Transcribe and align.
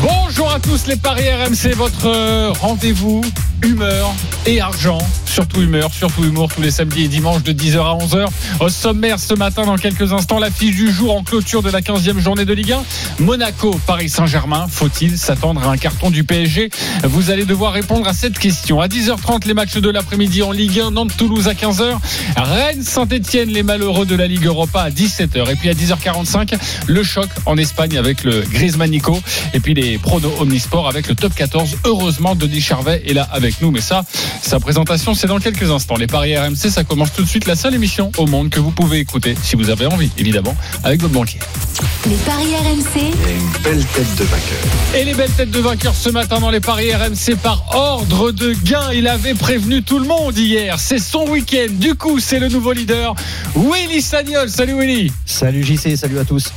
Bonjour 0.00 0.52
à 0.52 0.60
tous 0.60 0.86
les 0.86 0.96
paris 0.96 1.24
RMC, 1.28 1.74
votre 1.74 2.06
euh, 2.06 2.52
rendez-vous 2.60 3.20
humeur 3.62 4.14
et 4.46 4.60
argent, 4.60 4.98
surtout 5.26 5.60
humeur, 5.60 5.92
surtout 5.92 6.24
humour 6.24 6.48
tous 6.54 6.62
les 6.62 6.70
samedis 6.70 7.04
et 7.04 7.08
dimanches 7.08 7.42
de 7.42 7.52
10h 7.52 7.78
à 7.78 7.98
11h. 8.04 8.26
Au 8.60 8.68
sommaire 8.68 9.18
ce 9.18 9.34
matin 9.34 9.64
dans 9.64 9.76
quelques 9.76 10.12
instants, 10.12 10.38
l'affiche 10.38 10.76
du 10.76 10.92
jour 10.92 11.16
en 11.16 11.22
clôture 11.22 11.62
de 11.62 11.70
la 11.70 11.80
15e 11.80 12.18
journée 12.18 12.44
de 12.44 12.52
Ligue 12.52 12.72
1. 12.72 12.82
Monaco, 13.18 13.78
Paris 13.86 14.08
Saint-Germain, 14.08 14.66
faut-il 14.70 15.18
s'attendre 15.18 15.66
à 15.66 15.72
un 15.72 15.76
carton 15.76 16.10
du 16.10 16.24
PSG 16.24 16.70
Vous 17.04 17.30
allez 17.30 17.44
devoir 17.44 17.72
répondre 17.72 18.06
à 18.06 18.12
cette 18.12 18.38
question. 18.38 18.80
À 18.80 18.86
10h30 18.86 19.46
les 19.46 19.54
matchs 19.54 19.78
de 19.78 19.90
l'après-midi 19.90 20.42
en 20.42 20.52
Ligue 20.52 20.80
1, 20.80 20.92
Nantes-Toulouse 20.92 21.48
à 21.48 21.54
15h, 21.54 21.98
Rennes 22.36 22.82
Saint-Etienne 22.82 23.50
les 23.50 23.64
malheureux 23.64 24.06
de 24.06 24.14
la 24.14 24.26
Ligue 24.28 24.46
Europa 24.46 24.82
à 24.82 24.90
17h 24.90 25.50
et 25.50 25.56
puis 25.56 25.68
à 25.68 25.74
10h45 25.74 26.54
le 26.86 27.02
choc 27.02 27.28
en 27.44 27.56
Espagne 27.56 27.98
avec 27.98 28.22
le 28.22 28.42
Griezmannico 28.42 29.20
et 29.52 29.60
puis 29.60 29.74
pronos 29.96 30.32
Omnisport 30.40 30.88
avec 30.88 31.08
le 31.08 31.14
top 31.14 31.34
14. 31.34 31.78
Heureusement 31.84 32.34
Denis 32.34 32.60
Charvet 32.60 33.02
est 33.06 33.14
là 33.14 33.26
avec 33.32 33.62
nous 33.62 33.70
mais 33.70 33.80
ça 33.80 34.02
sa 34.42 34.60
présentation 34.60 35.14
c'est 35.14 35.28
dans 35.28 35.38
quelques 35.38 35.70
instants. 35.70 35.96
Les 35.96 36.06
paris 36.06 36.36
RMC 36.36 36.68
ça 36.68 36.84
commence 36.84 37.14
tout 37.14 37.22
de 37.22 37.28
suite 37.28 37.46
la 37.46 37.56
seule 37.56 37.74
émission 37.74 38.12
au 38.18 38.26
monde 38.26 38.50
que 38.50 38.60
vous 38.60 38.72
pouvez 38.72 38.98
écouter 38.98 39.34
si 39.42 39.56
vous 39.56 39.70
avez 39.70 39.86
envie 39.86 40.10
évidemment 40.18 40.54
avec 40.84 41.00
votre 41.00 41.14
banquier. 41.14 41.38
Les 42.06 42.16
paris 42.16 42.54
RMC, 42.54 43.12
Et 44.94 45.04
les 45.04 45.14
belles 45.14 45.30
têtes 45.30 45.50
de 45.50 45.60
vainqueurs 45.60 45.94
ce 45.94 46.10
matin 46.10 46.40
dans 46.40 46.50
les 46.50 46.60
paris 46.60 46.92
RMC 46.92 47.36
par 47.42 47.64
ordre 47.74 48.30
de 48.32 48.52
gain. 48.64 48.92
Il 48.92 49.06
avait 49.06 49.34
prévenu 49.34 49.82
tout 49.82 49.98
le 49.98 50.06
monde 50.06 50.36
hier. 50.36 50.78
C'est 50.78 50.98
son 50.98 51.28
week-end. 51.28 51.66
Du 51.72 51.94
coup, 51.94 52.18
c'est 52.18 52.38
le 52.38 52.48
nouveau 52.48 52.72
leader, 52.72 53.14
Willy 53.54 54.02
Sagnol. 54.02 54.48
Salut 54.48 54.78
Willy. 54.78 55.12
Salut 55.26 55.62
JC, 55.62 55.96
salut 55.96 56.18
à 56.18 56.24
tous. 56.24 56.52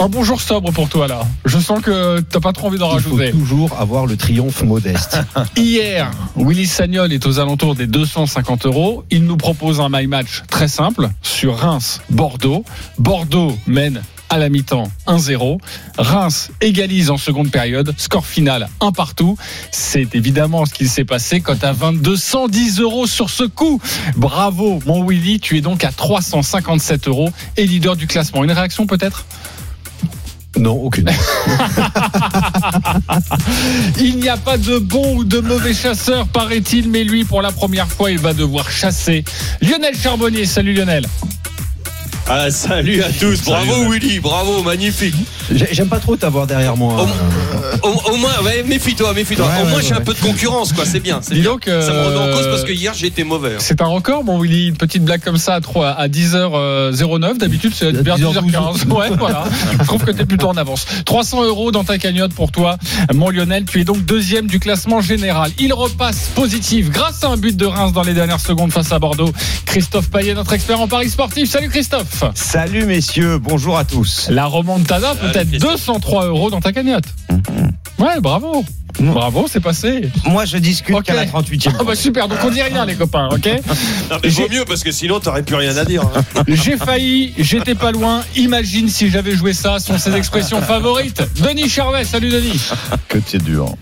Un 0.00 0.08
bonjour 0.08 0.40
sobre 0.40 0.72
pour 0.72 0.88
toi 0.88 1.06
là. 1.06 1.20
Je 1.44 1.58
sens 1.58 1.80
que 1.80 2.20
t'as 2.20 2.40
pas 2.40 2.52
trop 2.52 2.66
envie 2.66 2.78
d'en 2.78 2.96
Il 2.96 3.00
faut 3.02 3.14
rajouter. 3.14 3.30
toujours 3.30 3.78
avoir 3.78 4.06
le 4.06 4.16
triomphe 4.16 4.62
modeste. 4.62 5.18
Hier, 5.56 6.10
Willy 6.36 6.66
Sagnol 6.66 7.12
est 7.12 7.24
aux 7.26 7.38
alentours 7.38 7.74
des 7.76 7.86
250 7.86 8.66
euros. 8.66 9.04
Il 9.10 9.24
nous 9.24 9.36
propose 9.36 9.80
un 9.80 9.88
my 9.88 10.06
match 10.06 10.42
très 10.48 10.68
simple 10.68 11.10
sur 11.22 11.56
Reims-Bordeaux. 11.58 12.64
Bordeaux 12.98 13.56
mène 13.66 14.02
à 14.30 14.38
la 14.38 14.48
mi-temps 14.48 14.90
1-0. 15.06 15.58
Reims 15.96 16.50
égalise 16.60 17.10
en 17.10 17.16
seconde 17.16 17.52
période. 17.52 17.94
Score 17.96 18.26
final 18.26 18.68
1 18.80 18.90
partout. 18.90 19.36
C'est 19.70 20.16
évidemment 20.16 20.66
ce 20.66 20.74
qu'il 20.74 20.88
s'est 20.88 21.04
passé 21.04 21.40
quand 21.40 21.62
à 21.62 21.72
22 21.72 22.16
110 22.16 22.80
euros 22.80 23.06
sur 23.06 23.30
ce 23.30 23.44
coup. 23.44 23.80
Bravo, 24.16 24.80
mon 24.86 25.06
Willy. 25.06 25.38
Tu 25.38 25.56
es 25.56 25.60
donc 25.60 25.84
à 25.84 25.92
357 25.92 27.06
euros 27.06 27.30
et 27.56 27.64
leader 27.64 27.94
du 27.94 28.08
classement. 28.08 28.42
Une 28.42 28.52
réaction 28.52 28.86
peut-être? 28.88 29.24
Non, 30.58 30.72
aucune. 30.72 31.08
Il 33.98 34.18
n'y 34.18 34.28
a 34.28 34.36
pas 34.36 34.56
de 34.56 34.78
bon 34.78 35.16
ou 35.16 35.24
de 35.24 35.40
mauvais 35.40 35.74
chasseur, 35.74 36.28
paraît-il, 36.28 36.88
mais 36.88 37.02
lui, 37.04 37.24
pour 37.24 37.42
la 37.42 37.50
première 37.50 37.88
fois, 37.88 38.10
il 38.10 38.18
va 38.18 38.34
devoir 38.34 38.70
chasser. 38.70 39.24
Lionel 39.60 39.96
Charbonnier, 39.96 40.46
salut 40.46 40.74
Lionel. 40.74 41.06
Ah, 42.26 42.50
salut 42.50 43.02
à 43.02 43.10
tous, 43.10 43.42
bravo 43.44 43.70
Salut. 43.70 43.90
Willy, 44.00 44.18
bravo, 44.18 44.62
magnifique. 44.62 45.14
J'ai- 45.54 45.68
J'aime 45.72 45.88
pas 45.88 45.98
trop 46.00 46.16
t'avoir 46.16 46.46
derrière 46.46 46.74
moi. 46.74 47.06
Au, 47.82 47.88
au- 47.88 48.12
au 48.12 48.16
moins, 48.16 48.32
ouais, 48.44 48.62
méfie-toi, 48.62 49.12
méfie-toi. 49.12 49.44
Ouais, 49.44 49.52
au 49.52 49.56
ouais, 49.64 49.68
moins, 49.70 49.78
ouais, 49.80 49.84
j'ai 49.86 49.92
un 49.92 50.00
peu 50.00 50.14
de 50.14 50.18
concurrence, 50.20 50.72
quoi. 50.72 50.86
C'est 50.86 51.00
bien, 51.00 51.20
c'est 51.20 51.34
Dis 51.34 51.40
bien. 51.42 51.50
donc, 51.52 51.64
Ça 51.66 51.72
me 51.92 52.02
remet 52.06 52.16
en 52.16 52.20
euh, 52.28 52.34
cause 52.34 52.46
parce 52.46 52.64
que 52.64 52.72
hier 52.72 52.94
j'ai 52.94 53.08
été 53.08 53.24
mauvais. 53.24 53.50
hein. 53.50 53.58
C'est 53.58 53.82
un 53.82 53.86
record, 53.86 54.24
mon 54.24 54.40
Willy. 54.40 54.68
Une 54.68 54.76
petite 54.78 55.04
blague 55.04 55.20
comme 55.22 55.36
ça 55.36 55.54
à, 55.56 55.60
3, 55.60 55.88
à 55.90 56.08
10h09. 56.08 57.36
D'habitude, 57.36 57.72
c'est 57.74 57.90
vers 57.92 58.16
10h15. 58.16 58.86
Ouais, 58.94 59.10
voilà. 59.18 59.44
Je 59.78 59.84
trouve 59.84 60.02
que 60.02 60.10
tu 60.10 60.22
es 60.22 60.26
plutôt 60.26 60.48
en 60.48 60.56
avance. 60.56 60.86
300 61.04 61.44
euros 61.44 61.72
dans 61.72 61.84
ta 61.84 61.98
cagnotte 61.98 62.32
pour 62.32 62.50
toi, 62.52 62.78
mon 63.12 63.28
Lionel. 63.28 63.66
Tu 63.66 63.80
es 63.82 63.84
donc 63.84 64.02
deuxième 64.06 64.46
du 64.46 64.60
classement 64.60 65.02
général. 65.02 65.50
Il 65.58 65.74
repasse 65.74 66.30
positif 66.34 66.88
grâce 66.90 67.22
à 67.22 67.28
un 67.28 67.36
but 67.36 67.54
de 67.56 67.66
Reims 67.66 67.92
dans 67.92 68.02
les 68.02 68.14
dernières 68.14 68.40
secondes 68.40 68.72
face 68.72 68.92
à 68.92 68.98
Bordeaux. 68.98 69.30
Christophe 69.66 70.08
Payet, 70.10 70.32
notre 70.34 70.54
expert 70.54 70.80
en 70.80 70.88
Paris 70.88 71.10
sportif. 71.10 71.50
Salut 71.50 71.68
Christophe. 71.68 72.13
Salut 72.34 72.86
messieurs, 72.86 73.38
bonjour 73.38 73.76
à 73.76 73.84
tous. 73.84 74.28
La 74.30 74.46
remontada 74.46 75.14
peut-être 75.14 75.48
Christophe. 75.48 75.72
203 75.86 76.26
euros 76.26 76.50
dans 76.50 76.60
ta 76.60 76.72
cagnotte. 76.72 77.06
Ouais, 77.98 78.20
bravo. 78.20 78.64
Bravo, 79.00 79.46
c'est 79.50 79.60
passé. 79.60 80.10
Moi, 80.26 80.44
je 80.44 80.56
discute 80.58 80.94
okay. 80.94 81.12
à 81.12 81.14
la 81.14 81.26
38e. 81.26 81.72
Ah 81.78 81.84
bah 81.84 81.94
super, 81.94 82.28
donc 82.28 82.38
on 82.44 82.50
dit 82.50 82.62
rien, 82.62 82.84
les 82.84 82.94
copains, 82.94 83.28
ok 83.30 83.48
non, 84.10 84.16
mais 84.22 84.28
Vaut 84.28 84.48
mieux 84.48 84.64
parce 84.66 84.82
que 84.82 84.92
sinon, 84.92 85.20
t'aurais 85.20 85.42
plus 85.42 85.56
rien 85.56 85.76
à 85.76 85.84
dire. 85.84 86.02
Hein. 86.02 86.42
J'ai 86.48 86.76
failli, 86.76 87.34
j'étais 87.38 87.74
pas 87.74 87.92
loin. 87.92 88.22
Imagine 88.36 88.88
si 88.88 89.10
j'avais 89.10 89.34
joué 89.34 89.52
ça, 89.52 89.78
sont 89.78 89.98
ses 89.98 90.14
expressions 90.14 90.60
favorites. 90.60 91.22
Denis 91.36 91.68
Charvet, 91.68 92.04
salut 92.04 92.30
Denis. 92.30 92.60
Que 93.08 93.18
t'es 93.18 93.38
dur. 93.38 93.74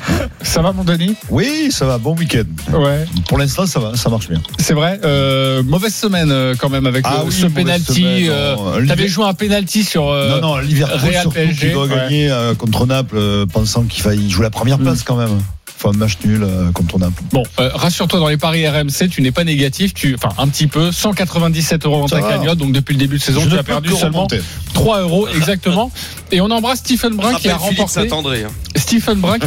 Ça 0.43 0.63
va, 0.63 0.73
mon 0.73 0.85
Denis? 0.85 1.15
Oui, 1.31 1.69
ça 1.71 1.87
va, 1.87 1.99
bon 1.99 2.15
week-end. 2.15 2.45
Ouais. 2.73 3.05
Pour 3.29 3.39
l'instant, 3.39 3.67
ça 3.67 3.81
va, 3.81 3.97
ça 3.97 4.11
marche 4.11 4.29
bien. 4.29 4.41
C'est 4.59 4.75
vrai. 4.75 5.01
Euh, 5.05 5.63
mauvaise 5.63 5.95
semaine 5.95 6.31
euh, 6.31 6.55
quand 6.59 6.69
même 6.69 6.87
avec 6.87 7.05
ah 7.09 7.23
le, 7.25 7.31
ce 7.31 7.47
penalty. 7.47 8.29
Euh, 8.29 8.87
t'avais 8.87 9.09
joué 9.09 9.25
un 9.25 9.35
penalty 9.35 9.85
sur. 9.85 10.09
Euh, 10.09 10.41
non, 10.41 10.49
non, 10.49 10.59
Liverpool 10.59 10.99
Real 11.01 11.29
PSG, 11.29 11.75
gagner 11.89 12.31
contre 12.59 12.87
Naples, 12.87 13.47
pensant 13.53 13.85
qu'il 13.85 14.03
faille 14.03 14.31
jouer 14.31 14.45
la 14.45 14.51
première 14.51 14.79
mm. 14.79 14.83
place 14.83 15.02
quand 15.05 15.17
même. 15.17 15.41
Faut 15.79 15.89
un 15.89 15.93
match 15.95 16.19
nul 16.25 16.45
euh, 16.45 16.71
quand 16.73 16.95
on. 16.95 16.99
Bon, 17.33 17.43
euh, 17.59 17.71
rassure-toi, 17.75 18.21
dans 18.21 18.29
les 18.29 18.37
paris 18.37 18.69
RMC, 18.69 19.09
tu 19.11 19.21
n'es 19.21 19.33
pas 19.33 19.43
négatif, 19.43 19.95
tu, 19.95 20.15
enfin 20.15 20.29
un 20.39 20.47
petit 20.47 20.69
peu, 20.69 20.93
197 20.93 21.87
euros 21.87 22.01
dans 22.03 22.09
ta 22.09 22.23
cagnotte, 22.23 22.59
donc 22.59 22.73
depuis 22.73 22.93
le 22.93 23.01
début 23.01 23.19
de 23.19 23.23
saison, 23.23 23.45
tu 23.49 23.59
as 23.59 23.65
perdu 23.65 23.91
seulement 23.91 24.29
3 24.75 25.01
euros 25.01 25.27
exactement. 25.29 25.91
Et 26.31 26.41
on 26.41 26.51
embrasse 26.51 26.79
Stephen 26.79 27.17
Brun 27.17 27.35
qui 27.35 27.49
a 27.49 27.55
hein. 27.55 27.59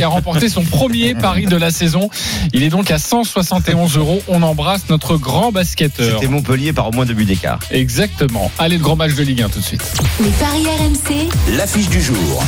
remporté. 0.09 0.49
Son 0.49 0.63
premier 0.63 1.15
pari 1.21 1.45
de 1.45 1.55
la 1.55 1.71
saison. 1.71 2.09
Il 2.53 2.63
est 2.63 2.69
donc 2.69 2.91
à 2.91 2.99
171 2.99 3.97
euros. 3.97 4.21
On 4.27 4.43
embrasse 4.43 4.89
notre 4.89 5.17
grand 5.17 5.51
basketteur. 5.51 6.19
C'était 6.19 6.31
Montpellier 6.31 6.73
par 6.73 6.89
au 6.89 6.91
moins 6.91 7.05
deux 7.05 7.13
buts 7.13 7.25
d'écart. 7.25 7.59
Exactement. 7.71 8.51
Allez, 8.59 8.77
le 8.77 8.83
grand 8.83 8.95
match 8.95 9.13
de 9.15 9.23
Ligue 9.23 9.41
1 9.41 9.49
tout 9.49 9.59
de 9.59 9.63
suite. 9.63 9.83
Les 10.21 10.29
paris 10.31 10.65
RMC. 10.65 11.29
L'affiche 11.57 11.89
du 11.89 12.01
jour. 12.01 12.43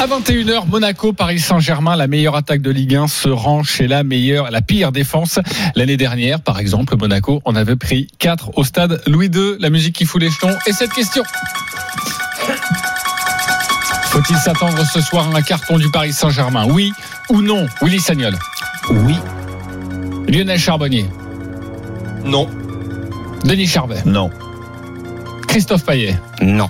À 0.00 0.06
21h, 0.06 0.68
Monaco, 0.68 1.12
Paris 1.12 1.40
Saint-Germain, 1.40 1.96
la 1.96 2.06
meilleure 2.06 2.36
attaque 2.36 2.62
de 2.62 2.70
Ligue 2.70 2.94
1 2.94 3.08
se 3.08 3.28
rend 3.28 3.64
chez 3.64 3.88
la 3.88 4.04
meilleure, 4.04 4.48
la 4.52 4.62
pire 4.62 4.92
défense. 4.92 5.40
L'année 5.74 5.96
dernière, 5.96 6.40
par 6.40 6.60
exemple, 6.60 6.96
Monaco 6.96 7.42
en 7.44 7.56
avait 7.56 7.74
pris 7.74 8.06
4 8.20 8.56
au 8.56 8.62
stade 8.62 9.02
Louis 9.08 9.26
II. 9.26 9.56
La 9.58 9.70
musique 9.70 9.96
qui 9.96 10.04
fout 10.04 10.20
les 10.22 10.30
jetons. 10.30 10.56
Et 10.66 10.72
cette 10.72 10.92
question. 10.92 11.24
Faut-il 14.04 14.36
s'attendre 14.36 14.86
ce 14.86 15.00
soir 15.00 15.28
à 15.34 15.36
un 15.36 15.42
carton 15.42 15.78
du 15.78 15.90
Paris 15.90 16.12
Saint-Germain? 16.12 16.66
Oui 16.70 16.92
ou 17.28 17.42
non 17.42 17.66
Willy 17.82 17.98
Sagnol? 17.98 18.38
Oui, 18.90 19.16
Lionel 20.28 20.60
Charbonnier? 20.60 21.06
Non. 22.24 22.48
Denis 23.44 23.66
Charvet? 23.66 24.02
Non. 24.06 24.30
Christophe 25.48 25.84
Payet? 25.84 26.16
Non. 26.40 26.68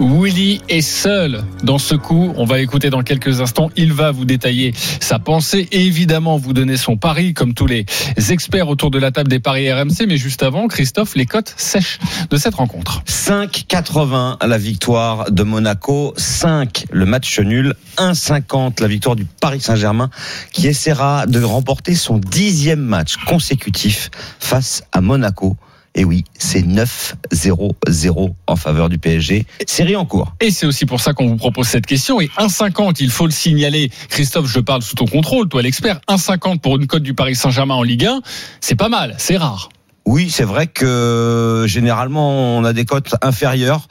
Willy 0.00 0.60
est 0.68 0.80
seul 0.80 1.44
dans 1.62 1.78
ce 1.78 1.94
coup. 1.94 2.32
On 2.36 2.44
va 2.44 2.60
écouter 2.60 2.90
dans 2.90 3.02
quelques 3.02 3.40
instants. 3.40 3.70
Il 3.76 3.92
va 3.92 4.10
vous 4.10 4.24
détailler 4.24 4.72
sa 5.00 5.18
pensée 5.18 5.68
et 5.70 5.84
évidemment 5.86 6.36
vous 6.36 6.52
donner 6.52 6.76
son 6.76 6.96
pari, 6.96 7.34
comme 7.34 7.54
tous 7.54 7.66
les 7.66 7.84
experts 8.30 8.68
autour 8.68 8.90
de 8.90 8.98
la 8.98 9.10
table 9.10 9.28
des 9.28 9.40
paris 9.40 9.70
RMC. 9.72 10.06
Mais 10.08 10.16
juste 10.16 10.42
avant, 10.42 10.68
Christophe, 10.68 11.14
les 11.14 11.26
cotes 11.26 11.54
sèches 11.56 11.98
de 12.30 12.36
cette 12.36 12.54
rencontre. 12.54 13.02
5,80 13.06 14.44
la 14.46 14.58
victoire 14.58 15.30
de 15.30 15.42
Monaco, 15.42 16.14
5 16.16 16.86
le 16.90 17.06
match 17.06 17.38
nul, 17.40 17.74
1,50 17.98 18.80
la 18.80 18.88
victoire 18.88 19.16
du 19.16 19.24
Paris 19.24 19.60
Saint-Germain 19.60 20.10
qui 20.52 20.66
essaiera 20.66 21.26
de 21.26 21.42
remporter 21.42 21.94
son 21.94 22.18
dixième 22.18 22.80
match 22.80 23.16
consécutif 23.26 24.10
face 24.40 24.82
à 24.92 25.00
Monaco. 25.00 25.56
Et 25.94 26.04
oui, 26.04 26.24
c'est 26.38 26.62
9-0-0 26.62 28.34
en 28.46 28.56
faveur 28.56 28.88
du 28.88 28.98
PSG. 28.98 29.46
Série 29.66 29.96
en 29.96 30.06
cours. 30.06 30.34
Et 30.40 30.50
c'est 30.50 30.64
aussi 30.64 30.86
pour 30.86 31.00
ça 31.00 31.12
qu'on 31.12 31.26
vous 31.26 31.36
propose 31.36 31.66
cette 31.66 31.86
question. 31.86 32.20
Et 32.20 32.28
1,50, 32.38 32.96
il 33.00 33.10
faut 33.10 33.26
le 33.26 33.32
signaler. 33.32 33.90
Christophe, 34.08 34.46
je 34.46 34.60
parle 34.60 34.82
sous 34.82 34.94
ton 34.94 35.06
contrôle, 35.06 35.48
toi 35.48 35.60
l'expert. 35.60 36.00
1,50 36.08 36.60
pour 36.60 36.76
une 36.76 36.86
cote 36.86 37.02
du 37.02 37.12
Paris 37.12 37.34
Saint-Germain 37.34 37.74
en 37.74 37.82
Ligue 37.82 38.06
1, 38.06 38.22
c'est 38.60 38.74
pas 38.74 38.88
mal, 38.88 39.14
c'est 39.18 39.36
rare. 39.36 39.68
Oui, 40.06 40.30
c'est 40.30 40.44
vrai 40.44 40.66
que 40.66 41.66
généralement 41.68 42.56
on 42.56 42.64
a 42.64 42.72
des 42.72 42.84
cotes 42.84 43.14
inférieures. 43.22 43.88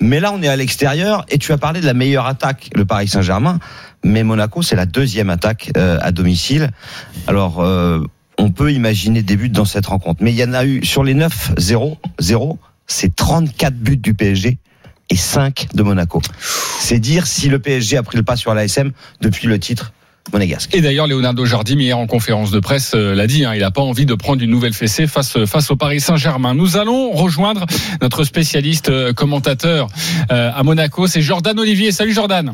Mais 0.00 0.18
là, 0.18 0.32
on 0.32 0.40
est 0.42 0.48
à 0.48 0.56
l'extérieur 0.56 1.26
et 1.28 1.36
tu 1.36 1.52
as 1.52 1.58
parlé 1.58 1.80
de 1.80 1.86
la 1.86 1.92
meilleure 1.92 2.26
attaque, 2.26 2.70
le 2.74 2.86
Paris 2.86 3.08
Saint-Germain. 3.08 3.58
Mais 4.02 4.22
Monaco, 4.22 4.62
c'est 4.62 4.76
la 4.76 4.86
deuxième 4.86 5.28
attaque 5.28 5.72
euh, 5.76 5.98
à 6.00 6.10
domicile. 6.10 6.70
Alors, 7.26 7.60
euh, 7.60 8.00
on 8.40 8.50
peut 8.50 8.72
imaginer 8.72 9.22
des 9.22 9.36
buts 9.36 9.50
dans 9.50 9.66
cette 9.66 9.86
rencontre. 9.86 10.22
Mais 10.22 10.32
il 10.32 10.36
y 10.36 10.44
en 10.44 10.54
a 10.54 10.64
eu 10.64 10.82
sur 10.84 11.04
les 11.04 11.14
9-0, 11.14 11.98
0, 12.18 12.58
c'est 12.86 13.14
34 13.14 13.74
buts 13.74 13.98
du 13.98 14.14
PSG 14.14 14.56
et 15.10 15.16
5 15.16 15.68
de 15.74 15.82
Monaco. 15.82 16.22
C'est 16.80 16.98
dire 16.98 17.26
si 17.26 17.50
le 17.50 17.58
PSG 17.58 17.98
a 17.98 18.02
pris 18.02 18.16
le 18.16 18.22
pas 18.22 18.36
sur 18.36 18.54
l'ASM 18.54 18.92
depuis 19.20 19.46
le 19.46 19.58
titre 19.58 19.92
monégasque. 20.32 20.74
Et 20.74 20.80
d'ailleurs, 20.80 21.06
Leonardo 21.06 21.44
Jardim, 21.44 21.78
hier 21.80 21.98
en 21.98 22.06
conférence 22.06 22.50
de 22.50 22.60
presse, 22.60 22.92
euh, 22.94 23.14
l'a 23.14 23.26
dit, 23.26 23.44
hein, 23.44 23.52
il 23.54 23.60
n'a 23.60 23.70
pas 23.70 23.80
envie 23.82 24.06
de 24.06 24.14
prendre 24.14 24.42
une 24.42 24.50
nouvelle 24.50 24.74
fessée 24.74 25.06
face, 25.06 25.36
euh, 25.36 25.46
face 25.46 25.70
au 25.70 25.76
Paris 25.76 26.00
Saint-Germain. 26.00 26.54
Nous 26.54 26.76
allons 26.76 27.10
rejoindre 27.12 27.66
notre 28.00 28.24
spécialiste 28.24 28.88
euh, 28.90 29.12
commentateur 29.12 29.88
euh, 30.30 30.50
à 30.54 30.62
Monaco, 30.62 31.06
c'est 31.06 31.22
Jordan 31.22 31.58
Olivier. 31.58 31.90
Salut 31.92 32.12
Jordan. 32.12 32.52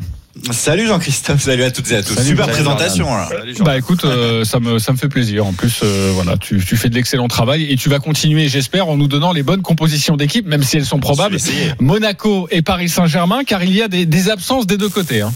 Salut 0.51 0.85
Jean-Christophe, 0.85 1.41
salut 1.41 1.63
à 1.63 1.71
toutes 1.71 1.89
et 1.91 1.95
à 1.95 2.03
tous. 2.03 2.13
Salut, 2.13 2.27
Super 2.27 2.45
salut, 2.45 2.55
présentation. 2.57 3.07
là. 3.07 3.27
Bah 3.61 3.75
écoute, 3.75 4.05
euh, 4.05 4.43
ça 4.45 4.59
me 4.59 4.77
ça 4.77 4.91
me 4.91 4.97
fait 4.97 5.09
plaisir. 5.09 5.47
En 5.47 5.53
plus, 5.53 5.79
euh, 5.83 6.11
voilà, 6.13 6.37
tu, 6.37 6.63
tu 6.63 6.77
fais 6.77 6.89
de 6.89 6.95
l'excellent 6.95 7.27
travail 7.27 7.63
et 7.71 7.75
tu 7.75 7.89
vas 7.89 7.97
continuer, 7.97 8.47
j'espère, 8.47 8.87
en 8.87 8.97
nous 8.97 9.07
donnant 9.07 9.33
les 9.33 9.41
bonnes 9.41 9.63
compositions 9.63 10.15
d'équipe, 10.15 10.45
même 10.45 10.61
si 10.61 10.77
elles 10.77 10.85
sont 10.85 10.99
probables. 10.99 11.37
Monaco 11.79 12.47
et 12.51 12.61
Paris 12.61 12.87
Saint-Germain, 12.87 13.43
car 13.45 13.63
il 13.63 13.73
y 13.75 13.81
a 13.81 13.87
des, 13.87 14.05
des 14.05 14.29
absences 14.29 14.67
des 14.67 14.77
deux 14.77 14.89
côtés. 14.89 15.21
Hein. 15.21 15.33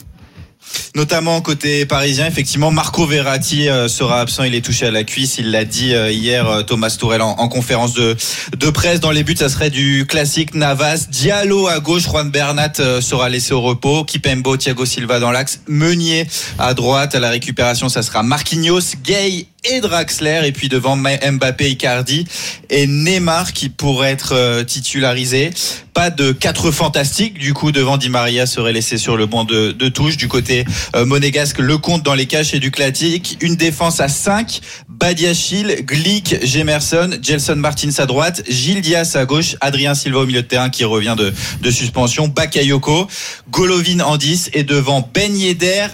Notamment 0.96 1.42
côté 1.42 1.86
parisien, 1.86 2.28
effectivement, 2.28 2.72
Marco 2.72 3.06
Verratti 3.06 3.70
euh, 3.70 3.88
sera 3.88 4.20
absent. 4.20 4.44
Il 4.44 4.56
est 4.56 4.64
touché 4.64 4.88
à 4.88 4.92
la 4.92 5.04
cuisse. 5.04 5.38
Il 5.38 5.52
l'a 5.52 5.66
dit 5.66 5.94
euh, 5.94 6.12
hier, 6.12 6.48
euh, 6.48 6.64
Thomas 6.64 6.96
Tourel 7.00 7.22
en, 7.22 7.32
en 7.40 7.48
conférence 7.48 7.94
de, 7.94 8.16
de 8.58 8.70
presse. 8.70 9.00
Dans 9.00 9.12
les 9.12 9.24
buts, 9.24 9.36
ça 9.38 9.50
serait 9.50 9.70
du 9.70 10.06
classique 10.08 10.54
Navas. 10.54 11.08
Diallo 11.10 11.68
à 11.68 11.80
gauche, 11.80 12.04
Juan 12.04 12.30
Bernat 12.30 12.74
sera 13.02 13.30
laissé 13.30 13.54
au 13.54 13.62
repos. 13.62 14.04
Kipembo, 14.04 14.58
Thiago 14.58 14.86
Silva 14.86 15.20
dans 15.20 15.32
l'axe. 15.32 15.62
Meunier 15.68 16.28
à 16.60 16.74
droite. 16.74 17.16
À 17.16 17.20
la 17.20 17.30
récupération, 17.30 17.90
ça 17.90 18.02
sera 18.02 18.24
Marquinhos, 18.24 18.96
Gay 19.04 19.48
et 19.64 19.82
Draxler. 19.82 20.42
Et 20.46 20.52
puis 20.52 20.70
devant 20.70 20.96
Mbappé, 20.96 21.70
Icardi 21.70 22.26
et 22.70 22.88
Neymar 22.88 23.54
qui 23.54 23.70
pourraient 23.70 24.12
être 24.12 24.34
euh, 24.34 24.64
titularisés. 24.64 25.52
Pas 25.94 26.10
de 26.10 26.32
quatre 26.32 26.72
fantastiques. 26.72 27.38
Du 27.38 27.54
coup, 27.54 27.72
devant 27.72 27.98
Di 27.98 28.10
Maria 28.10 28.46
serait 28.46 28.74
laissé 28.74 28.98
sur 28.98 29.18
le 29.18 29.26
banc 29.26 29.44
de, 29.44 29.72
de 29.72 29.90
touche. 29.90 30.18
Du 30.18 30.28
côté 30.28 30.66
euh, 30.96 31.06
monégasque, 31.06 31.60
le 31.60 31.78
compte 31.78 32.04
dans 32.04 32.16
les 32.16 32.26
caches 32.26 32.54
et 32.54 32.60
du 32.60 32.72
classique. 32.72 33.38
Une 33.42 33.56
défense 33.56 34.00
à 34.00 34.08
5. 34.08 34.62
Badiachil, 35.02 35.84
Glick, 35.84 36.46
Gemerson, 36.46 37.18
Gelson 37.24 37.56
Martins 37.56 37.90
à 37.98 38.06
droite, 38.06 38.44
Gilles 38.48 38.82
Dias 38.82 39.14
à 39.16 39.26
gauche, 39.26 39.56
Adrien 39.60 39.96
Silva 39.96 40.20
au 40.20 40.26
milieu 40.28 40.44
de 40.44 40.48
terrain 40.48 40.70
qui 40.70 40.84
revient 40.84 41.16
de, 41.18 41.72
suspension, 41.72 42.28
Bakayoko, 42.28 43.08
Golovin 43.50 44.02
en 44.02 44.18
10 44.18 44.52
et 44.54 44.64
devant 44.64 45.10
Ben 45.12 45.32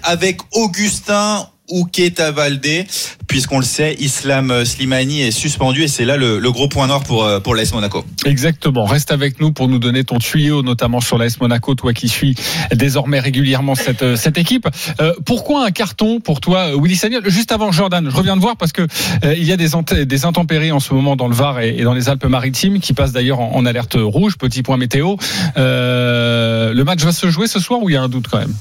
avec 0.04 0.40
Augustin 0.52 1.48
Ouketa 1.70 2.32
Valdé, 2.32 2.86
puisqu'on 3.28 3.60
le 3.60 3.66
sait, 3.66 3.96
Islam 4.00 4.66
Slimani 4.66 5.22
est 5.22 5.32
suspendu 5.32 5.84
et 5.84 5.88
c'est 5.88 6.06
là 6.06 6.18
le, 6.18 6.40
le 6.40 6.52
gros 6.52 6.68
point 6.68 6.88
noir 6.88 7.04
pour, 7.04 7.24
euh, 7.24 7.40
pour 7.40 7.56
l'AS 7.56 7.74
Monaco. 7.74 8.06
Exactement. 8.26 8.86
Reste 8.86 9.12
avec 9.12 9.40
nous 9.40 9.52
pour 9.52 9.68
nous 9.68 9.80
donner 9.80 10.04
ton 10.04 10.18
tuyau, 10.18 10.64
notamment 10.64 11.02
sur 11.02 11.18
l'AS 11.18 11.40
Monaco, 11.40 11.76
toi 11.76 11.94
qui 11.94 12.08
suis 12.08 12.36
désormais 12.74 13.20
régulièrement 13.20 13.76
cette, 13.76 14.04
euh, 14.04 14.16
cette 14.16 14.38
équipe. 14.38 14.68
Euh, 15.02 15.14
pourquoi 15.26 15.66
un 15.66 15.72
carton 15.72 16.20
pour 16.20 16.40
toi, 16.40 16.72
Willy 16.76 16.96
Sagnol? 16.96 17.30
Juste 17.30 17.52
avant 17.52 17.72
Jordan, 17.72 18.10
je 18.10 18.16
reviens 18.16 18.36
de 18.36 18.42
voir 18.42 18.58
parce 18.58 18.72
que 18.72 18.88
il 19.24 19.44
y 19.44 19.52
a 19.52 19.58
des, 19.58 19.70
des 20.06 20.26
intempéries 20.26 20.72
en 20.72 20.80
ce 20.80 20.94
moment 20.94 21.16
dans 21.16 21.28
le 21.28 21.36
Var 21.36 21.60
et, 21.60 21.76
et 21.78 21.84
dans 21.84 21.94
les 21.94 22.10
Alpes-Maritimes 22.10 22.80
qui 22.80 22.94
passent 22.94 23.12
d'ailleurs 23.12 23.40
en, 23.40 23.56
en 23.56 23.66
alerte 23.66 23.98
rouge. 24.00 24.38
Petit 24.38 24.64
point 24.64 24.78
météo. 24.78 25.16
Euh, 25.58 26.74
le 26.74 26.84
match 26.84 27.04
va 27.04 27.12
se 27.12 27.30
jouer 27.30 27.48
ce 27.48 27.60
soir 27.60 27.82
ou 27.82 27.90
il 27.90 27.94
y 27.94 27.96
a 27.96 28.02
un 28.02 28.10
doute 28.10 28.28
quand 28.30 28.40
même? 28.40 28.54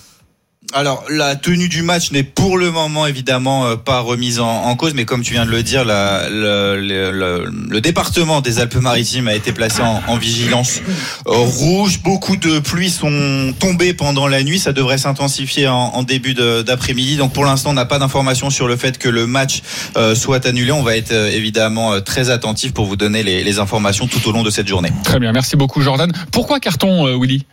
Alors, 0.72 1.04
la 1.08 1.36
tenue 1.36 1.68
du 1.68 1.82
match 1.82 2.10
n'est 2.10 2.22
pour 2.22 2.58
le 2.58 2.70
moment 2.70 3.06
évidemment 3.06 3.66
euh, 3.66 3.76
pas 3.76 4.00
remise 4.00 4.40
en, 4.40 4.74
cause, 4.76 4.94
mais 4.94 5.04
comme 5.04 5.22
tu 5.22 5.32
viens 5.32 5.46
de 5.46 5.50
le 5.50 5.62
dire, 5.62 5.84
le, 5.86 7.80
département 7.80 8.40
des 8.40 8.58
Alpes-Maritimes 8.58 9.28
a 9.28 9.34
été 9.34 9.52
placé 9.52 9.82
en, 9.82 10.16
vigilance 10.16 10.80
rouge. 11.24 12.00
Beaucoup 12.02 12.36
de 12.36 12.58
pluies 12.58 12.90
sont 12.90 13.54
tombées 13.58 13.94
pendant 13.94 14.26
la 14.26 14.42
nuit. 14.42 14.58
Ça 14.58 14.72
devrait 14.72 14.98
s'intensifier 14.98 15.68
en, 15.68 16.02
début 16.02 16.34
d'après-midi. 16.34 17.16
Donc, 17.16 17.32
pour 17.32 17.44
l'instant, 17.44 17.70
on 17.70 17.74
n'a 17.74 17.84
pas 17.84 17.98
d'informations 17.98 18.50
sur 18.50 18.66
le 18.66 18.76
fait 18.76 18.98
que 18.98 19.08
le 19.08 19.26
match 19.26 19.62
euh, 19.96 20.14
soit 20.14 20.46
annulé. 20.46 20.72
On 20.72 20.82
va 20.82 20.96
être 20.96 21.12
euh, 21.12 21.30
évidemment 21.30 22.00
très 22.00 22.30
attentif 22.30 22.72
pour 22.72 22.86
vous 22.86 22.96
donner 22.96 23.22
les, 23.22 23.56
informations 23.58 24.06
tout 24.06 24.28
au 24.28 24.32
long 24.32 24.42
de 24.42 24.50
cette 24.50 24.68
journée. 24.68 24.92
Très 25.02 25.18
bien, 25.18 25.32
merci 25.32 25.56
beaucoup 25.56 25.80
Jordan. 25.80 26.12
Pourquoi 26.30 26.60
carton, 26.60 27.18
Willy? 27.18 27.46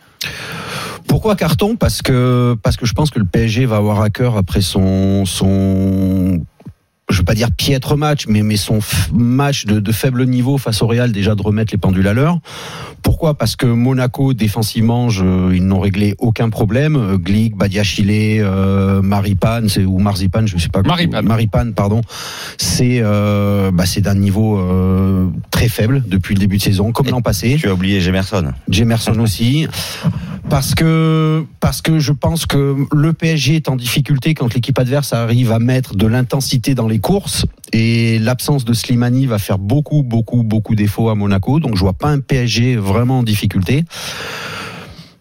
Pourquoi 1.06 1.36
carton? 1.36 1.76
Parce 1.76 2.02
que 2.02 2.56
parce 2.62 2.76
que 2.76 2.86
je 2.86 2.92
pense 2.92 3.10
que 3.10 3.18
le 3.18 3.24
PSG 3.24 3.66
va 3.66 3.76
avoir 3.76 4.00
à 4.00 4.10
cœur 4.10 4.36
après 4.36 4.60
son 4.60 5.24
son 5.24 6.40
je 7.10 7.18
veux 7.18 7.24
pas 7.24 7.34
dire 7.34 7.50
piètre 7.52 7.96
match, 7.96 8.26
mais 8.28 8.42
mais 8.42 8.56
son 8.56 8.78
match 9.12 9.66
de, 9.66 9.78
de 9.78 9.92
faible 9.92 10.24
niveau 10.26 10.56
face 10.58 10.82
au 10.82 10.86
Real 10.86 11.12
déjà 11.12 11.34
de 11.34 11.42
remettre 11.42 11.72
les 11.72 11.78
pendules 11.78 12.08
à 12.08 12.14
l'heure. 12.14 12.40
Pourquoi? 13.02 13.34
Parce 13.36 13.56
que 13.56 13.66
Monaco 13.66 14.32
défensivement, 14.32 15.10
je, 15.10 15.52
ils 15.52 15.66
n'ont 15.66 15.80
réglé 15.80 16.14
aucun 16.18 16.48
problème. 16.48 16.96
Euh, 16.96 17.18
Glick, 17.18 17.54
Badiachile, 17.56 18.40
euh, 18.40 19.02
Maripane, 19.02 19.68
c'est 19.68 19.84
ou 19.84 19.98
Marzipan, 19.98 20.46
je 20.46 20.56
sais 20.56 20.70
pas. 20.70 20.82
Maripane. 20.82 21.26
Maripane, 21.26 21.74
pardon. 21.74 22.00
C'est 22.56 23.00
euh, 23.02 23.70
bah, 23.70 23.84
c'est 23.84 24.00
d'un 24.00 24.14
niveau 24.14 24.58
euh, 24.58 25.28
très 25.50 25.68
faible 25.68 26.02
depuis 26.06 26.34
le 26.34 26.40
début 26.40 26.56
de 26.56 26.62
saison, 26.62 26.92
comme 26.92 27.08
l'an 27.08 27.20
passé. 27.20 27.56
Tu 27.60 27.68
as 27.68 27.74
oublié 27.74 28.00
Gemerson. 28.00 28.52
Jemerson 28.70 29.18
aussi. 29.20 29.66
Parce 30.48 30.74
que, 30.74 31.46
parce 31.60 31.80
que 31.80 31.98
je 31.98 32.12
pense 32.12 32.44
que 32.44 32.76
le 32.92 33.12
PSG 33.12 33.56
est 33.56 33.68
en 33.68 33.76
difficulté 33.76 34.34
quand 34.34 34.52
l'équipe 34.52 34.78
adverse 34.78 35.12
arrive 35.14 35.52
à 35.52 35.58
mettre 35.58 35.96
de 35.96 36.06
l'intensité 36.06 36.74
dans 36.74 36.86
les 36.86 36.93
courses 36.98 37.46
et 37.72 38.18
l'absence 38.18 38.64
de 38.64 38.72
Slimani 38.72 39.26
va 39.26 39.38
faire 39.38 39.58
beaucoup, 39.58 40.02
beaucoup, 40.02 40.42
beaucoup 40.42 40.74
défaut 40.74 41.08
à 41.08 41.14
Monaco. 41.14 41.60
Donc 41.60 41.76
je 41.76 41.80
vois 41.80 41.92
pas 41.92 42.08
un 42.08 42.20
PSG 42.20 42.76
vraiment 42.76 43.20
en 43.20 43.22
difficulté. 43.22 43.84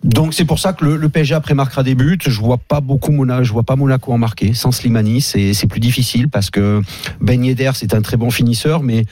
Donc 0.03 0.33
c'est 0.33 0.45
pour 0.45 0.59
ça 0.59 0.73
que 0.73 0.83
le, 0.85 1.09
PSG 1.09 1.33
après 1.33 1.53
marquera 1.53 1.83
des 1.83 1.95
buts. 1.95 2.19
Je 2.25 2.39
vois 2.39 2.57
pas 2.57 2.81
beaucoup 2.81 3.11
Monaco, 3.11 3.43
je 3.43 3.53
vois 3.53 3.63
pas 3.63 3.75
Monaco 3.75 4.11
en 4.11 4.17
marquer. 4.17 4.53
Sans 4.53 4.71
Slimani, 4.71 5.21
c'est 5.21 5.53
c'est 5.53 5.67
plus 5.67 5.79
difficile 5.79 6.29
parce 6.29 6.49
que 6.49 6.81
Ben 7.21 7.43
Yedder 7.43 7.71
c'est 7.73 7.93
un 7.93 8.01
très 8.01 8.17
bon 8.17 8.29
finisseur, 8.29 8.83
mais 8.83 9.05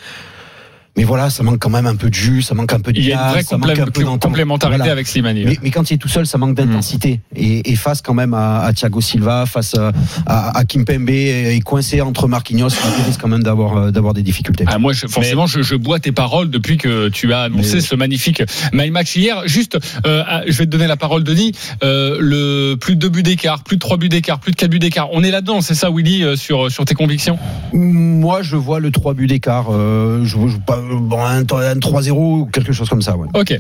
mais 0.97 1.03
voilà, 1.03 1.29
ça 1.29 1.43
manque 1.43 1.59
quand 1.59 1.69
même 1.69 1.85
un 1.87 1.95
peu 1.95 2.09
de 2.09 2.13
jus, 2.13 2.41
ça 2.41 2.53
manque 2.55 2.73
un 2.73 2.79
peu 2.79 2.91
de 2.91 2.99
Il 2.99 3.05
y 3.05 3.11
a 3.13 3.15
une 3.15 3.21
gaz, 3.21 3.31
vraie 3.31 3.43
ça 3.43 3.57
manque 3.57 3.69
un 3.79 3.85
peu 3.85 4.01
complé- 4.03 4.19
complémentarité 4.19 4.77
Voilà. 4.77 4.91
avec 4.91 5.07
Slimani. 5.07 5.45
Mais, 5.45 5.57
mais 5.63 5.71
quand 5.71 5.89
il 5.89 5.95
est 5.95 5.97
tout 5.97 6.07
seul, 6.09 6.25
ça 6.27 6.37
manque 6.37 6.55
d'intensité. 6.55 7.21
Et, 7.35 7.71
et 7.71 7.75
face 7.75 8.01
quand 8.01 8.13
même 8.13 8.33
à, 8.33 8.61
à 8.61 8.73
Thiago 8.73 8.99
Silva, 9.01 9.45
face 9.45 9.75
à, 9.75 9.91
à, 10.25 10.57
à 10.57 10.65
Kimpembe, 10.65 11.09
et 11.09 11.59
coincé 11.63 12.01
entre 12.01 12.27
Marquinhos, 12.27 12.69
il 12.69 13.03
risque 13.05 13.21
quand 13.21 13.27
même 13.27 13.43
d'avoir 13.43 13.77
euh, 13.77 13.91
d'avoir 13.91 14.13
des 14.13 14.23
difficultés. 14.23 14.65
Ah, 14.67 14.77
moi, 14.79 14.93
je, 14.93 15.07
forcément, 15.07 15.47
je, 15.47 15.61
je 15.61 15.75
bois 15.75 15.99
tes 15.99 16.11
paroles 16.11 16.49
depuis 16.49 16.77
que 16.77 17.09
tu 17.09 17.33
as 17.33 17.41
annoncé 17.43 17.75
Mais- 17.75 17.81
ce 17.81 17.95
magnifique 17.95 18.43
my 18.73 18.91
match 18.91 19.15
hier. 19.15 19.43
Juste, 19.45 19.77
euh, 20.05 20.23
ah, 20.27 20.41
je 20.47 20.57
vais 20.57 20.65
te 20.65 20.69
donner 20.71 20.87
la 20.87 20.97
parole, 20.97 21.23
Denis. 21.23 21.53
Euh, 21.83 22.17
le 22.19 22.75
plus 22.75 22.95
de 22.95 22.99
deux 23.01 23.09
buts 23.09 23.23
d'écart, 23.23 23.63
plus 23.63 23.77
de 23.77 23.81
trois 23.81 23.97
buts 23.97 24.09
d'écart, 24.09 24.39
plus 24.39 24.51
de 24.51 24.57
quatre 24.57 24.69
buts 24.69 24.79
d'écart. 24.79 25.07
On 25.13 25.23
est 25.23 25.31
là-dedans, 25.31 25.61
c'est 25.61 25.75
ça, 25.75 25.89
Willy, 25.89 26.37
sur 26.37 26.69
sur 26.71 26.85
tes 26.85 26.93
convictions? 26.95 27.37
Moi, 27.73 28.41
je 28.41 28.55
vois 28.55 28.79
le 28.79 28.91
3 28.91 29.13
buts 29.13 29.27
d'écart. 29.27 29.67
Euh, 29.71 30.23
je 30.25 30.35
vois 30.37 30.51
pas 30.65 30.80
bon, 30.99 31.23
un, 31.23 31.39
un 31.39 31.43
3-0 31.43 32.11
ou 32.11 32.45
quelque 32.45 32.73
chose 32.73 32.89
comme 32.89 33.01
ça. 33.01 33.15
Ouais. 33.15 33.27
Ok, 33.33 33.59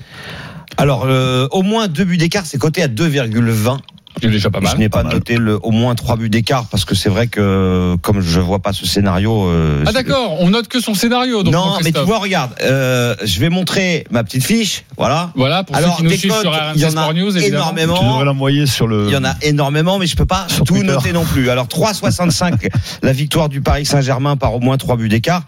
Alors, 0.77 1.03
euh, 1.05 1.47
au 1.51 1.61
moins 1.63 1.87
deux 1.87 2.05
buts 2.05 2.17
d'écart, 2.17 2.45
c'est 2.45 2.57
coté 2.57 2.81
à 2.83 2.87
2,20. 2.87 3.77
C'est 4.21 4.29
déjà 4.29 4.49
pas 4.49 4.59
mal. 4.59 4.71
je 4.73 4.77
n'ai 4.77 4.89
pas, 4.89 5.03
noté 5.03 5.37
le 5.37 5.59
au 5.63 5.71
moins 5.71 5.95
trois 5.95 6.15
buts 6.17 6.29
d'écart 6.29 6.65
parce 6.65 6.85
que 6.85 6.95
c'est 6.95 7.09
vrai 7.09 7.27
que 7.27 7.95
comme 8.01 8.21
je 8.21 8.39
vois 8.39 8.59
pas 8.59 8.73
ce 8.73 8.85
scénario. 8.85 9.45
euh, 9.47 9.83
Ah 9.87 9.91
d'accord, 9.91 10.37
on 10.41 10.49
note 10.49 10.67
que 10.67 10.79
son 10.79 10.93
scénario. 10.93 11.43
Donc, 11.43 11.53
non, 11.53 11.77
mais 11.83 11.91
tu 11.91 12.01
vois, 12.01 12.19
regarde, 12.19 12.51
euh, 12.61 13.15
je 13.23 13.39
vais 13.39 13.49
montrer 13.49 14.05
ma 14.11 14.23
petite 14.23 14.43
fiche, 14.43 14.83
voilà. 14.97 15.31
Voilà, 15.35 15.63
pour 15.63 15.75
Alors, 15.75 15.97
ceux 15.97 16.03
qui 16.03 16.09
nous 16.09 16.17
suivent 16.17 16.33
sur 16.41 16.53
il 16.75 16.81
y 16.81 16.85
en 16.85 16.89
a 16.89 16.91
Sport 16.91 17.13
News, 17.13 17.37
évidemment. 17.37 17.73
Tu 17.73 17.79
énormément. 17.81 18.11
devrais 18.11 18.25
l'envoyer 18.25 18.65
sur 18.65 18.87
le. 18.87 19.05
Il 19.07 19.13
y 19.13 19.17
en 19.17 19.23
a 19.23 19.33
énormément, 19.41 19.97
mais 19.99 20.07
je 20.07 20.15
peux 20.15 20.25
pas 20.25 20.45
Sur 20.49 20.65
tout 20.65 20.73
Twitter. 20.75 20.87
noter 20.87 21.13
non 21.13 21.25
plus. 21.25 21.49
Alors 21.49 21.67
3,65 21.67 22.69
la 23.03 23.11
victoire 23.13 23.49
du 23.49 23.61
Paris 23.61 23.85
Saint-Germain 23.85 24.35
par 24.37 24.53
au 24.55 24.59
moins 24.59 24.77
trois 24.77 24.97
buts 24.97 25.09
d'écart. 25.09 25.43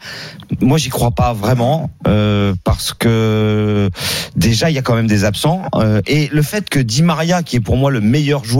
Moi, 0.61 0.77
j'y 0.77 0.89
crois 0.89 1.11
pas 1.11 1.33
vraiment 1.33 1.89
euh, 2.07 2.53
parce 2.63 2.93
que 2.93 3.89
déjà 4.35 4.69
il 4.69 4.75
y 4.75 4.77
a 4.77 4.81
quand 4.81 4.95
même 4.95 5.07
des 5.07 5.25
absents 5.25 5.63
euh, 5.75 6.01
et 6.07 6.29
le 6.31 6.41
fait 6.41 6.69
que 6.69 6.79
Di 6.79 7.01
Maria, 7.03 7.43
qui 7.43 7.55
est 7.57 7.59
pour 7.59 7.77
moi 7.77 7.91
le 7.91 8.01
meilleur 8.01 8.43
joueur 8.43 8.52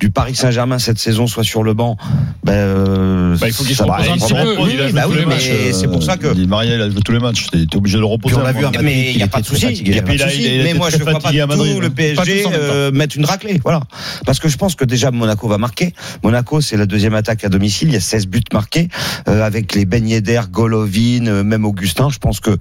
du 0.00 0.10
Paris 0.10 0.34
Saint-Germain 0.34 0.78
cette 0.78 0.98
saison, 0.98 1.26
soit 1.26 1.44
sur 1.44 1.62
le 1.62 1.74
banc, 1.74 1.96
ben, 2.44 2.52
euh, 2.52 3.36
Bah, 3.38 3.48
il 3.48 3.52
faut 3.52 3.64
qu'il 3.64 3.76
se 3.76 3.82
repose 3.82 4.08
un 4.08 4.16
petit 4.16 4.34
peu. 4.34 4.56
Oui, 4.62 4.76
joué 4.76 4.92
bah 4.92 5.04
oui, 5.08 5.16
mais 5.20 5.26
matchs. 5.26 5.50
c'est 5.72 5.88
pour 5.88 6.02
ça 6.02 6.16
que 6.16 6.32
Di 6.32 6.46
Maria, 6.46 6.76
il 6.76 6.82
a 6.82 6.90
joué 6.90 7.00
tous 7.04 7.12
les 7.12 7.18
matchs. 7.18 7.48
T'es 7.50 7.76
obligé 7.76 7.96
de 7.96 8.00
le 8.00 8.06
reposer. 8.06 8.36
On 8.36 8.40
l'a 8.42 8.52
vu 8.52 8.64
à 8.64 8.70
mais 8.82 9.10
il 9.10 9.16
n'y 9.16 9.22
a 9.22 9.28
pas 9.28 9.40
de 9.40 9.46
souci. 9.46 9.82
Mais 9.84 10.74
moi, 10.74 10.90
je 10.90 10.96
ne 10.96 11.02
vois 11.02 11.12
pas 11.18 11.30
tout 11.30 11.46
Madrid. 11.46 11.78
le 11.80 11.90
Pas 11.90 12.22
PSG 12.22 12.44
euh, 12.52 12.90
mettre 12.92 13.16
une 13.16 13.24
raclée. 13.24 13.60
Voilà. 13.62 13.82
Parce 14.26 14.38
que 14.38 14.48
je 14.48 14.56
pense 14.56 14.74
que 14.74 14.84
déjà 14.84 15.10
Monaco 15.10 15.48
va 15.48 15.58
marquer. 15.58 15.94
Monaco, 16.22 16.60
c'est 16.60 16.76
la 16.76 16.86
deuxième 16.86 17.14
attaque 17.14 17.44
à 17.44 17.48
domicile. 17.48 17.88
Il 17.88 17.94
y 17.94 17.96
a 17.96 18.00
16 18.00 18.26
buts 18.26 18.42
marqués 18.52 18.88
euh, 19.28 19.42
avec 19.42 19.74
les 19.74 19.84
Ben 19.84 20.06
Yedder, 20.06 20.42
Golovin, 20.50 21.26
euh, 21.26 21.44
même 21.44 21.64
Augustin. 21.64 22.08
Je 22.10 22.18
pense 22.18 22.40
que 22.40 22.56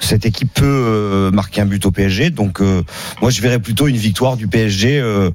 cette 0.00 0.26
équipe 0.26 0.52
peut 0.54 0.64
euh, 0.64 1.30
marquer 1.30 1.60
un 1.60 1.66
but 1.66 1.84
au 1.86 1.90
PSG. 1.90 2.30
Donc, 2.30 2.60
euh, 2.60 2.82
moi, 3.20 3.30
je 3.30 3.40
verrais 3.40 3.58
plutôt 3.58 3.86
une 3.86 3.96
victoire 3.96 4.36
du 4.36 4.48
PSG 4.48 5.00
euh, 5.00 5.30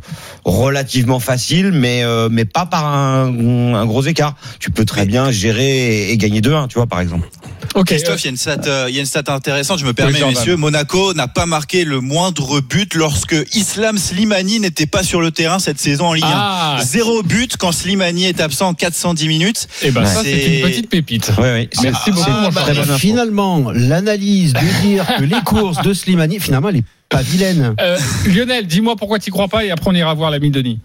relativement 0.69 1.19
facile, 1.19 1.71
mais 1.71 2.03
euh, 2.03 2.29
mais 2.31 2.45
pas 2.45 2.65
par 2.65 2.85
un, 2.85 3.73
un 3.75 3.85
gros 3.85 4.03
écart. 4.03 4.35
Tu 4.59 4.71
peux 4.71 4.85
très 4.85 5.05
bien 5.05 5.31
gérer 5.31 6.09
et, 6.09 6.11
et 6.11 6.17
gagner 6.17 6.41
2-1, 6.41 6.67
tu 6.67 6.75
vois, 6.75 6.87
par 6.87 6.99
exemple. 7.01 7.27
Ok. 7.75 7.87
Christophe, 7.87 8.21
il 8.21 8.25
y 8.25 8.27
a 8.27 8.31
une 8.31 8.37
stat, 8.37 8.57
euh, 8.65 8.85
il 8.89 8.95
y 8.95 8.97
a 8.97 9.01
une 9.01 9.05
stat 9.05 9.23
intéressante. 9.27 9.79
Je 9.79 9.85
me 9.85 9.93
permets, 9.93 10.17
Jordan. 10.19 10.35
messieurs. 10.37 10.55
Monaco 10.55 11.13
n'a 11.13 11.27
pas 11.27 11.45
marqué 11.45 11.85
le 11.85 12.01
moindre 12.01 12.61
but 12.61 12.95
lorsque 12.95 13.35
Islam 13.53 13.97
Slimani 13.99 14.59
n'était 14.59 14.87
pas 14.87 15.03
sur 15.03 15.21
le 15.21 15.29
terrain 15.31 15.59
cette 15.59 15.79
saison 15.79 16.07
en 16.07 16.13
Ligue 16.13 16.23
1. 16.25 16.29
Ah. 16.31 16.77
Zéro 16.83 17.21
but 17.21 17.57
quand 17.57 17.71
Slimani 17.71 18.25
est 18.25 18.41
absent 18.41 18.69
en 18.69 18.73
410 18.73 19.27
minutes. 19.27 19.67
Et 19.83 19.91
ben 19.91 20.05
ça, 20.05 20.21
c'est 20.23 20.31
C'est- 20.31 20.55
une 20.59 20.61
petite 20.67 20.89
pépite. 20.89 21.31
Oui, 21.37 21.47
oui. 21.53 21.69
Merci 21.83 22.11
beaucoup, 22.11 22.29
Ah, 22.31 22.49
bah, 22.51 22.65
finalement, 22.97 23.71
l'analyse 23.71 24.53
de 24.53 24.81
dire 24.87 25.05
que 25.19 25.23
les 25.23 25.41
courses 25.45 25.81
de 25.83 25.93
Slimani, 25.93 26.39
finalement, 26.39 26.69
elle 26.69 26.77
est 26.77 26.83
pas 27.09 27.21
vilaine. 27.21 27.75
Euh, 27.79 27.97
Lionel, 28.27 28.67
dis-moi 28.67 28.95
pourquoi 28.95 29.19
tu 29.19 29.31
crois 29.31 29.47
pas 29.47 29.65
et 29.65 29.71
après 29.71 29.89
on 29.89 29.93
ira 29.95 30.13
voir 30.13 30.29
l'ami 30.31 30.51
Denis. 30.51 30.79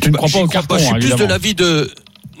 Tu 0.00 0.08
ne 0.08 0.12
Bah, 0.12 0.18
crois 0.18 0.28
pas 0.30 0.38
au 0.44 0.48
crois 0.48 0.52
carton, 0.52 0.76
Je 0.78 0.84
suis 0.84 0.94
hein, 0.94 0.98
plus 0.98 1.14
de 1.16 1.24
l'avis 1.24 1.54
de. 1.54 1.90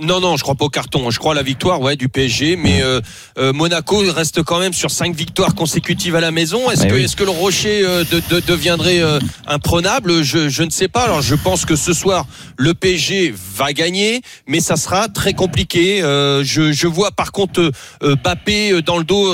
Non, 0.00 0.20
non, 0.20 0.36
je 0.36 0.42
crois 0.42 0.54
pas 0.54 0.66
au 0.66 0.68
carton. 0.68 1.10
Je 1.10 1.18
crois 1.18 1.32
à 1.32 1.34
la 1.34 1.42
victoire, 1.42 1.80
ouais, 1.80 1.96
du 1.96 2.08
PSG. 2.08 2.56
Mais 2.56 2.82
euh, 2.82 3.00
euh, 3.38 3.52
Monaco 3.52 3.98
reste 4.12 4.42
quand 4.42 4.58
même 4.58 4.72
sur 4.74 4.90
cinq 4.90 5.14
victoires 5.16 5.54
consécutives 5.54 6.14
à 6.14 6.20
la 6.20 6.30
maison. 6.30 6.70
Est-ce 6.70 6.84
Eh 6.84 6.88
que, 6.88 6.94
oui. 6.94 7.06
que 7.16 7.24
le 7.24 7.30
Rocher 7.30 7.82
euh, 7.84 8.04
de- 8.04 8.22
de- 8.28 8.40
deviendrait 8.46 9.00
euh, 9.00 9.18
imprenable? 9.46 10.22
Je, 10.22 10.48
je 10.50 10.62
ne 10.62 10.70
sais 10.70 10.88
pas. 10.88 11.04
Alors, 11.04 11.22
je 11.22 11.34
pense 11.34 11.64
que 11.64 11.76
ce 11.76 11.92
soir, 11.94 12.26
le 12.58 12.74
PSG 12.74 13.32
va 13.56 13.72
gagner, 13.72 14.20
mais 14.46 14.60
ça 14.60 14.76
sera 14.76 15.08
très 15.08 15.32
compliqué. 15.32 16.02
Euh, 16.02 16.44
je, 16.44 16.72
je 16.72 16.86
vois 16.86 17.10
par 17.10 17.32
contre 17.32 17.70
euh, 18.02 18.16
Bappé 18.22 18.82
dans 18.82 18.98
le 18.98 19.04
dos 19.04 19.32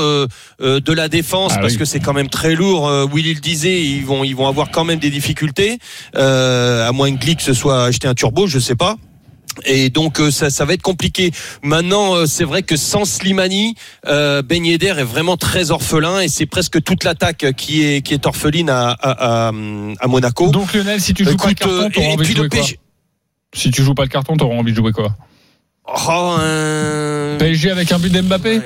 de 0.61 0.93
la 0.93 1.09
défense 1.09 1.53
Ah 1.57 1.61
parce 1.61 1.73
oui. 1.73 1.79
que 1.81 1.85
c'est 1.85 2.01
quand 2.01 2.13
même 2.13 2.29
très 2.31 2.55
lourd. 2.55 2.89
Euh, 2.89 3.07
Willy 3.13 3.35
le 3.35 3.41
disait, 3.41 3.83
ils 3.83 4.05
vont, 4.05 4.23
ils 4.23 4.37
vont 4.37 4.47
avoir 4.47 4.71
quand 4.71 4.85
même 4.85 4.99
des 5.01 5.11
difficultés, 5.11 5.79
euh, 6.17 6.89
à 6.89 6.93
moins 6.93 7.13
que 7.13 7.19
Glick 7.21 7.41
se 7.41 7.53
soit 7.53 7.85
acheté 7.85 8.07
un 8.07 8.15
turbo, 8.15 8.47
je 8.47 8.59
sais 8.59 8.77
pas. 8.77 8.97
Et 9.65 9.91
donc 9.91 10.21
euh, 10.21 10.31
ça, 10.31 10.51
ça 10.51 10.65
va 10.65 10.75
être 10.75 10.83
compliqué. 10.83 11.31
Maintenant, 11.63 12.15
euh, 12.15 12.27
c'est 12.27 12.45
vrai 12.45 12.63
que 12.63 12.77
sans 12.77 13.05
Slimani, 13.05 13.75
euh, 14.07 14.43
Ben 14.43 14.65
Yedder 14.65 14.95
est 14.99 15.05
vraiment 15.05 15.37
très 15.37 15.71
orphelin 15.71 16.21
et 16.21 16.29
c'est 16.29 16.47
presque 16.47 16.83
toute 16.83 17.05
l'attaque 17.05 17.53
qui 17.57 17.85
est 17.85 18.03
qui 18.03 18.15
est 18.15 18.27
orpheline 18.27 18.71
à, 18.71 18.91
à, 18.91 19.47
à, 19.47 19.49
à 19.49 20.07
Monaco. 20.09 20.51
Donc 20.51 20.73
Lionel, 20.73 21.01
si 21.01 21.15
tu 21.15 21.25
joues 21.25 21.37
pas 21.37 21.49
le 21.49 21.55
carton, 21.55 21.83
euh, 21.85 21.89
t'auras 21.91 22.07
et 22.07 22.13
envie 22.15 22.33
de 22.33 22.37
jouer 22.37 22.49
quoi. 22.49 22.61
Si 23.55 23.71
tu 23.71 23.83
joues 23.83 23.95
pas 23.95 24.05
le 24.05 24.09
carton, 24.09 24.37
t'auras 24.37 24.55
envie 24.57 24.73
de 24.73 24.77
jouer 24.77 24.93
quoi 24.93 25.17
Oh, 25.85 26.37
un... 26.39 27.37
PSG 27.39 27.71
avec 27.71 27.91
un 27.93 27.99
but 27.99 28.13
d'Mbappé 28.13 28.61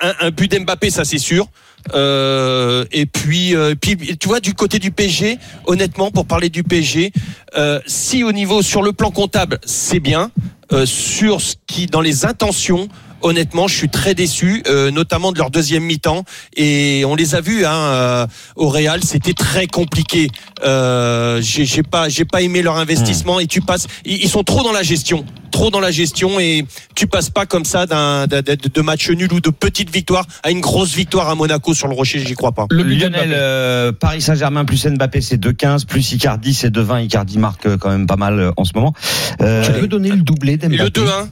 un, 0.00 0.14
un 0.26 0.30
but 0.30 0.50
d'Mbappé, 0.50 0.90
ça 0.90 1.04
c'est 1.04 1.18
sûr. 1.18 1.46
Euh, 1.94 2.84
et 2.92 3.06
puis, 3.06 3.54
euh, 3.54 3.74
tu 3.80 4.28
vois, 4.28 4.40
du 4.40 4.54
côté 4.54 4.78
du 4.78 4.90
PSG, 4.90 5.38
honnêtement, 5.66 6.10
pour 6.10 6.26
parler 6.26 6.48
du 6.48 6.62
PSG, 6.62 7.12
euh, 7.56 7.80
si 7.86 8.24
au 8.24 8.32
niveau 8.32 8.62
sur 8.62 8.82
le 8.82 8.92
plan 8.92 9.10
comptable, 9.10 9.58
c'est 9.64 10.00
bien, 10.00 10.30
euh, 10.72 10.86
sur 10.86 11.40
ce 11.40 11.54
qui 11.66 11.86
dans 11.86 12.00
les 12.00 12.24
intentions. 12.24 12.88
Honnêtement, 13.22 13.68
je 13.68 13.74
suis 13.76 13.88
très 13.88 14.14
déçu, 14.14 14.62
euh, 14.68 14.90
notamment 14.90 15.32
de 15.32 15.38
leur 15.38 15.50
deuxième 15.50 15.84
mi-temps. 15.84 16.24
Et 16.56 17.04
on 17.06 17.14
les 17.14 17.34
a 17.34 17.40
vus 17.40 17.64
hein, 17.64 17.72
euh, 17.72 18.26
au 18.56 18.68
Real, 18.68 19.02
c'était 19.04 19.32
très 19.34 19.66
compliqué. 19.66 20.28
Euh, 20.64 21.40
j'ai 21.42 21.64
j'ai 21.64 21.82
pas, 21.82 22.08
j'ai 22.08 22.24
pas 22.24 22.42
aimé 22.42 22.62
leur 22.62 22.76
investissement. 22.76 23.40
Et 23.40 23.46
tu 23.46 23.60
passes, 23.60 23.86
ils, 24.04 24.22
ils 24.24 24.28
sont 24.28 24.42
trop 24.44 24.62
dans 24.62 24.72
la 24.72 24.82
gestion, 24.82 25.24
trop 25.50 25.70
dans 25.70 25.80
la 25.80 25.90
gestion, 25.90 26.38
et 26.40 26.64
tu 26.94 27.06
passes 27.06 27.30
pas 27.30 27.46
comme 27.46 27.64
ça 27.64 27.86
d'un 27.86 28.26
d'un- 28.26 28.42
de, 28.42 28.54
de 28.56 28.80
match 28.80 29.08
nul 29.10 29.32
ou 29.32 29.40
de 29.40 29.50
petite 29.50 29.90
victoire 29.90 30.26
à 30.42 30.50
une 30.50 30.60
grosse 30.60 30.94
victoire 30.94 31.28
à 31.28 31.34
Monaco 31.34 31.74
sur 31.74 31.88
le 31.88 31.94
Rocher. 31.94 32.18
J'y 32.24 32.34
crois 32.34 32.52
pas. 32.52 32.66
Le 32.70 32.82
Lionel, 32.82 33.30
euh, 33.34 33.92
Paris 33.92 34.20
Saint-Germain 34.20 34.64
plus 34.64 34.84
Mbappé, 34.86 35.20
c'est 35.20 35.36
2,15 35.36 35.86
plus 35.86 36.12
Icardi, 36.12 36.54
c'est 36.54 36.70
2,20. 36.70 37.04
Icardi 37.04 37.38
marque 37.38 37.66
euh, 37.66 37.76
quand 37.76 37.90
même 37.90 38.06
pas 38.06 38.16
mal 38.16 38.38
euh, 38.38 38.50
en 38.56 38.64
ce 38.64 38.72
moment. 38.74 38.92
Euh, 39.40 39.64
Tu 39.64 39.72
peux 39.80 39.86
donner 39.88 40.10
le 40.10 40.16
doublé 40.22 40.56
d'Mbappé? 40.56 40.82
Le 40.84 40.88
2-1. 40.90 41.28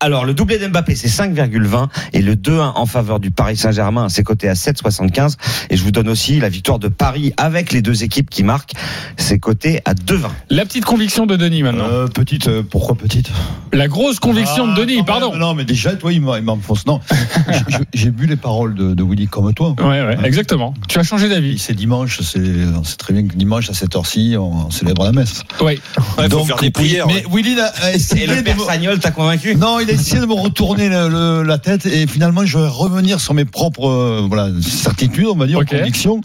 Alors, 0.00 0.24
le 0.24 0.32
doublé 0.32 0.58
d'Mbappé, 0.58 0.94
c'est 0.94 1.08
5,20 1.08 1.88
et 2.12 2.22
le 2.22 2.36
2-1 2.36 2.72
en 2.76 2.86
faveur 2.86 3.18
du 3.18 3.32
Paris 3.32 3.56
Saint-Germain, 3.56 4.08
c'est 4.08 4.22
coté 4.22 4.48
à 4.48 4.52
7,75. 4.52 5.34
Et 5.70 5.76
je 5.76 5.82
vous 5.82 5.90
donne 5.90 6.08
aussi 6.08 6.38
la 6.38 6.48
victoire 6.48 6.78
de 6.78 6.86
Paris 6.86 7.32
avec 7.36 7.72
les 7.72 7.82
deux 7.82 8.04
équipes 8.04 8.30
qui 8.30 8.44
marquent, 8.44 8.74
c'est 9.16 9.40
coté 9.40 9.80
à 9.84 9.94
2,20. 9.94 10.28
La 10.50 10.64
petite 10.64 10.84
conviction 10.84 11.26
de 11.26 11.34
Denis 11.34 11.64
maintenant. 11.64 11.86
Euh, 11.90 12.06
petite, 12.06 12.46
euh, 12.46 12.62
pourquoi 12.62 12.94
petite? 12.94 13.30
La 13.72 13.88
grosse 13.88 14.20
conviction 14.20 14.68
Ah, 14.68 14.74
de 14.74 14.80
Denis, 14.80 14.98
quand 14.98 15.04
pardon. 15.04 15.34
Non, 15.34 15.54
mais 15.54 15.64
déjà, 15.64 15.94
toi, 15.94 16.12
il 16.12 16.22
m'enfonce. 16.22 16.86
Non, 16.86 17.00
J'ai- 17.92 18.10
bu 18.10 18.26
les 18.26 18.36
paroles 18.36 18.74
de, 18.74 18.94
de 18.94 19.02
Willy 19.02 19.26
comme 19.26 19.52
toi. 19.52 19.74
Ouais, 19.80 20.02
ouais, 20.02 20.16
exactement. 20.24 20.74
Tu 20.88 20.98
as 20.98 21.02
changé 21.02 21.28
d'avis. 21.28 21.58
C'est 21.58 21.74
dimanche, 21.74 22.20
c'est, 22.22 22.40
on 22.74 22.84
sait 22.84 22.96
très 22.96 23.12
bien 23.12 23.26
que 23.26 23.34
dimanche 23.34 23.68
à 23.68 23.74
cette 23.74 23.94
heure-ci, 23.94 24.36
on, 24.38 24.70
célèbre 24.70 25.04
la 25.04 25.12
messe. 25.12 25.42
Oui. 25.60 25.80
Ouais, 26.16 26.28
faut 26.30 26.44
faire 26.44 26.56
des 26.56 26.70
prières. 26.70 27.06
Mais 27.06 27.26
ouais. 27.26 27.42
Willy 27.42 27.60
a, 27.60 27.92
essayé 27.92 28.24
Et 28.24 28.26
le 28.26 28.42
de 28.42 29.00
t'as 29.00 29.10
convaincu? 29.10 29.56
Non, 29.56 29.78
il 29.80 29.87
a 29.90 29.92
essayé 29.92 30.20
de 30.20 30.26
me 30.26 30.32
retourner 30.34 30.88
le- 30.88 31.08
le- 31.08 31.42
la 31.42 31.58
tête 31.58 31.86
et 31.86 32.06
finalement 32.06 32.44
je 32.44 32.58
vais 32.58 32.66
revenir 32.68 33.20
sur 33.20 33.34
mes 33.34 33.44
propres 33.44 33.88
euh, 33.88 34.26
voilà 34.28 34.48
certitudes, 34.60 35.26
on 35.26 35.36
va 35.36 35.46
dire, 35.46 35.58
Ok. 35.58 35.68
convictions. 35.70 36.20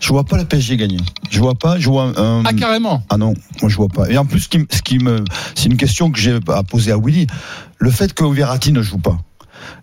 Je 0.00 0.08
vois 0.08 0.24
pas 0.24 0.36
le 0.36 0.44
PSG 0.44 0.76
gagner. 0.76 0.98
Je 1.30 1.40
vois 1.40 1.54
pas. 1.54 1.78
Je 1.78 1.88
vois. 1.88 2.12
Ah, 2.16 2.52
carrément. 2.52 3.02
Ah 3.10 3.16
non, 3.16 3.34
moi 3.60 3.70
je 3.70 3.76
vois 3.76 3.88
pas. 3.88 4.08
Et 4.10 4.18
en 4.18 4.24
plus, 4.24 4.40
ce 4.40 4.48
qui, 4.48 4.58
me- 4.58 4.66
ce 4.70 4.82
qui 4.82 4.98
me, 4.98 5.24
c'est 5.54 5.66
une 5.66 5.76
question 5.76 6.10
que 6.10 6.18
j'ai 6.18 6.38
à 6.48 6.62
poser 6.62 6.92
à 6.92 6.98
Willy. 6.98 7.26
Le 7.78 7.90
fait 7.90 8.12
que 8.12 8.24
Verratti 8.24 8.72
ne 8.72 8.82
joue 8.82 8.98
pas. 8.98 9.18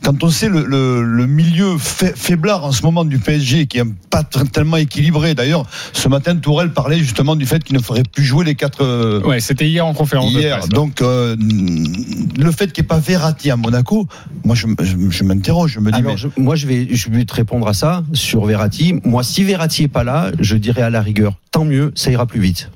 Quand 0.04 0.24
on 0.24 0.30
sait 0.30 0.50
le, 0.50 0.64
le, 0.66 1.04
le 1.04 1.26
milieu 1.28 1.78
fa- 1.78 2.14
faiblard 2.16 2.64
en 2.66 2.72
ce 2.72 2.82
moment 2.84 3.06
du 3.06 3.20
PSG, 3.20 3.68
qui 3.68 3.80
est 3.80 3.84
pas 4.10 4.24
tellement 4.24 4.78
équilibré. 4.78 5.34
D'ailleurs, 5.36 5.66
ce 5.94 6.08
matin, 6.10 6.36
Tourelle 6.36 6.72
parlait 6.74 6.98
justement 7.00 7.36
du 7.36 7.46
fait 7.46 7.64
qu'il 7.64 7.76
ne 7.76 7.82
ferait 7.82 8.04
plus 8.04 8.24
jouer 8.24 8.46
les 8.46 8.56
quatre. 8.56 8.84
euh, 8.84 9.22
Ouais, 9.24 9.40
c'était 9.40 9.68
hier 9.68 9.86
en 9.86 9.94
conférence 9.94 10.34
de 10.34 10.40
hier. 10.40 10.58
presse. 10.60 10.70
Donc, 10.70 11.02
euh, 11.02 11.36
le 11.38 12.52
fait 12.52 12.72
qu'il 12.72 12.84
n'y 12.84 12.86
ait 12.86 12.88
pas 12.88 13.00
Verratti 13.00 13.52
à 13.52 13.56
Monaco, 13.56 14.08
moi, 14.44 14.56
je, 14.56 14.68
je- 14.82 15.10
je 15.10 15.24
m'interroge. 15.24 15.72
Je 15.74 15.80
me 15.80 15.92
dis, 15.92 15.98
Alors, 15.98 16.12
mais 16.12 16.18
je- 16.18 16.28
moi, 16.38 16.56
je 16.56 16.68
vais, 16.68 16.88
je 16.92 17.10
vais 17.10 17.26
te 17.26 17.34
répondre 17.34 17.68
à 17.68 17.74
ça 17.74 18.04
sur 18.14 18.46
Verratti. 18.46 18.96
Moi, 19.04 19.24
si 19.24 19.44
Verratti 19.44 19.84
est 19.84 19.88
pas 19.88 20.04
là, 20.04 20.32
je 20.40 20.56
dirais 20.56 20.82
à 20.82 20.90
la 20.90 21.02
rigueur, 21.02 21.36
tant 21.52 21.66
mieux, 21.66 21.92
ça 21.96 22.12
ira 22.12 22.26
plus 22.26 22.40
vite. 22.42 22.70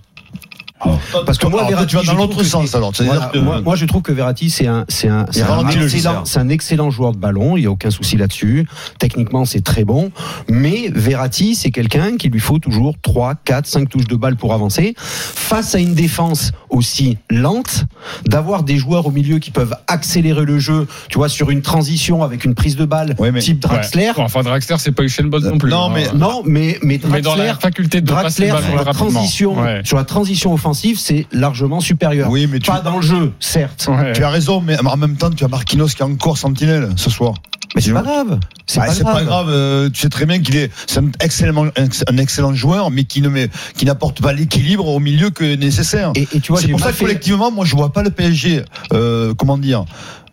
Parce 1.25 1.38
que 1.38 1.48
moi, 1.48 1.60
Alors, 1.62 1.69
Verratti, 1.72 1.88
tu 1.89 1.96
vas 1.96 2.01
je 2.03 2.07
dans 2.07 2.13
trouve 2.13 2.27
l'autre 2.27 2.38
que 2.39 2.46
sens 2.46 2.69
c'est- 2.69 2.77
alors. 2.77 2.91
C'est-à-dire 2.96 3.15
Voilà, 3.15 3.31
que- 3.31 3.38
moi, 3.39 3.62
moi, 3.62 3.75
je 3.75 3.86
trouve 3.86 4.01
que 4.03 4.12
Verratti, 4.12 4.50
c'est 4.50 4.67
un, 4.67 4.86
c'est 4.88 5.07
un, 5.07 5.25
c'est 5.31 5.41
un, 5.41 5.67
excellent, 5.67 5.88
joueur. 6.13 6.22
c'est 6.27 6.39
un 6.39 6.50
excellent 6.50 6.89
joueur 6.91 7.12
de 7.13 7.17
ballon. 7.17 7.57
Il 7.57 7.62
n'y 7.62 7.65
a 7.67 7.72
aucun 7.72 7.89
souci 7.89 8.15
là-dessus. 8.17 8.67
Techniquement, 9.00 9.46
c'est 9.46 9.62
très 9.63 9.84
bon. 9.86 10.12
Mais 10.50 10.89
Verratti, 10.93 11.55
c'est 11.55 11.72
quelqu'un 11.72 12.17
qui 12.17 12.29
lui 12.29 12.39
faut 12.39 12.60
toujours 12.60 12.96
3, 13.01 13.34
4, 13.43 13.65
5 13.65 13.89
touches 13.89 14.07
de 14.07 14.15
balle 14.15 14.36
pour 14.36 14.53
avancer. 14.53 14.93
Face 14.98 15.74
à 15.74 15.79
une 15.79 15.96
défense 15.96 16.51
aussi 16.69 17.17
lente, 17.29 17.86
d'avoir 18.25 18.63
des 18.63 18.77
joueurs 18.77 19.07
au 19.07 19.12
milieu 19.12 19.39
qui 19.39 19.50
peuvent 19.51 19.75
accélérer 19.88 20.46
le 20.46 20.60
jeu, 20.60 20.88
tu 21.10 21.17
vois, 21.17 21.29
sur 21.29 21.50
une 21.50 21.62
transition 21.62 22.22
avec 22.24 22.46
une 22.46 22.53
prise 22.53 22.75
de 22.75 22.86
balle, 22.86 23.15
Ouais, 23.17 23.31
mais- 23.31 23.39
type 23.39 23.60
Draxler. 23.60 24.07
Ouais. 24.07 24.13
Bon, 24.15 24.24
enfin, 24.24 24.43
Draxler, 24.43 24.75
c'est 24.77 24.91
pas 24.91 25.03
Usain 25.03 25.24
Bolt 25.24 25.43
non 25.46 25.57
plus. 25.57 25.72
Non, 25.72 25.86
hein. 25.86 25.91
mais- 25.93 26.07
Non, 26.13 26.43
mais, 26.46 26.77
mais 26.84 27.00
Mais 27.07 27.22
dans 27.22 27.31
Draxler, 27.31 27.48
la 27.48 27.55
faculté 27.55 28.01
de 28.01 28.12
passer 28.12 28.48
Draxler 28.48 28.51
le 28.51 28.75
sur 28.77 28.86
la 28.86 28.93
transition, 28.93 29.60
Ouais. 29.60 29.81
sur 29.84 29.98
la 29.98 30.03
transition 30.03 30.53
offensive, 30.53 30.66
c'est 30.74 31.27
largement 31.31 31.79
supérieur. 31.79 32.29
Oui, 32.29 32.47
mais 32.51 32.59
tu, 32.59 32.69
Pas 32.71 32.81
dans 32.81 32.97
le 32.97 33.01
jeu, 33.01 33.33
certes. 33.39 33.88
Ouais. 33.89 34.13
tu 34.13 34.24
as 34.24 34.29
raison, 34.29 34.62
mais 34.62 34.77
en 34.79 34.97
même 34.97 35.15
temps, 35.15 35.29
tu 35.29 35.43
as 35.43 35.47
Marquinhos 35.47 35.88
qui 35.88 36.01
est 36.01 36.05
encore 36.05 36.38
sentinelle 36.38 36.89
ce 36.95 37.09
soir. 37.09 37.33
Mais 37.75 37.81
c'est 37.81 37.91
pas 37.93 38.01
grave. 38.01 38.39
C'est 38.65 38.79
Ah, 38.81 38.88
pas, 39.03 39.24
grave. 39.24 39.47
euh, 39.50 39.89
tu 39.89 40.00
sais 40.01 40.09
très 40.09 40.25
bien 40.25 40.39
qu'il 40.39 40.55
est, 40.55 40.71
un 40.97 41.12
excellent, 41.21 41.67
un 42.07 42.17
excellent 42.17 42.53
joueur, 42.53 42.89
mais 42.91 43.03
qui 43.03 43.21
ne 43.21 43.29
met, 43.29 43.50
qui 43.77 43.86
n'apporte 43.86 44.21
pas 44.21 44.33
l'équilibre 44.33 44.88
au 44.88 45.00
milieu 45.00 45.29
que 45.29 45.55
nécessaire. 45.55 46.12
Et, 46.15 46.27
et 46.33 46.39
tu 46.39 46.51
vois, 46.53 46.62
c'est 46.62 46.69
pour 46.69 46.79
ça 46.79 46.88
que 46.88 46.93
fait- 46.93 47.03
collectivement, 47.05 47.51
moi, 47.51 47.65
je 47.65 47.75
vois 47.75 47.91
pas 47.93 48.03
le 48.03 48.09
PSG, 48.09 48.63
euh, 48.93 49.33
comment 49.36 49.57
dire, 49.57 49.86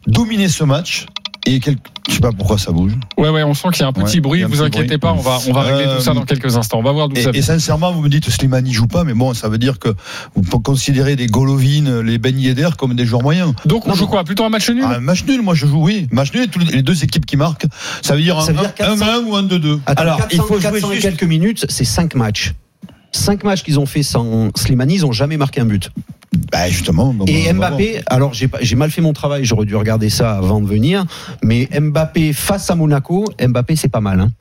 dominer 0.06 0.48
ce 0.48 0.64
match. 0.64 1.06
Et 1.46 1.60
quel... 1.60 1.76
je 2.08 2.14
sais 2.14 2.20
pas 2.20 2.32
pourquoi 2.32 2.56
ça 2.58 2.72
bouge. 2.72 2.92
Ouais, 3.18 3.28
ouais, 3.28 3.42
on 3.42 3.52
sent 3.52 3.68
qu'il 3.72 3.82
y 3.82 3.84
a 3.84 3.88
un 3.88 3.92
petit 3.92 4.16
Ouais, 4.16 4.20
bruit. 4.22 4.42
Vous 4.44 4.48
petit 4.50 4.62
inquiétez 4.62 4.86
bruit. 4.86 4.98
pas, 4.98 5.12
on 5.12 5.20
va, 5.20 5.38
on 5.46 5.52
va 5.52 5.60
régler 5.62 5.84
Euh, 5.84 5.96
tout 5.98 6.02
ça 6.02 6.14
dans 6.14 6.24
quelques 6.24 6.56
instants. 6.56 6.78
On 6.78 6.82
va 6.82 6.92
voir 6.92 7.08
d'où 7.10 7.16
ça 7.16 7.22
Et, 7.22 7.28
et 7.28 7.32
vient. 7.32 7.42
sincèrement, 7.42 7.92
vous 7.92 8.00
me 8.00 8.08
dites 8.08 8.30
Slimani 8.30 8.72
joue 8.72 8.86
pas, 8.86 9.04
mais 9.04 9.12
bon, 9.12 9.34
ça 9.34 9.48
veut 9.50 9.58
dire 9.58 9.78
que 9.78 9.90
vous 10.34 10.40
pouvez 10.42 10.62
considérer 10.62 11.16
les 11.16 11.26
Golovin, 11.26 12.02
les 12.02 12.16
Ben 12.18 12.38
Yedder 12.38 12.70
comme 12.78 12.94
des 12.94 13.04
joueurs 13.04 13.22
moyens. 13.22 13.52
Donc, 13.66 13.86
on 13.86 13.94
joue 13.94 14.06
quoi 14.06 14.24
Plutôt 14.24 14.44
un 14.44 14.48
match 14.48 14.70
nul 14.70 14.84
Ah, 14.86 14.94
un 14.96 15.00
match 15.00 15.24
nul, 15.26 15.42
moi 15.42 15.54
je 15.54 15.66
joue, 15.66 15.82
oui. 15.84 16.06
Match 16.10 16.32
nul, 16.32 16.48
les, 16.72 16.82
deux 16.82 17.04
équipes 17.04 17.26
qui 17.26 17.36
marquent. 17.36 17.66
Ça 18.02 18.14
veut 18.16 18.22
dire 18.22 18.40
Ça 18.40 18.52
veut 18.52 18.58
un 18.58 18.62
dire 18.62 18.74
400. 18.74 19.04
1 19.06 19.18
ou 19.26 19.36
un 19.36 19.42
2-2. 19.42 19.80
Attends, 19.84 20.00
Alors, 20.02 20.16
400, 20.18 20.28
il 20.32 20.38
faut 20.40 20.46
jouer 20.60 20.60
400 20.80 20.90
et 20.90 20.94
juste- 20.94 21.06
quelques 21.08 21.24
minutes, 21.24 21.66
c'est 21.68 21.84
5 21.84 22.14
matchs. 22.14 22.54
5 23.12 23.44
matchs 23.44 23.62
qu'ils 23.62 23.78
ont 23.78 23.86
fait 23.86 24.02
sans 24.02 24.48
Slimani, 24.56 24.96
ils 24.96 25.02
n'ont 25.02 25.12
jamais 25.12 25.36
marqué 25.36 25.60
un 25.60 25.66
but. 25.66 25.90
Bah, 26.52 26.68
justement. 26.68 27.12
bon, 27.14 27.24
Et 27.26 27.46
va 27.46 27.52
Mbappé, 27.70 28.00
alors 28.06 28.32
j'ai 28.34 28.48
pas- 28.48 28.58
j'ai 28.60 28.76
mal 28.76 28.90
fait 28.90 29.00
mon 29.00 29.12
travail, 29.12 29.44
j'aurais 29.44 29.66
dû 29.66 29.74
regarder 29.76 30.08
ça 30.10 30.36
avant 30.38 30.60
de 30.60 30.66
venir, 30.66 31.04
mais 31.42 31.68
Mbappé 31.78 32.32
face 32.32 32.70
à 32.70 32.74
Monaco, 32.74 33.24
Mbappé 33.40 33.76
c'est 33.76 33.88
pas 33.88 34.00
mal. 34.00 34.20
Hein, 34.20 34.32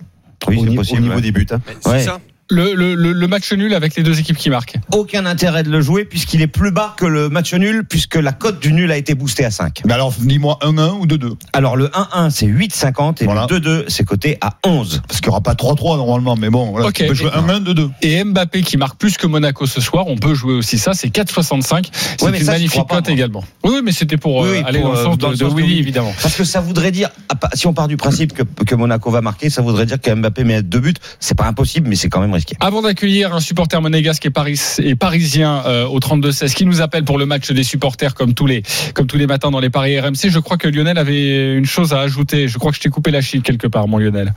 Oui, 0.47 0.57
au, 0.57 0.63
c'est 0.63 0.69
ni- 0.69 0.75
au 0.75 0.79
possible. 0.81 1.01
niveau 1.03 1.15
ouais. 1.15 1.21
des 1.21 1.31
buts. 1.31 1.47
hein. 1.51 1.59
C'est 1.81 1.89
Ouais. 1.89 2.03
ça. 2.03 2.19
Le, 2.49 2.73
le, 2.73 2.95
le, 2.95 3.27
match 3.27 3.51
nul 3.53 3.73
avec 3.73 3.95
les 3.95 4.03
deux 4.03 4.19
équipes 4.19 4.37
qui 4.37 4.49
marquent. 4.49 4.75
Aucun 4.91 5.25
intérêt 5.25 5.63
de 5.63 5.69
le 5.69 5.81
jouer 5.81 6.05
puisqu'il 6.05 6.41
est 6.41 6.47
plus 6.47 6.71
bas 6.71 6.93
que 6.97 7.05
le 7.05 7.29
match 7.29 7.53
nul 7.53 7.83
puisque 7.89 8.15
la 8.15 8.31
cote 8.31 8.59
du 8.61 8.73
nul 8.73 8.91
a 8.91 8.97
été 8.97 9.15
boostée 9.15 9.45
à 9.45 9.51
5. 9.51 9.81
Mais 9.85 9.93
alors, 9.93 10.13
dis-moi 10.19 10.59
1-1 10.61 10.99
ou 10.99 11.07
2-2 11.07 11.35
Alors 11.53 11.75
le 11.77 11.87
1-1 11.87 12.29
c'est 12.29 12.45
8,50 12.45 13.21
et 13.21 13.25
Voilà. 13.25 13.47
le 13.49 13.59
2-2 13.59 13.85
c'est 13.87 14.03
coté 14.03 14.37
à 14.41 14.57
11. 14.65 15.01
Parce 15.07 15.21
qu'il 15.21 15.29
n'y 15.29 15.31
aura 15.31 15.41
pas 15.41 15.53
3-3 15.53 15.97
normalement, 15.97 16.35
mais 16.35 16.49
bon, 16.49 16.71
voilà, 16.71 16.87
Ok. 16.87 16.95
tu 16.95 17.05
peux 17.07 17.13
jouer 17.13 17.29
1-1, 17.31 17.63
2-2. 17.63 17.89
Et 18.01 18.23
Mbappé 18.23 18.61
qui 18.61 18.77
marque 18.77 18.97
plus 18.99 19.17
que 19.17 19.25
Monaco 19.27 19.65
ce 19.65 19.81
soir, 19.81 20.05
on 20.07 20.17
peut 20.17 20.33
jouer 20.33 20.53
aussi 20.53 20.77
ça, 20.77 20.93
c'est 20.93 21.09
4,65. 21.09 21.85
C'est 21.93 22.23
Ouais, 22.25 22.37
une 22.37 22.43
ça, 22.45 22.51
magnifique 22.53 22.83
cote 22.87 23.09
également. 23.09 23.43
Oui, 23.63 23.79
mais 23.83 23.91
c'était 23.91 24.17
pour 24.17 24.37
Oui, 24.37 24.49
euh, 24.57 24.63
aller 24.65 24.79
pour, 24.81 24.89
dans 24.89 24.93
le 24.95 24.99
euh, 24.99 25.03
sens 25.05 25.17
dans 25.17 25.29
de, 25.31 25.35
de 25.35 25.39
de 25.45 25.53
Willy, 25.53 25.79
évidemment. 25.79 26.13
Parce 26.21 26.35
que 26.35 26.43
ça 26.43 26.59
voudrait 26.61 26.91
dire, 26.91 27.09
si 27.53 27.67
on 27.67 27.73
part 27.73 27.87
du 27.87 27.97
principe 27.97 28.33
que, 28.33 28.43
que 28.43 28.75
Monaco 28.75 29.09
va 29.09 29.21
marquer, 29.21 29.49
ça 29.49 29.61
voudrait 29.61 29.85
dire 29.85 29.99
que 29.99 30.13
Mbappé 30.13 30.43
met 30.43 30.61
deux 30.61 30.79
buts. 30.79 30.93
C'est 31.19 31.37
pas 31.37 31.45
impossible, 31.45 31.87
mais 31.89 31.95
c'est 31.95 32.09
quand 32.09 32.19
même 32.21 32.32
Avant 32.59 32.81
d'accueillir 32.81 33.33
un 33.33 33.39
supporter 33.39 33.81
monégasque 33.81 34.25
et, 34.25 34.29
Paris, 34.29 34.59
et 34.79 34.95
parisien 34.95 35.63
euh, 35.65 35.85
au 35.85 35.99
32-16 35.99 36.53
qui 36.53 36.65
nous 36.65 36.81
appelle 36.81 37.03
pour 37.03 37.17
le 37.17 37.25
match 37.25 37.51
des 37.51 37.63
supporters 37.63 38.13
comme 38.13 38.33
tous 38.33 38.47
les 38.47 38.63
comme 38.93 39.07
tous 39.07 39.17
les 39.17 39.27
matins 39.27 39.51
dans 39.51 39.59
les 39.59 39.69
paris 39.69 39.99
RMC, 39.99 40.29
je 40.29 40.39
crois 40.39 40.57
que 40.57 40.67
Lionel 40.67 40.97
avait 40.97 41.55
une 41.55 41.65
chose 41.65 41.93
à 41.93 41.99
ajouter. 41.99 42.47
Je 42.47 42.57
crois 42.57 42.71
que 42.71 42.77
je 42.77 42.81
t'ai 42.81 42.89
coupé 42.89 43.11
la 43.11 43.21
chiffre 43.21 43.43
quelque 43.43 43.67
part, 43.67 43.87
mon 43.87 43.97
Lionel. 43.97 44.33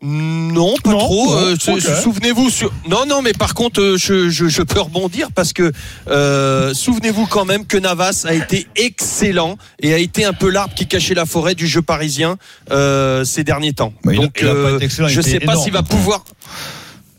Non, 0.00 0.74
pas 0.84 0.92
Non, 0.92 0.98
trop. 0.98 1.34
Euh, 1.34 1.56
Souvenez-vous 1.58 2.50
sur. 2.50 2.72
Non, 2.88 3.04
non, 3.06 3.20
mais 3.20 3.32
par 3.32 3.54
contre, 3.54 3.80
euh, 3.80 3.96
je, 3.98 4.30
je, 4.30 4.46
je 4.46 4.62
peux 4.62 4.80
rebondir 4.80 5.28
parce 5.34 5.52
que 5.52 5.72
euh, 6.08 6.72
souvenez-vous 6.72 7.26
quand 7.26 7.44
même 7.44 7.66
que 7.66 7.76
Navas 7.76 8.24
a 8.28 8.34
été 8.34 8.68
excellent 8.76 9.56
et 9.80 9.92
a 9.94 9.98
été 9.98 10.24
un 10.24 10.32
peu 10.32 10.50
l'arbre 10.50 10.74
qui 10.74 10.86
cachait 10.86 11.14
la 11.14 11.26
forêt 11.26 11.56
du 11.56 11.66
jeu 11.66 11.82
parisien 11.82 12.36
euh, 12.70 13.24
ces 13.24 13.42
derniers 13.42 13.72
temps. 13.72 13.92
Il 14.04 14.10
a- 14.10 14.14
Donc, 14.14 14.38
il 14.40 14.46
a 14.46 14.50
euh, 14.50 14.78
je 15.08 15.20
sais 15.20 15.40
pas 15.40 15.56
s'il 15.56 15.72
va 15.72 15.82
pouvoir. 15.82 16.24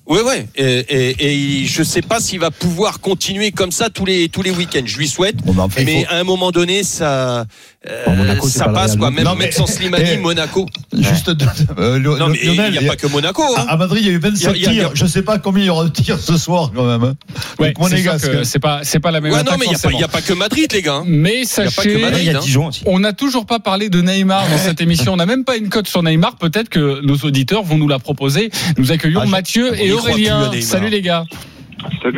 Oui, 0.07 0.21
ouais, 0.25 0.47
et, 0.55 0.63
et, 0.63 1.61
et 1.61 1.65
je 1.67 1.83
sais 1.83 2.01
pas 2.01 2.19
s'il 2.19 2.39
va 2.39 2.49
pouvoir 2.49 2.99
continuer 2.99 3.51
comme 3.51 3.71
ça 3.71 3.91
tous 3.91 4.05
les 4.05 4.27
tous 4.27 4.41
les 4.41 4.49
week-ends. 4.49 4.81
Je 4.83 4.97
lui 4.97 5.07
souhaite, 5.07 5.35
Bon, 5.45 5.53
ben, 5.53 5.67
il 5.77 5.85
mais 5.85 6.03
faut- 6.05 6.11
à 6.11 6.15
un 6.15 6.23
moment 6.23 6.49
donné, 6.49 6.81
ça 6.83 7.45
euh, 7.87 8.13
Monaco, 8.15 8.47
ça 8.49 8.65
pas 8.65 8.73
passe 8.73 8.97
quoi. 8.97 9.09
Madrid. 9.09 9.15
Même, 9.17 9.23
Non, 9.25 9.35
même 9.39 9.47
mais- 9.47 9.51
sans 9.53 9.65
Slimani, 9.65 10.03
eh, 10.13 10.17
Monaco. 10.17 10.65
Juste, 10.93 11.29
euh, 11.77 11.97
Lio- 11.97 12.17
Non, 12.17 12.27
mais 12.27 12.37
il 12.43 12.51
n'y 12.51 12.77
a 12.77 12.81
pas 12.81 12.95
que 12.97 13.07
Monaco. 13.07 13.41
hein. 13.57 13.65
À 13.67 13.73
à 13.73 13.77
Madrid, 13.77 14.03
il 14.03 14.07
y 14.07 14.11
a 14.11 14.13
eu 14.15 14.19
27 14.19 14.51
Il 14.55 14.61
y 14.61 14.65
a- 14.67 14.71
il 14.71 14.75
y 14.77 14.79
a- 14.81 14.83
tirs. 14.87 14.95
Je 14.95 15.03
ne 15.05 15.09
sais 15.09 15.21
pas 15.21 15.37
combien 15.39 15.63
il 15.63 15.67
y 15.67 15.69
aura 15.69 15.85
de 15.85 15.89
tirs 15.89 16.19
ce 16.19 16.37
soir, 16.37 16.71
quand 16.75 16.85
même. 16.85 17.03
hein. 17.03 17.15
Ouais, 17.57 17.71
Donc, 17.73 17.87
c'est 17.89 17.97
sûr 18.01 18.11
Monégasque. 18.11 18.31
que 18.31 18.43
c'est 18.43 18.59
pas 18.59 18.81
c'est 18.83 18.99
pas 18.99 19.11
la 19.11 19.21
même 19.21 19.31
Ouais, 19.31 19.43
non, 19.43 19.53
mais 19.57 19.65
il 19.65 19.69
n'y 19.69 19.75
a, 19.75 19.77
pas- 19.77 19.81
forcément. 19.83 19.99
y 19.99 20.03
a 20.03 20.07
pas 20.09 20.21
que 20.21 20.33
Madrid, 20.33 20.69
les 20.73 20.81
gars. 20.81 20.95
hein. 20.95 21.03
Mais 21.07 21.29
a 21.29 21.33
pas 21.55 21.65
que 21.65 21.71
sachez, 21.71 21.97
Madrid, 22.01 22.23
Il 22.25 22.31
y 22.31 22.35
a 22.35 22.37
hein. 22.37 22.41
Dijon 22.41 22.67
aussi. 22.67 22.83
On 22.85 22.99
n'a 22.99 23.13
toujours 23.13 23.45
pas 23.45 23.59
parlé 23.59 23.89
de 23.89 24.01
Neymar 24.01 24.49
dans 24.49 24.57
cette 24.57 24.81
émission. 24.81 25.13
On 25.13 25.17
n'a 25.17 25.25
même 25.25 25.45
pas 25.45 25.55
une 25.55 25.69
cote 25.69 25.87
sur 25.87 26.03
Neymar. 26.03 26.35
Peut-être 26.35 26.67
que 26.69 26.99
nos 27.05 27.15
auditeurs 27.17 27.63
vont 27.63 27.77
nous 27.77 27.87
la 27.87 27.99
proposer. 27.99 28.49
Nous 28.77 28.91
accueillons 28.91 29.21
Ah, 29.23 29.25
Mathieu 29.25 29.69
on 29.71 29.75
et 29.75 29.91
Aurélien. 29.93 30.51
Salut 30.61 30.89
les 30.89 31.01
gars. 31.01 31.23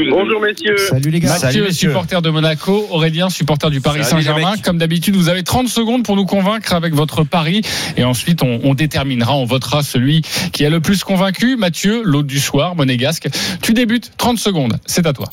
Bonjour 0.10 0.42
messieurs. 0.42 0.78
Salut 0.78 1.10
les 1.10 1.20
gars. 1.20 1.30
Salut, 1.30 1.46
Mathieu, 1.46 1.64
messieurs. 1.64 1.90
supporter 1.90 2.22
de 2.22 2.30
Monaco. 2.30 2.88
Aurélien, 2.92 3.30
supporter 3.30 3.70
du 3.70 3.82
Paris 3.82 4.04
Salut, 4.04 4.24
Saint-Germain. 4.24 4.56
Comme 4.64 4.78
d'habitude, 4.78 5.16
vous 5.16 5.30
avez 5.30 5.44
30 5.44 5.68
secondes 5.68 6.04
pour 6.04 6.16
nous 6.16 6.26
convaincre 6.26 6.74
avec 6.74 6.94
votre 6.94 7.24
pari. 7.24 7.62
Et 7.98 8.04
ensuite, 8.04 8.44
on, 8.44 8.60
on 8.64 8.74
déterminera, 8.74 9.36
on 9.36 9.46
votera 9.46 9.84
celui 9.84 10.22
qui 10.54 10.66
a 10.66 10.70
le 10.70 10.80
plus 10.80 11.04
convaincu. 11.04 11.58
Mathieu, 11.58 12.02
l'hôte 12.04 12.28
du 12.28 12.40
soir, 12.40 12.76
monégasque. 12.76 13.28
Tu 13.62 13.74
débutes. 13.74 14.12
30 14.18 14.40
secondes. 14.40 14.74
C'est 14.86 15.06
à 15.06 15.14
toi. 15.14 15.28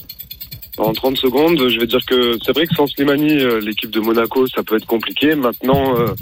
En 0.79 0.93
30 0.93 1.17
secondes, 1.17 1.69
je 1.69 1.79
vais 1.81 1.87
dire 1.87 2.05
que 2.07 2.39
c'est 2.45 2.53
vrai 2.53 2.67
que 2.67 2.75
sans 2.75 2.87
Slimani, 2.87 3.41
euh, 3.41 3.61
l'équipe 3.61 3.91
de 3.91 3.99
Monaco, 3.99 4.47
ça 4.47 4.63
peut 4.63 4.77
être 4.77 4.87
compliqué. 4.87 5.35
Maintenant, 5.35 5.99
euh, 5.99 6.15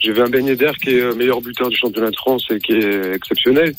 j'ai 0.00 0.12
vu 0.12 0.20
un 0.20 0.28
Ben 0.28 0.46
Yedder 0.46 0.72
qui 0.82 0.90
est 0.90 1.00
euh, 1.00 1.14
meilleur 1.14 1.40
buteur 1.40 1.70
du 1.70 1.76
championnat 1.76 2.10
de 2.10 2.16
France 2.16 2.44
et 2.50 2.58
qui 2.58 2.72
est 2.72 3.14
exceptionnel. 3.14 3.74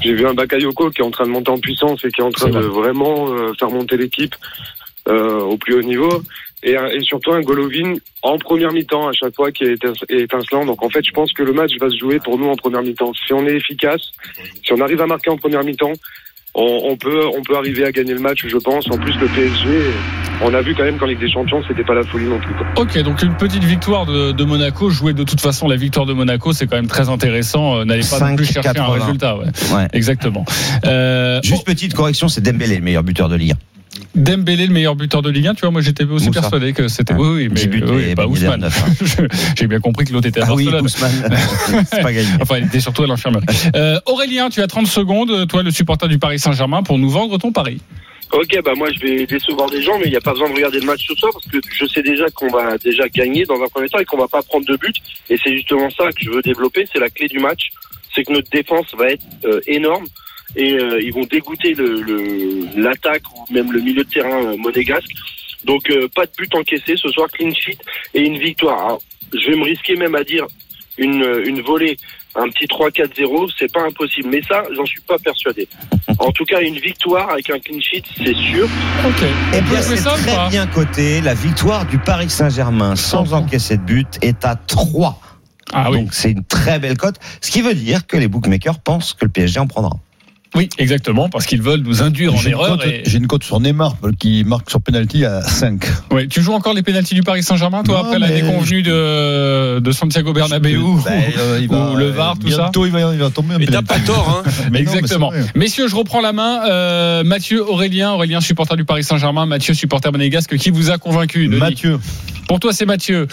J'ai 0.00 0.12
vu 0.14 0.26
un 0.26 0.34
Bakayoko 0.34 0.90
qui 0.90 1.00
est 1.00 1.04
en 1.04 1.10
train 1.10 1.24
de 1.24 1.30
monter 1.30 1.50
en 1.50 1.58
puissance 1.58 2.04
et 2.04 2.10
qui 2.10 2.20
est 2.20 2.24
en 2.24 2.30
train 2.30 2.48
de 2.50 2.58
vrai. 2.60 2.80
vraiment 2.92 3.32
euh, 3.32 3.52
faire 3.58 3.70
monter 3.70 3.96
l'équipe 3.96 4.34
euh, 5.08 5.40
au 5.40 5.56
plus 5.56 5.74
haut 5.74 5.82
niveau. 5.82 6.22
Et, 6.62 6.76
un- 6.76 6.88
et 6.88 7.00
surtout 7.02 7.32
un 7.32 7.40
Golovin 7.40 7.94
en 8.22 8.36
première 8.38 8.72
mi-temps 8.72 9.08
à 9.08 9.12
chaque 9.12 9.34
fois 9.34 9.52
qui 9.52 9.64
est 9.64 9.74
étin- 9.74 9.94
étincelant. 10.08 10.64
Donc 10.66 10.82
en 10.82 10.90
fait, 10.90 11.04
je 11.04 11.12
pense 11.12 11.32
que 11.32 11.42
le 11.42 11.52
match 11.52 11.72
va 11.80 11.88
se 11.88 11.96
jouer 11.96 12.18
pour 12.20 12.38
nous 12.38 12.46
en 12.48 12.56
première 12.56 12.82
mi-temps. 12.82 13.12
Si 13.14 13.32
on 13.32 13.46
est 13.46 13.54
efficace, 13.56 14.10
si 14.64 14.72
on 14.72 14.80
arrive 14.80 15.00
à 15.00 15.06
marquer 15.06 15.30
en 15.30 15.36
première 15.36 15.62
mi-temps, 15.64 15.92
on, 16.58 16.90
on 16.90 16.96
peut 16.96 17.24
on 17.36 17.42
peut 17.42 17.56
arriver 17.56 17.84
à 17.84 17.92
gagner 17.92 18.14
le 18.14 18.20
match, 18.20 18.44
je 18.46 18.56
pense. 18.58 18.90
En 18.90 18.98
plus, 18.98 19.14
le 19.20 19.26
PSG, 19.28 19.68
on 20.42 20.52
a 20.54 20.60
vu 20.60 20.74
quand 20.74 20.84
même 20.84 20.98
qu'en 20.98 21.06
Ligue 21.06 21.20
des 21.20 21.30
Champions, 21.30 21.62
c'était 21.66 21.84
pas 21.84 21.94
la 21.94 22.02
folie 22.04 22.26
non 22.26 22.38
plus. 22.38 22.54
quoi. 22.54 22.66
Ok, 22.82 22.98
donc 23.02 23.22
une 23.22 23.34
petite 23.36 23.64
victoire 23.64 24.06
de, 24.06 24.32
de 24.32 24.44
Monaco. 24.44 24.90
Jouer 24.90 25.12
de 25.12 25.24
toute 25.24 25.40
façon 25.40 25.68
la 25.68 25.76
victoire 25.76 26.06
de 26.06 26.12
Monaco, 26.12 26.52
c'est 26.52 26.66
quand 26.66 26.76
même 26.76 26.86
très 26.88 27.08
intéressant. 27.08 27.78
Euh, 27.78 27.84
N'allez 27.84 28.02
pas 28.08 28.20
non 28.30 28.36
plus 28.36 28.46
chercher 28.52 28.68
un 28.70 28.72
5,80. 28.72 28.90
résultat. 29.00 29.36
Ouais. 29.36 29.44
Ouais. 29.74 29.88
Exactement. 29.92 30.44
Euh, 30.84 31.40
Juste 31.42 31.64
petite 31.66 31.94
correction, 31.94 32.28
c'est 32.28 32.40
Dembélé 32.40 32.76
le 32.76 32.82
meilleur 32.82 33.02
buteur 33.02 33.28
de 33.28 33.36
Ligue 33.36 33.52
1. 33.52 33.54
Dembélé, 34.14 34.66
le 34.66 34.72
meilleur 34.72 34.96
buteur 34.96 35.22
de 35.22 35.30
Ligue 35.30 35.48
1. 35.48 35.54
Tu 35.54 35.60
vois, 35.62 35.70
moi 35.70 35.80
j'étais 35.80 36.04
aussi 36.04 36.26
Moussa. 36.28 36.40
persuadé 36.40 36.72
que 36.72 36.88
c'était. 36.88 37.14
Ouais. 37.14 37.20
Oui, 37.20 37.28
oui, 37.36 37.48
mais 37.48 37.60
10 37.60 37.68
buts 37.68 37.82
oui, 37.86 38.02
et 38.10 38.14
pas 38.14 38.26
Ousmane. 38.26 38.60
neuf, 38.60 38.84
J'ai 39.58 39.66
bien 39.66 39.80
compris 39.80 40.04
que 40.04 40.12
l'autre 40.12 40.28
était 40.28 40.40
à 40.40 40.46
Ah 40.48 40.54
oui, 40.54 40.64
Barcelone. 40.70 40.84
Ousmane, 40.86 41.84
c'est 41.90 42.02
pas 42.02 42.12
gagné. 42.12 42.28
Enfin, 42.40 42.58
il 42.58 42.66
était 42.66 42.80
surtout 42.80 43.02
à 43.04 43.06
l'infirmerie. 43.06 43.46
Euh, 43.74 43.98
Aurélien, 44.06 44.50
tu 44.50 44.60
as 44.60 44.66
30 44.66 44.86
secondes, 44.86 45.46
toi 45.48 45.62
le 45.62 45.70
supporter 45.70 46.08
du 46.08 46.18
Paris 46.18 46.38
Saint-Germain, 46.38 46.82
pour 46.82 46.98
nous 46.98 47.10
vendre 47.10 47.38
ton 47.38 47.52
pari. 47.52 47.80
Ok, 48.30 48.60
bah 48.62 48.72
moi 48.76 48.88
je 48.94 49.00
vais 49.00 49.24
décevoir 49.26 49.70
des 49.70 49.80
gens, 49.80 49.98
mais 49.98 50.04
il 50.04 50.10
n'y 50.10 50.16
a 50.16 50.20
pas 50.20 50.32
besoin 50.32 50.50
de 50.50 50.54
regarder 50.54 50.80
le 50.80 50.84
match 50.86 51.00
ce 51.08 51.14
soir 51.14 51.32
parce 51.32 51.46
que 51.46 51.58
je 51.74 51.86
sais 51.86 52.02
déjà 52.02 52.26
qu'on 52.34 52.48
va 52.48 52.76
déjà 52.76 53.08
gagner 53.08 53.44
dans 53.46 53.54
un 53.54 53.68
premier 53.68 53.88
temps 53.88 53.98
et 54.00 54.04
qu'on 54.04 54.18
va 54.18 54.28
pas 54.28 54.42
prendre 54.42 54.66
de 54.66 54.76
but. 54.76 54.94
Et 55.30 55.38
c'est 55.42 55.54
justement 55.56 55.88
ça 55.88 56.04
que 56.10 56.22
je 56.22 56.28
veux 56.30 56.42
développer, 56.42 56.84
c'est 56.92 56.98
la 57.00 57.08
clé 57.08 57.26
du 57.28 57.38
match, 57.38 57.70
c'est 58.14 58.24
que 58.24 58.32
notre 58.34 58.50
défense 58.50 58.84
va 58.98 59.06
être 59.12 59.24
euh, 59.46 59.60
énorme 59.66 60.04
et 60.56 60.74
euh, 60.74 61.00
ils 61.02 61.12
vont 61.12 61.24
dégoûter 61.24 61.74
le 61.74 62.00
le- 62.02 62.80
l'attaque 62.82 63.22
ou 63.36 63.52
même 63.52 63.72
le 63.72 63.80
milieu 63.80 64.04
de 64.04 64.08
terrain 64.08 64.42
euh, 64.44 64.56
monégasque. 64.56 65.10
Donc 65.64 65.90
euh, 65.90 66.08
pas 66.14 66.24
de 66.26 66.30
but 66.38 66.54
encaissé 66.54 66.94
ce 66.96 67.08
soir, 67.10 67.28
clean 67.32 67.52
sheet 67.52 67.78
et 68.14 68.22
une 68.22 68.38
victoire. 68.38 68.78
Alors, 68.78 69.02
je 69.32 69.50
vais 69.50 69.56
me 69.56 69.64
risquer 69.64 69.96
même 69.96 70.14
à 70.14 70.24
dire 70.24 70.46
une, 70.96 71.22
une 71.46 71.60
volée, 71.62 71.96
un 72.34 72.48
petit 72.48 72.66
3-4-0, 72.66 73.50
c'est 73.58 73.70
pas 73.72 73.82
impossible. 73.82 74.28
Mais 74.30 74.40
ça, 74.48 74.64
j'en 74.74 74.84
suis 74.86 75.00
pas 75.02 75.18
persuadé. 75.18 75.68
En 76.20 76.32
tout 76.32 76.44
cas, 76.44 76.60
une 76.60 76.74
victoire 76.78 77.30
avec 77.30 77.48
un 77.50 77.60
clean 77.60 77.78
sheet, 77.80 78.02
c'est 78.16 78.34
sûr. 78.34 78.64
Ok. 79.06 79.22
Eh 79.22 79.56
On 79.58 79.60
peut 79.60 79.70
bien, 79.70 79.82
c'est 79.82 80.02
très 80.02 80.48
bien 80.50 80.66
coté. 80.66 81.20
La 81.20 81.34
victoire 81.34 81.86
du 81.86 81.98
Paris 81.98 82.28
Saint-Germain 82.28 82.96
sans 82.96 83.34
encaisser 83.34 83.76
de 83.76 83.82
but 83.82 84.08
est 84.20 84.44
à 84.44 84.56
3. 84.56 85.20
Ah 85.72 85.90
oui. 85.92 85.98
Donc 86.00 86.14
c'est 86.14 86.32
une 86.32 86.42
très 86.44 86.80
belle 86.80 86.96
cote. 86.96 87.16
Ce 87.40 87.52
qui 87.52 87.62
veut 87.62 87.74
dire 87.74 88.04
que 88.06 88.16
les 88.16 88.26
bookmakers 88.26 88.80
pensent 88.80 89.12
que 89.12 89.26
le 89.26 89.30
PSG 89.30 89.60
en 89.60 89.68
prendra. 89.68 89.92
Oui, 90.54 90.68
exactement, 90.78 91.28
parce 91.28 91.46
qu'ils 91.46 91.62
veulent 91.62 91.82
nous 91.82 92.02
induire 92.02 92.34
en 92.34 92.42
erreur. 92.42 92.86
Et... 92.86 93.02
j'ai 93.04 93.18
une 93.18 93.26
cote 93.26 93.44
sur 93.44 93.60
Neymar 93.60 93.96
qui 94.18 94.44
marque 94.44 94.70
sur 94.70 94.80
penalty 94.80 95.24
à 95.24 95.42
5. 95.42 95.84
Ouais, 96.10 96.26
tu 96.26 96.42
joues 96.42 96.52
encore 96.52 96.74
les 96.74 96.82
pénalties 96.82 97.14
du 97.14 97.22
Paris 97.22 97.42
Saint-Germain, 97.42 97.82
toi, 97.82 97.98
Non, 97.98 98.04
après 98.04 98.18
la 98.18 98.28
déconvenue 98.28 98.82
de, 98.82 99.78
de 99.78 99.92
Santiago 99.92 100.32
Bernabéu 100.32 100.80
Ben, 101.04 101.22
euh, 101.38 101.58
il 101.60 101.68
ou 101.72 101.96
le 101.96 102.08
VAR, 102.08 102.38
tout 102.38 102.48
ça 102.48 102.64
Bientôt, 102.64 102.86
il 102.86 102.92
va, 102.92 103.12
il 103.12 103.18
va 103.18 103.30
tomber 103.30 103.54
un 103.54 103.58
Mais 103.58 103.66
t'as 103.66 103.82
pas 103.82 103.98
tort, 104.00 104.42
hein. 104.44 104.50
Mais 104.72 104.82
non, 104.82 104.90
mais 104.92 104.98
Exactement. 104.98 105.32
Messieurs, 105.54 105.88
je 105.88 105.94
reprends 105.94 106.20
la 106.20 106.32
main. 106.32 106.62
Euh, 106.68 107.24
Mathieu, 107.24 107.62
Aurélien, 107.68 108.12
Aurélien, 108.12 108.40
supporter 108.40 108.76
du 108.76 108.84
Paris 108.84 109.04
Saint-Germain, 109.04 109.46
Mathieu, 109.46 109.74
supporter 109.74 110.10
monégasque, 110.12 110.56
qui 110.56 110.70
vous 110.70 110.90
a 110.90 110.98
convaincu 110.98 111.46
Denis 111.46 111.58
Mathieu. 111.58 111.98
Pour 112.48 112.60
toi, 112.60 112.72
c'est 112.72 112.86
Mathieu. 112.86 113.28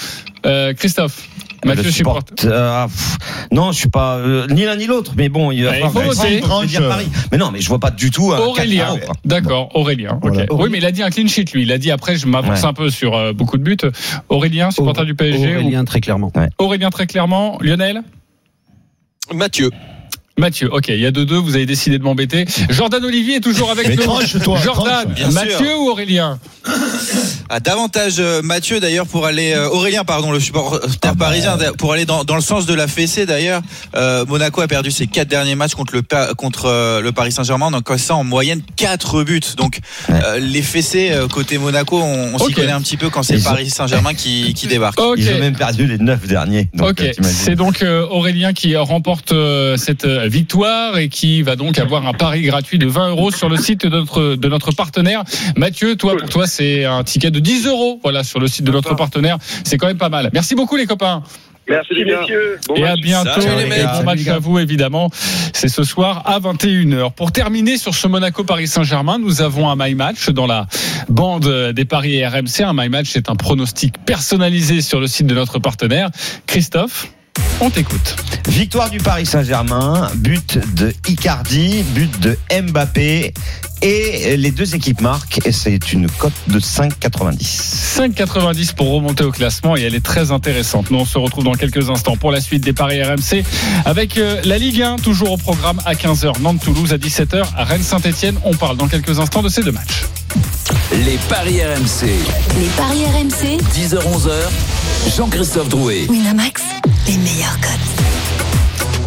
Euh, 0.46 0.74
Christophe, 0.74 1.28
Mathieu, 1.66 1.84
Le 1.84 1.92
supporter. 1.92 2.34
supporte- 2.38 2.46
euh, 2.46 2.86
pff, 2.86 3.18
non, 3.52 3.72
je 3.72 3.78
suis 3.80 3.90
pas 3.90 4.16
euh, 4.18 4.48
ni 4.48 4.64
l'un 4.64 4.76
ni 4.76 4.86
l'autre, 4.86 5.14
mais 5.18 5.30
bon, 5.30 5.52
il 5.52 5.64
va 5.64 5.72
Ouais, 5.72 5.76
il 5.78 5.82
falloir 5.90 5.94
faut 5.94 6.00
je 6.02 6.18
voter. 6.18 6.42
je 6.44 6.62
vais 6.62 6.68
dire 6.68 6.88
Paris. 6.88 7.08
Mais 7.32 7.38
non, 7.38 7.52
mais 7.52 7.60
je 7.62 7.68
vois 7.68 7.80
pas 7.80 7.92
du 7.92 8.12
tout 8.12 8.32
un 8.34 8.38
Aurélien, 8.40 8.96
4-0, 8.96 9.06
quoi. 9.06 9.16
d'accord, 9.26 9.70
Aurélien. 9.76 10.20
Voilà. 10.22 10.46
Oui, 10.52 10.70
mais 10.72 10.78
il 10.78 10.86
a 10.86 10.92
dit 10.92 11.04
un 11.04 11.10
clean 11.10 11.28
sheet, 11.28 11.46
lui. 11.54 11.64
Il 11.64 11.72
a 11.72 11.78
dit 11.78 11.92
après, 11.92 12.16
je 12.18 12.28
m'avance 12.28 12.62
Ouais. 12.62 12.68
un 12.68 12.74
peu 12.74 12.90
sur 12.90 13.16
euh, 13.16 13.34
beaucoup 13.34 13.58
de 13.58 13.64
buts. 13.64 13.78
Aurélien, 14.30 14.72
supporter 14.72 15.06
du 15.06 15.16
PSG. 15.16 15.56
Aurélien, 15.56 15.84
très 15.86 16.02
clairement. 16.02 16.32
Aurélien, 16.58 16.90
très 16.90 17.08
clairement. 17.08 17.58
Lionel? 17.62 18.02
Mathieu. 19.34 19.72
Mathieu, 20.38 20.70
ok, 20.70 20.90
il 20.90 21.00
y 21.00 21.06
a 21.06 21.12
deux 21.12 21.24
deux, 21.26 21.38
vous 21.38 21.56
avez 21.56 21.66
décidé 21.66 21.98
de 21.98 22.04
m'embêter. 22.04 22.44
Jordan 22.70 23.04
Olivier 23.06 23.36
est 23.38 23.40
toujours 23.42 23.72
avec 23.72 23.88
Mais 23.88 23.96
nous. 23.96 24.04
tranche-toi, 24.04 24.60
Jordan, 24.62 25.16
tranche. 25.16 25.32
Mathieu 25.34 25.66
sûr. 25.66 25.80
ou 25.80 25.90
Aurélien? 25.90 26.40
Ah, 27.48 27.60
davantage 27.62 28.16
euh, 28.20 28.42
Mathieu 28.42 28.80
d'ailleurs 28.82 29.06
pour 29.06 29.26
aller 29.28 29.54
euh, 29.54 29.70
Aurélien 29.70 30.04
pardon 30.04 30.32
le 30.32 30.40
supporter 30.40 30.80
Ah, 31.04 31.14
bah. 31.14 31.26
parisien 31.28 31.56
d'a- 31.58 31.72
pour 31.74 31.94
aller 31.94 32.06
dans, 32.06 32.24
dans 32.24 32.36
le 32.36 32.42
sens 32.42 32.66
de 32.66 32.74
la 32.74 32.88
fessée 32.88 33.26
d'ailleurs 33.28 33.62
euh, 33.96 34.26
Monaco 34.26 34.62
a 34.62 34.68
perdu 34.68 34.90
ses 34.90 35.06
quatre 35.06 35.28
derniers 35.28 35.54
matchs 35.54 35.76
contre 35.76 35.94
le 35.96 36.02
contre 36.34 36.66
euh, 36.66 37.02
le 37.02 37.12
Paris 37.12 37.32
Saint-Germain 37.32 37.70
donc 37.70 37.88
ça 37.98 38.16
en 38.16 38.24
moyenne 38.24 38.62
quatre 38.76 39.24
buts 39.24 39.40
donc 39.58 39.80
euh, 40.10 40.40
les 40.40 40.64
fessées 40.64 41.12
euh, 41.12 41.28
côté 41.28 41.60
Monaco 41.60 42.02
on, 42.02 42.34
on 42.34 42.40
s'y 42.40 42.54
connaît 42.54 42.72
un 42.72 42.82
petit 42.82 42.98
peu 42.98 43.12
quand 43.12 43.22
c'est 43.22 43.42
Paris 43.44 43.70
Saint-Germain 43.70 44.16
qui, 44.16 44.54
qui 44.56 44.66
débarque. 44.68 45.00
Ils 45.18 45.30
ont 45.30 45.40
même 45.40 45.56
perdu 45.56 45.86
les 45.86 46.00
9 46.00 46.26
derniers. 46.28 46.68
Donc, 46.74 46.90
Ok, 46.90 47.02
euh, 47.02 47.12
c'est 47.22 47.56
donc 47.56 47.84
euh, 47.84 48.08
Aurélien 48.10 48.54
qui 48.54 48.76
remporte 48.76 49.32
euh, 49.34 49.78
cette 49.78 50.06
euh, 50.06 50.25
victoire 50.28 50.98
et 50.98 51.10
qui 51.10 51.42
va 51.42 51.56
donc 51.56 51.80
avoir 51.80 52.06
un 52.08 52.14
pari 52.14 52.42
gratuit 52.44 52.78
de 52.78 52.88
20 52.88 53.10
euros 53.10 53.32
sur 53.32 53.50
le 53.50 53.58
site 53.58 53.86
de 53.86 53.90
notre, 53.90 54.36
de 54.36 54.48
notre 54.48 54.72
partenaire. 54.72 55.24
Mathieu, 55.56 55.96
toi, 55.96 56.18
pour 56.18 56.30
toi, 56.30 56.48
c'est 56.48 56.86
un 56.86 57.04
ticket 57.04 57.32
de 57.32 57.40
10 57.40 57.68
euros 57.68 58.00
voilà, 58.04 58.24
sur 58.24 58.40
le 58.40 58.48
site 58.48 58.66
de 58.66 58.72
notre 58.72 58.96
partenaire. 58.96 59.38
C'est 59.64 59.78
quand 59.78 59.88
même 59.88 59.98
pas 59.98 60.10
mal. 60.10 60.30
Merci 60.34 60.56
beaucoup 60.56 60.76
les 60.76 60.86
copains. 60.86 61.24
Merci 61.68 62.06
messieurs. 62.06 62.60
Bon 62.68 62.76
et 62.76 62.84
à 62.86 62.96
bientôt. 62.96 63.42
Salut, 63.42 63.56
les 63.58 63.64
Et 63.64 63.70
mecs. 63.70 63.88
bon 63.98 64.04
match 64.04 64.28
à 64.28 64.38
vous, 64.38 64.60
évidemment. 64.60 65.10
C'est 65.54 65.68
ce 65.68 65.84
soir 65.84 66.22
à 66.26 66.40
21h. 66.40 67.14
Pour 67.14 67.32
terminer 67.32 67.78
sur 67.78 67.96
ce 67.96 68.08
Monaco-Paris 68.08 68.68
Saint-Germain, 68.68 69.18
nous 69.18 69.42
avons 69.42 69.70
un 69.70 69.76
My 69.76 69.96
Match 69.96 70.30
dans 70.30 70.46
la 70.46 70.68
bande 71.10 71.72
des 71.74 71.86
Paris 71.86 72.24
RMC. 72.24 72.62
Un 72.62 72.74
My 72.74 72.90
Match, 72.90 73.10
c'est 73.12 73.30
un 73.30 73.36
pronostic 73.36 73.96
personnalisé 74.06 74.82
sur 74.82 75.00
le 75.00 75.08
site 75.08 75.26
de 75.26 75.34
notre 75.34 75.58
partenaire. 75.58 76.10
Christophe, 76.46 77.08
on 77.62 77.70
t'écoute. 77.70 78.16
Victoire 78.48 78.90
du 78.90 78.98
Paris 78.98 79.26
Saint-Germain, 79.26 80.10
but 80.16 80.60
de 80.76 80.94
Icardi, 81.08 81.84
but 81.94 82.20
de 82.20 82.38
Mbappé. 82.52 83.34
Et 83.82 84.38
les 84.38 84.52
deux 84.52 84.74
équipes 84.74 85.02
marquent, 85.02 85.46
et 85.46 85.52
c'est 85.52 85.92
une 85.92 86.10
cote 86.10 86.34
de 86.48 86.60
5,90. 86.60 87.36
5,90 88.14 88.74
pour 88.74 88.92
remonter 88.92 89.24
au 89.24 89.32
classement 89.32 89.76
et 89.76 89.82
elle 89.82 89.96
est 89.96 90.04
très 90.04 90.32
intéressante. 90.32 90.90
Nous, 90.92 91.00
on 91.00 91.06
se 91.06 91.18
retrouve 91.18 91.44
dans 91.44 91.54
quelques 91.54 91.90
instants 91.90 92.18
pour 92.18 92.32
la 92.32 92.42
suite 92.42 92.64
des 92.64 92.74
Paris 92.74 93.04
RMC 93.04 93.44
avec 93.86 94.18
euh, 94.18 94.42
la 94.44 94.58
Ligue 94.58 94.82
1, 94.82 94.96
toujours 94.98 95.34
au 95.34 95.38
programme 95.38 95.80
à 95.86 95.94
15h, 95.94 96.42
Nantes-Toulouse 96.42 96.94
à 96.94 96.98
17h, 96.98 97.44
à 97.56 97.64
Rennes-Saint-Etienne. 97.64 98.38
On 98.44 98.54
parle 98.54 98.78
dans 98.78 98.88
quelques 98.88 99.20
instants 99.20 99.44
de 99.44 99.50
ces 99.50 99.62
deux 99.62 99.72
matchs. 99.72 100.06
Les 100.92 101.20
paris 101.30 101.62
RMC. 101.62 102.08
Les 102.60 102.68
paris 102.78 103.06
RMC. 103.06 103.60
10h-11h. 103.76 105.16
Jean-Christophe 105.16 105.70
Drouet. 105.70 106.08
Winamax, 106.10 106.62
les 107.08 107.18
meilleurs 107.18 107.60
cotes. 107.62 107.95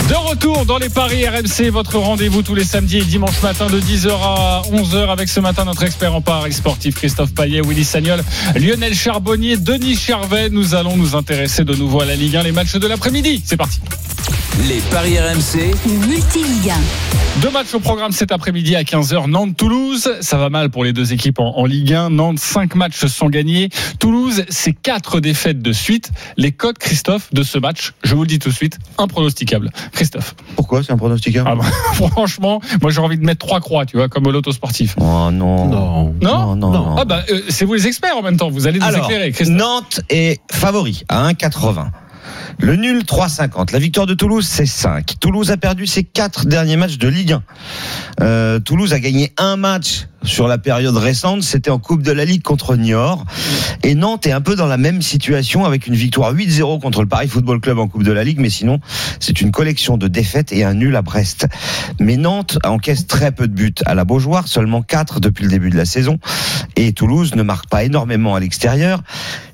De 0.08 0.14
retour 0.14 0.64
dans 0.64 0.78
les 0.78 0.88
Paris 0.88 1.28
RMC, 1.28 1.68
votre 1.70 1.98
rendez-vous 1.98 2.42
tous 2.42 2.54
les 2.54 2.64
samedis 2.64 2.96
et 2.96 3.04
dimanches 3.04 3.42
matin 3.42 3.66
de 3.66 3.78
10h 3.78 4.08
à 4.10 4.62
11h 4.72 5.10
avec 5.10 5.28
ce 5.28 5.38
matin 5.38 5.66
notre 5.66 5.82
expert 5.82 6.14
en 6.14 6.22
Paris 6.22 6.54
sportif 6.54 6.94
Christophe 6.94 7.34
Payet, 7.34 7.60
Willy 7.60 7.84
Sagnol, 7.84 8.24
Lionel 8.56 8.94
Charbonnier, 8.94 9.58
Denis 9.58 9.96
Charvet. 9.96 10.48
Nous 10.48 10.74
allons 10.74 10.96
nous 10.96 11.14
intéresser 11.14 11.64
de 11.64 11.74
nouveau 11.74 12.00
à 12.00 12.06
la 12.06 12.16
Ligue 12.16 12.36
1, 12.36 12.42
les 12.42 12.52
matchs 12.52 12.76
de 12.76 12.86
l'après-midi. 12.86 13.42
C'est 13.44 13.58
parti. 13.58 13.80
Les 14.66 14.80
paris 14.90 15.18
RMC. 15.18 15.72
Le 15.86 16.06
multi-Ligue 16.06 16.70
1. 16.70 17.40
Deux 17.42 17.50
matchs 17.50 17.72
au 17.74 17.78
programme 17.78 18.10
cet 18.10 18.32
après-midi 18.32 18.74
à 18.74 18.82
15h. 18.82 19.30
Nantes-Toulouse, 19.30 20.16
ça 20.20 20.38
va 20.38 20.50
mal 20.50 20.70
pour 20.70 20.82
les 20.82 20.92
deux 20.92 21.12
équipes 21.12 21.38
en, 21.38 21.56
en 21.56 21.64
Ligue 21.64 21.92
1. 21.92 22.10
Nantes, 22.10 22.40
cinq 22.40 22.74
matchs 22.74 23.06
sont 23.06 23.28
gagnés. 23.28 23.68
Toulouse, 24.00 24.44
c'est 24.48 24.72
quatre 24.72 25.20
défaites 25.20 25.62
de 25.62 25.72
suite. 25.72 26.10
Les 26.36 26.50
codes, 26.50 26.78
Christophe, 26.78 27.32
de 27.32 27.44
ce 27.44 27.58
match, 27.58 27.92
je 28.02 28.16
vous 28.16 28.22
le 28.22 28.26
dis 28.26 28.40
tout 28.40 28.48
de 28.48 28.54
suite, 28.54 28.78
impronosticable. 28.98 29.70
Christophe. 29.98 30.36
Pourquoi 30.54 30.84
C'est 30.84 30.92
un 30.92 30.96
pronostic 30.96 31.36
Ah 31.44 31.56
bah, 31.56 31.64
franchement, 32.12 32.60
moi 32.80 32.92
j'ai 32.92 33.00
envie 33.00 33.18
de 33.18 33.24
mettre 33.24 33.44
trois 33.44 33.58
croix, 33.58 33.84
tu 33.84 33.96
vois, 33.96 34.08
comme 34.08 34.30
l'auto 34.30 34.52
sportif. 34.52 34.94
Oh 35.00 35.28
non. 35.32 35.66
Non. 35.66 36.14
Non, 36.22 36.54
non, 36.54 36.70
non. 36.70 36.94
Ah 36.96 37.04
bah, 37.04 37.24
euh, 37.28 37.40
c'est 37.48 37.64
vous 37.64 37.74
les 37.74 37.88
experts 37.88 38.16
en 38.16 38.22
même 38.22 38.36
temps. 38.36 38.48
Vous 38.48 38.68
allez 38.68 38.78
nous 38.78 38.86
Alors, 38.86 39.06
éclairer, 39.06 39.32
Christophe. 39.32 39.56
Nantes 39.56 40.00
est 40.08 40.40
favori 40.52 41.02
à 41.08 41.28
1,80. 41.32 41.86
Le 42.60 42.74
nul 42.74 43.02
3,50. 43.02 43.72
La 43.72 43.78
victoire 43.78 44.06
de 44.06 44.14
Toulouse, 44.14 44.46
c'est 44.46 44.66
5. 44.66 45.14
Toulouse 45.20 45.52
a 45.52 45.56
perdu 45.56 45.86
ses 45.86 46.02
quatre 46.02 46.44
derniers 46.44 46.76
matchs 46.76 46.98
de 46.98 47.06
Ligue 47.06 47.32
1. 47.32 47.42
Euh, 48.20 48.58
Toulouse 48.58 48.92
a 48.92 48.98
gagné 48.98 49.32
un 49.38 49.56
match 49.56 50.08
sur 50.24 50.48
la 50.48 50.58
période 50.58 50.96
récente, 50.96 51.44
c'était 51.44 51.70
en 51.70 51.78
Coupe 51.78 52.02
de 52.02 52.10
la 52.10 52.24
Ligue 52.24 52.42
contre 52.42 52.74
Niort. 52.74 53.24
Et 53.84 53.94
Nantes 53.94 54.26
est 54.26 54.32
un 54.32 54.40
peu 54.40 54.56
dans 54.56 54.66
la 54.66 54.76
même 54.76 55.02
situation 55.02 55.64
avec 55.64 55.86
une 55.86 55.94
victoire 55.94 56.34
8-0 56.34 56.80
contre 56.80 57.02
le 57.02 57.08
Paris 57.08 57.28
Football 57.28 57.60
Club 57.60 57.78
en 57.78 57.86
Coupe 57.86 58.02
de 58.02 58.12
la 58.12 58.24
Ligue, 58.24 58.40
mais 58.40 58.50
sinon, 58.50 58.80
c'est 59.20 59.40
une 59.40 59.52
collection 59.52 59.96
de 59.96 60.08
défaites 60.08 60.52
et 60.52 60.64
un 60.64 60.74
nul 60.74 60.96
à 60.96 61.02
Brest. 61.02 61.46
Mais 62.00 62.16
Nantes 62.16 62.58
encaisse 62.64 63.06
très 63.06 63.30
peu 63.30 63.46
de 63.46 63.54
buts 63.54 63.74
à 63.86 63.94
la 63.94 64.04
Beaujoire, 64.04 64.48
seulement 64.48 64.82
4 64.82 65.20
depuis 65.20 65.44
le 65.44 65.50
début 65.50 65.70
de 65.70 65.76
la 65.76 65.84
saison. 65.84 66.18
Et 66.74 66.92
Toulouse 66.92 67.36
ne 67.36 67.42
marque 67.44 67.68
pas 67.68 67.84
énormément 67.84 68.34
à 68.34 68.40
l'extérieur. 68.40 69.02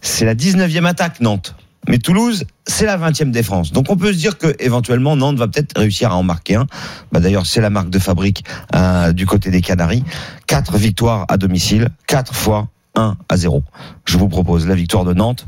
C'est 0.01 0.25
la 0.25 0.35
19e 0.35 0.87
attaque, 0.87 1.21
Nantes. 1.21 1.55
Mais 1.89 1.99
Toulouse, 1.99 2.45
c'est 2.67 2.87
la 2.87 2.97
20e 2.97 3.31
défense. 3.31 3.73
Donc 3.73 3.87
on 3.91 3.97
peut 3.97 4.13
se 4.13 4.19
dire 4.19 4.39
que 4.39 4.55
éventuellement 4.59 5.17
Nantes 5.17 5.37
va 5.37 5.49
peut-être 5.49 5.79
réussir 5.79 6.11
à 6.11 6.17
en 6.17 6.23
marquer 6.23 6.57
un. 6.57 6.67
Bah, 7.13 7.21
D'ailleurs, 7.21 7.47
c'est 7.47 7.61
la 7.61 7.71
marque 7.71 7.91
de 7.91 7.99
fabrique 7.99 8.45
euh, 8.75 9.13
du 9.13 9.27
côté 9.27 9.51
des 9.51 9.61
Canaries. 9.61 10.05
Quatre 10.47 10.77
victoires 10.77 11.27
à 11.29 11.37
domicile, 11.37 11.89
quatre 12.07 12.35
fois 12.35 12.69
1 12.95 13.17
à 13.29 13.37
0. 13.37 13.63
Je 14.05 14.19
vous 14.19 14.29
propose 14.29 14.67
la 14.67 14.75
victoire 14.75 15.05
de 15.05 15.15
Nantes, 15.15 15.47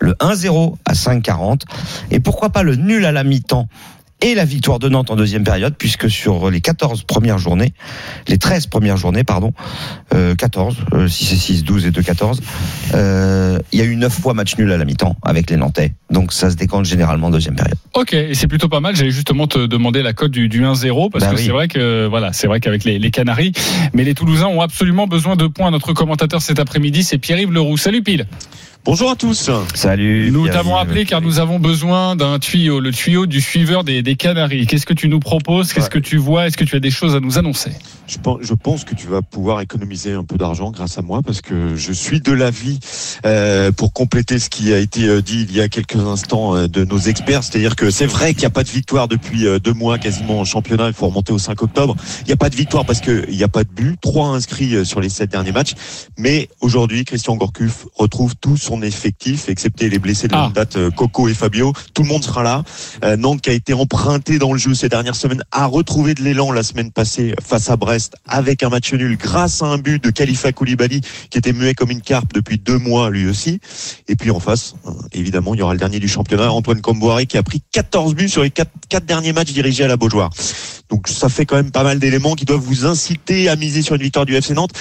le 0.00 0.12
1-0 0.14 0.76
à 0.84 0.92
5,40 0.92 1.62
et 2.10 2.20
pourquoi 2.20 2.50
pas 2.50 2.62
le 2.62 2.76
nul 2.76 3.04
à 3.04 3.12
la 3.12 3.24
mi-temps 3.24 3.68
et 4.20 4.34
la 4.34 4.44
victoire 4.44 4.78
de 4.78 4.88
Nantes 4.88 5.10
en 5.10 5.16
deuxième 5.16 5.44
période, 5.44 5.74
puisque 5.78 6.10
sur 6.10 6.50
les 6.50 6.60
14 6.60 7.04
premières 7.04 7.38
journées, 7.38 7.72
les 8.26 8.38
13 8.38 8.66
premières 8.66 8.96
journées, 8.96 9.22
pardon, 9.24 9.52
euh, 10.14 10.34
14, 10.34 10.76
euh, 10.94 11.08
6 11.08 11.32
et 11.32 11.36
6, 11.36 11.64
12 11.64 11.86
et 11.86 11.90
2, 11.90 12.02
14, 12.02 12.40
euh, 12.94 13.58
il 13.72 13.78
y 13.78 13.82
a 13.82 13.84
eu 13.84 13.96
9 13.96 14.12
fois 14.12 14.34
match 14.34 14.56
nul 14.58 14.72
à 14.72 14.76
la 14.76 14.84
mi-temps 14.84 15.16
avec 15.22 15.50
les 15.50 15.56
Nantais. 15.56 15.92
Donc 16.10 16.32
ça 16.32 16.50
se 16.50 16.56
décante 16.56 16.84
généralement 16.84 17.28
en 17.28 17.30
deuxième 17.30 17.54
période. 17.54 17.78
Ok, 17.94 18.12
et 18.14 18.34
c'est 18.34 18.48
plutôt 18.48 18.68
pas 18.68 18.80
mal. 18.80 18.96
J'allais 18.96 19.10
justement 19.10 19.46
te 19.46 19.66
demander 19.66 20.02
la 20.02 20.12
cote 20.12 20.32
du, 20.32 20.48
du 20.48 20.62
1-0 20.64 21.10
parce 21.10 21.24
Bah 21.24 21.30
que 21.30 21.36
oui. 21.36 21.44
c'est 21.44 21.52
vrai 21.52 21.68
que 21.68 22.06
voilà, 22.06 22.32
c'est 22.32 22.46
vrai 22.48 22.60
qu'avec 22.60 22.84
les, 22.84 22.98
les 22.98 23.10
Canaries, 23.10 23.52
mais 23.94 24.04
les 24.04 24.14
Toulousains 24.14 24.46
ont 24.48 24.60
absolument 24.60 25.06
besoin 25.06 25.36
de 25.36 25.46
points. 25.46 25.70
Notre 25.70 25.92
commentateur 25.92 26.42
cet 26.42 26.58
après-midi, 26.58 27.04
c'est 27.04 27.18
Pierre-Yves 27.18 27.52
Leroux. 27.52 27.76
Salut 27.76 28.02
Pile. 28.02 28.26
Bonjour 28.84 29.10
à 29.10 29.16
tous. 29.16 29.50
Salut. 29.74 30.30
Nous 30.30 30.48
t'avons 30.48 30.74
appelé 30.76 31.04
car 31.04 31.20
nous 31.20 31.40
avons 31.40 31.58
besoin 31.58 32.16
d'un 32.16 32.38
tuyau, 32.38 32.80
le 32.80 32.90
tuyau 32.90 33.26
du 33.26 33.42
suiveur 33.42 33.84
des, 33.84 34.00
des 34.02 34.16
Canaries. 34.16 34.66
Qu'est-ce 34.66 34.86
que 34.86 34.94
tu 34.94 35.08
nous 35.10 35.20
proposes? 35.20 35.74
Qu'est-ce 35.74 35.86
Ouais. 35.86 35.90
que 35.90 35.98
tu 35.98 36.16
vois? 36.16 36.46
Est-ce 36.46 36.56
que 36.56 36.64
tu 36.64 36.74
as 36.74 36.80
des 36.80 36.90
choses 36.90 37.14
à 37.14 37.20
nous 37.20 37.36
annoncer? 37.36 37.70
Je 38.06 38.16
pense, 38.16 38.38
je 38.40 38.54
pense 38.54 38.84
que 38.84 38.94
tu 38.94 39.06
vas 39.06 39.20
pouvoir 39.20 39.60
économiser 39.60 40.12
un 40.12 40.24
peu 40.24 40.38
d'argent 40.38 40.70
grâce 40.70 40.96
à 40.96 41.02
moi 41.02 41.20
parce 41.22 41.42
que 41.42 41.76
je 41.76 41.92
suis 41.92 42.22
de 42.22 42.32
l'avis 42.32 42.78
euh, 43.26 43.72
pour 43.72 43.92
compléter 43.92 44.38
ce 44.38 44.48
qui 44.48 44.72
a 44.72 44.78
été 44.78 45.06
euh, 45.06 45.20
dit 45.20 45.44
il 45.46 45.54
y 45.54 45.60
a 45.60 45.68
quelques 45.68 45.96
instants 45.96 46.56
euh, 46.56 46.66
de 46.68 46.84
nos 46.84 46.98
experts, 46.98 47.44
c'est-à-dire 47.44 47.76
que 47.76 47.90
c'est 47.90 48.06
vrai 48.06 48.32
qu'il 48.32 48.40
n'y 48.40 48.46
a 48.46 48.50
pas 48.50 48.64
de 48.64 48.70
victoire 48.70 49.06
depuis 49.08 49.44
deux 49.62 49.74
mois 49.74 49.98
quasiment 49.98 50.40
en 50.40 50.44
championnat. 50.46 50.86
Il 50.88 50.94
faut 50.94 51.08
remonter 51.08 51.34
au 51.34 51.38
5 51.38 51.62
octobre. 51.62 51.94
Il 52.22 52.28
n'y 52.28 52.32
a 52.32 52.36
pas 52.36 52.48
de 52.48 52.56
victoire 52.56 52.86
parce 52.86 53.02
qu'il 53.02 53.28
n'y 53.36 53.42
a 53.42 53.48
pas 53.48 53.64
de 53.64 53.70
but, 53.70 54.00
trois 54.00 54.28
inscrits 54.28 54.86
sur 54.86 55.00
les 55.02 55.10
sept 55.10 55.30
derniers 55.30 55.52
matchs. 55.52 55.74
Mais 56.16 56.48
aujourd'hui, 56.62 57.04
Christian 57.04 57.36
Gourcuff 57.36 57.84
retrouve 57.96 58.34
tout 58.36 58.56
son 58.68 58.82
effectif, 58.82 59.48
excepté 59.48 59.88
les 59.88 59.98
blessés 59.98 60.28
de 60.28 60.34
Ah. 60.34 60.42
longue 60.42 60.52
date, 60.52 60.76
euh, 60.76 60.90
Coco 60.90 61.26
et 61.28 61.34
Fabio. 61.34 61.72
Tout 61.94 62.02
le 62.02 62.08
monde 62.08 62.22
sera 62.22 62.42
là. 62.42 62.62
Euh, 63.02 63.16
Nantes 63.16 63.40
qui 63.40 63.48
a 63.48 63.54
été 63.54 63.72
emprunté 63.72 64.38
dans 64.38 64.52
le 64.52 64.58
jeu 64.58 64.74
ces 64.74 64.90
dernières 64.90 65.14
semaines 65.16 65.42
a 65.52 65.64
retrouvé 65.66 66.12
de 66.14 66.22
l'élan 66.22 66.52
la 66.52 66.62
semaine 66.62 66.90
passée 66.92 67.34
face 67.42 67.70
à 67.70 67.76
Brest 67.76 68.16
avec 68.26 68.62
un 68.62 68.68
match 68.68 68.92
nul 68.92 69.16
grâce 69.16 69.62
à 69.62 69.66
un 69.66 69.78
but 69.78 70.02
de 70.04 70.10
Khalifa 70.10 70.52
Koulibaly 70.52 71.00
qui 71.30 71.38
était 71.38 71.54
muet 71.54 71.72
comme 71.74 71.90
une 71.90 72.02
carpe 72.02 72.34
depuis 72.34 72.58
deux 72.58 72.78
mois 72.78 73.08
lui 73.08 73.26
aussi. 73.26 73.58
Et 74.06 74.16
puis 74.16 74.30
en 74.30 74.40
face, 74.40 74.74
euh, 74.86 74.90
évidemment, 75.12 75.54
il 75.54 75.60
y 75.60 75.62
aura 75.62 75.72
le 75.72 75.78
dernier 75.78 75.98
du 75.98 76.08
championnat, 76.08 76.52
Antoine 76.52 76.82
Comboiré 76.82 77.24
qui 77.24 77.38
a 77.38 77.42
pris 77.42 77.62
14 77.72 78.14
buts 78.14 78.28
sur 78.28 78.42
les 78.42 78.50
quatre, 78.50 78.72
quatre 78.90 79.06
derniers 79.06 79.32
matchs 79.32 79.52
dirigés 79.52 79.84
à 79.84 79.88
la 79.88 79.96
Beaujoire. 79.96 80.30
Donc 80.90 81.08
ça 81.08 81.28
fait 81.30 81.46
quand 81.46 81.56
même 81.56 81.70
pas 81.70 81.84
mal 81.84 81.98
d'éléments 81.98 82.34
qui 82.34 82.44
doivent 82.44 82.60
vous 82.60 82.84
inciter 82.86 83.48
à 83.48 83.56
miser 83.56 83.80
sur 83.80 83.94
une 83.94 84.02
victoire 84.02 84.26
du 84.26 84.34
FC 84.34 84.52
Nantes. 84.54 84.72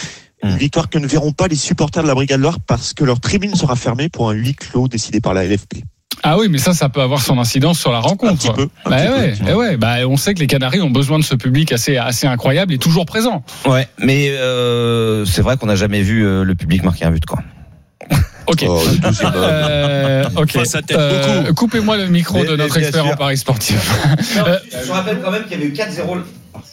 Une 0.43 0.51
Mm. 0.53 0.57
victoire 0.57 0.89
que 0.89 0.99
ne 0.99 1.07
verront 1.07 1.31
pas 1.31 1.47
les 1.47 1.55
supporters 1.55 2.03
de 2.03 2.07
la 2.07 2.13
Brigade 2.15 2.39
Loire 2.39 2.57
parce 2.67 2.93
que 2.93 3.03
leur 3.03 3.19
tribune 3.19 3.55
sera 3.55 3.75
fermée 3.75 4.07
pour 4.09 4.29
un 4.29 4.33
huis 4.33 4.53
clos 4.55 4.87
décidé 4.87 5.19
par 5.19 5.33
la 5.33 5.43
LFP. 5.45 5.83
Ah 6.23 6.37
oui, 6.37 6.47
mais 6.49 6.57
ça, 6.57 6.73
ça 6.73 6.89
peut 6.89 7.01
avoir 7.01 7.21
son 7.21 7.37
incidence 7.39 7.79
sur 7.79 7.91
la 7.91 7.99
rencontre. 7.99 8.33
Un 8.33 8.35
petit 8.35 8.51
peu. 8.51 8.67
un 8.85 8.89
Bah 8.89 8.97
petit 8.97 9.07
peu. 9.07 9.13
ouais, 9.19 9.33
eh 9.49 9.53
ouais, 9.53 9.77
bah 9.77 9.95
on 10.07 10.17
sait 10.17 10.33
que 10.33 10.39
les 10.39 10.47
Canaries 10.47 10.81
ont 10.81 10.89
besoin 10.89 11.19
de 11.19 11.23
ce 11.23 11.35
public 11.35 11.71
assez 11.71 11.97
assez 11.97 12.25
incroyable 12.27 12.73
et 12.73 12.77
toujours 12.79 13.05
présent. 13.05 13.43
Ouais, 13.67 13.87
mais 13.99 14.29
euh, 14.31 15.25
c'est 15.25 15.41
vrai 15.41 15.57
qu'on 15.57 15.67
n'a 15.67 15.75
jamais 15.75 16.01
vu 16.01 16.25
euh, 16.25 16.43
le 16.43 16.55
public 16.55 16.83
marquer 16.83 17.05
un 17.05 17.11
but, 17.11 17.25
quoi. 17.25 17.39
Ok. 18.47 18.63
Oh, 18.67 18.81
euh. 20.91 21.53
Coupez-moi 21.53 21.97
le 21.97 22.07
micro 22.07 22.39
Mais- 22.39 22.45
de 22.45 22.55
notre 22.55 22.77
expert 22.77 23.03
sûr. 23.03 23.13
en 23.13 23.17
Paris 23.17 23.37
sportif. 23.37 23.91
Euh, 24.37 24.57
Je 24.85 24.91
rappelle 24.91 25.19
quand 25.21 25.31
même 25.31 25.43
qu'il 25.43 25.51
y 25.53 25.55
avait 25.55 25.65
eu 25.65 25.73
4-0 25.73 26.21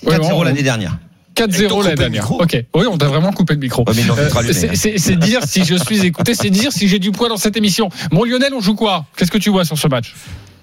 Ouais, 0.04 0.18
bon, 0.18 0.28
4-0 0.28 0.44
l'année 0.44 0.62
dernière. 0.62 0.96
4-0 1.34 1.82
la 1.84 1.94
dernière. 1.94 2.30
Ok. 2.32 2.64
Oui, 2.74 2.84
on 2.90 2.96
t'a 2.96 3.06
vraiment 3.06 3.32
coupé 3.32 3.54
le 3.54 3.60
micro. 3.60 3.84
Ouais, 3.86 3.94
Euh, 4.18 4.52
c'est- 4.98 5.16
dire 5.16 5.40
si 5.44 5.64
je 5.64 5.74
suis 5.74 6.04
écouté, 6.06 6.34
c'est 6.34 6.50
dire 6.50 6.72
si 6.72 6.88
j'ai 6.88 6.98
du 6.98 7.10
poids 7.10 7.28
dans 7.28 7.36
cette 7.36 7.56
émission. 7.56 7.88
Bon 8.10 8.24
Lionel, 8.24 8.52
on 8.54 8.60
joue 8.60 8.74
quoi? 8.74 9.06
Qu'est-ce 9.16 9.30
que 9.30 9.38
tu 9.38 9.50
vois 9.50 9.64
sur 9.64 9.78
ce 9.78 9.88
match? 9.88 10.14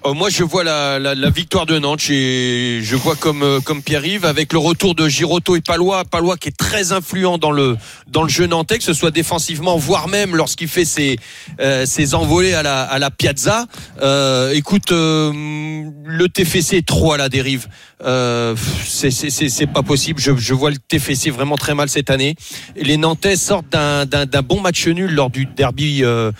Euh, 0.04 0.14
moi, 0.14 0.30
je 0.30 0.42
vois 0.42 0.64
la, 0.64 0.98
la, 0.98 1.14
la 1.14 1.30
victoire 1.30 1.66
de 1.66 1.78
Nantes. 1.78 2.10
Et 2.10 2.80
je 2.82 2.96
vois 2.96 3.14
comme 3.14 3.42
euh, 3.42 3.60
comme 3.60 3.82
Pierre-Yves 3.82 4.24
avec 4.24 4.52
le 4.52 4.58
retour 4.58 4.94
de 4.94 5.08
Giroto 5.08 5.54
et 5.54 5.60
Palois. 5.60 6.04
Palois 6.04 6.36
qui 6.36 6.48
est 6.48 6.56
très 6.56 6.92
influent 6.92 7.38
dans 7.38 7.52
le 7.52 7.76
dans 8.08 8.22
le 8.22 8.28
jeu 8.28 8.46
nantais, 8.46 8.78
que 8.78 8.84
ce 8.84 8.94
soit 8.94 9.10
défensivement, 9.10 9.76
voire 9.76 10.08
même 10.08 10.34
lorsqu'il 10.34 10.68
fait 10.68 10.84
ses 10.84 11.18
euh, 11.60 11.86
ses 11.86 12.14
envolées 12.14 12.54
à 12.54 12.62
la 12.62 12.82
à 12.82 12.98
la 12.98 13.10
Piazza. 13.10 13.66
Euh, 14.00 14.52
écoute, 14.52 14.90
euh, 14.90 15.32
le 16.04 16.28
TFC 16.28 16.78
est 16.78 16.86
trop 16.86 17.12
à 17.12 17.16
la 17.16 17.28
dérive. 17.28 17.68
Euh, 18.04 18.56
c'est 18.84 19.66
pas 19.72 19.82
possible. 19.82 20.20
Je 20.20 20.36
je 20.36 20.54
vois 20.54 20.70
le 20.70 20.78
TFC 20.78 21.30
vraiment 21.30 21.56
très 21.56 21.74
mal 21.74 21.88
cette 21.88 22.10
année. 22.10 22.34
Les 22.74 22.96
Nantais 22.96 23.36
sortent 23.36 23.70
d'un 23.70 24.42
bon 24.42 24.60
match 24.60 24.88
nul 24.88 25.14
lors 25.14 25.30
du 25.30 25.46
derby 25.46 26.02
euh, 26.02 26.32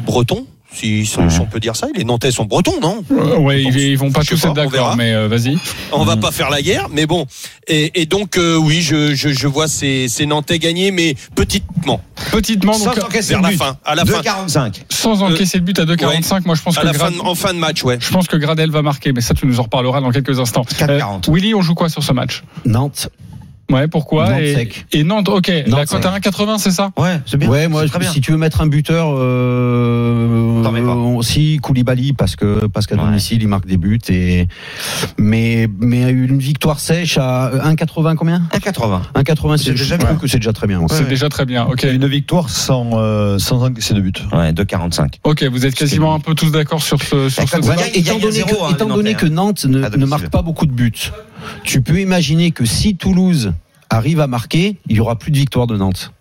breton 0.00 0.46
Si, 0.72 1.04
si 1.04 1.18
on 1.18 1.46
peut 1.46 1.58
dire 1.60 1.74
ça, 1.74 1.88
les 1.96 2.04
Nantais 2.04 2.30
sont 2.30 2.44
bretons, 2.44 2.80
non? 2.80 3.02
Euh, 3.10 3.36
ouais, 3.38 3.62
ils, 3.62 3.76
ils 3.76 3.98
vont 3.98 4.12
pas 4.12 4.22
tous 4.22 4.42
être 4.44 4.54
d'accord, 4.54 4.96
mais 4.96 5.12
euh, 5.12 5.26
vas-y. 5.28 5.58
On 5.92 6.04
va 6.04 6.16
pas 6.16 6.30
faire 6.30 6.48
la 6.48 6.62
guerre, 6.62 6.86
mais 6.92 7.06
bon. 7.06 7.26
Et, 7.66 8.00
et 8.00 8.06
donc, 8.06 8.38
euh, 8.38 8.56
oui, 8.56 8.80
je, 8.80 9.14
je, 9.14 9.30
je 9.30 9.46
vois 9.48 9.66
ces, 9.68 10.06
ces 10.08 10.26
Nantais 10.26 10.58
gagner, 10.60 10.90
mais 10.92 11.16
petitement. 11.34 12.00
Petitement, 12.30 12.78
donc, 12.78 12.94
Sans 12.94 13.04
encaisser 13.04 13.30
vers 13.34 13.38
le 13.38 13.42
la 13.44 13.50
but. 13.50 13.58
fin, 13.58 13.76
à 13.84 13.94
la 13.96 14.04
fin. 14.04 14.20
2,45. 14.20 14.74
sans 14.90 15.22
encaisser 15.22 15.58
le 15.58 15.64
but 15.64 15.78
à 15.80 15.84
2,45, 15.84 16.42
moi 16.46 16.54
je 16.54 16.62
pense 16.62 16.78
À 16.78 16.82
que 16.82 16.86
la 16.86 16.92
Grad- 16.92 17.14
en 17.20 17.34
fin 17.34 17.52
de 17.52 17.58
match, 17.58 17.82
ouais. 17.82 17.98
je 18.00 18.10
pense 18.10 18.28
que 18.28 18.36
Gradel 18.36 18.70
va 18.70 18.82
marquer, 18.82 19.12
mais 19.12 19.20
ça 19.20 19.34
tu 19.34 19.46
nous 19.46 19.58
en 19.58 19.64
reparleras 19.64 20.00
dans 20.00 20.10
quelques 20.12 20.38
instants. 20.38 20.62
4,40. 20.78 21.32
Willy, 21.32 21.54
on 21.54 21.62
joue 21.62 21.74
quoi 21.74 21.88
sur 21.88 22.02
ce 22.04 22.12
match? 22.12 22.42
Nantes. 22.64 23.08
Ouais, 23.70 23.88
pourquoi 23.88 24.30
Nantes 24.30 24.40
et, 24.42 24.54
sec. 24.54 24.86
et 24.92 25.04
Nantes, 25.04 25.28
ok. 25.28 25.48
la 25.48 25.62
Nantes 25.68 25.88
cote 25.88 26.04
à 26.06 26.18
1,80, 26.18 26.58
c'est 26.58 26.70
ça? 26.70 26.90
Ouais, 26.98 27.20
c'est 27.26 27.36
bien. 27.36 27.48
Ouais, 27.48 27.68
moi, 27.68 27.82
c'est 27.82 27.88
très 27.88 27.98
bien. 28.00 28.10
si 28.10 28.20
tu 28.20 28.32
veux 28.32 28.36
mettre 28.38 28.60
un 28.60 28.66
buteur, 28.66 29.14
euh, 29.16 30.70
mets 30.72 30.82
pas. 30.82 30.94
aussi 30.94 31.58
Koulibaly 31.62 32.12
parce 32.12 32.36
que 32.36 32.66
parce 32.66 32.86
qu'à 32.86 32.96
Ouais. 32.96 33.04
domicile 33.04 33.42
il 33.42 33.48
marque 33.48 33.66
des 33.66 33.76
buts 33.76 33.98
et 34.08 34.46
mais 35.18 35.68
mais 35.80 36.10
une 36.10 36.38
victoire 36.38 36.78
sèche 36.80 37.18
à 37.18 37.50
1,80 37.64 38.14
combien? 38.16 38.42
1,80. 38.52 39.00
1,80 39.14 39.56
C'est 39.58 39.70
déjà 39.72 39.96
je 39.98 40.04
trouve 40.04 40.18
que 40.18 40.26
c'est 40.26 40.38
déjà 40.38 40.52
très 40.52 40.66
bien. 40.66 40.80
ouais. 40.80 40.86
C'est 40.90 41.08
déjà 41.08 41.28
très 41.28 41.46
bien. 41.46 41.64
Ok. 41.66 41.84
Une 41.84 42.06
victoire 42.06 42.50
sans, 42.50 42.90
euh, 42.94 43.38
sans 43.38 43.62
encaisser 43.64 43.94
de 43.94 44.00
but. 44.00 44.22
Ouais, 44.32 44.52
2,45. 44.52 45.14
Ok, 45.24 45.44
vous 45.44 45.66
êtes 45.66 45.74
quasiment 45.74 46.14
un 46.14 46.20
peu 46.20 46.34
tous 46.34 46.50
d'accord 46.50 46.82
sur 46.82 47.00
ce, 47.02 47.28
sur 47.28 47.48
ce 47.48 47.56
mais 47.56 47.62
étant 47.94 48.18
donné, 48.18 48.42
que, 48.42 48.54
hein, 48.82 48.86
donné 48.86 49.14
que 49.14 49.26
Nantes 49.26 49.64
ne 49.64 50.06
marque 50.06 50.28
pas 50.28 50.42
beaucoup 50.42 50.66
de 50.66 50.72
buts, 50.72 51.10
tu 51.64 51.80
peux 51.82 52.00
imaginer 52.00 52.50
que 52.50 52.64
si 52.64 52.96
Toulouse 52.96 53.52
arrive 53.88 54.20
à 54.20 54.26
marquer, 54.26 54.76
il 54.88 54.96
y 54.96 55.00
aura 55.00 55.16
plus 55.18 55.30
de 55.30 55.36
victoire 55.36 55.66
de 55.66 55.76
Nantes. 55.76 56.12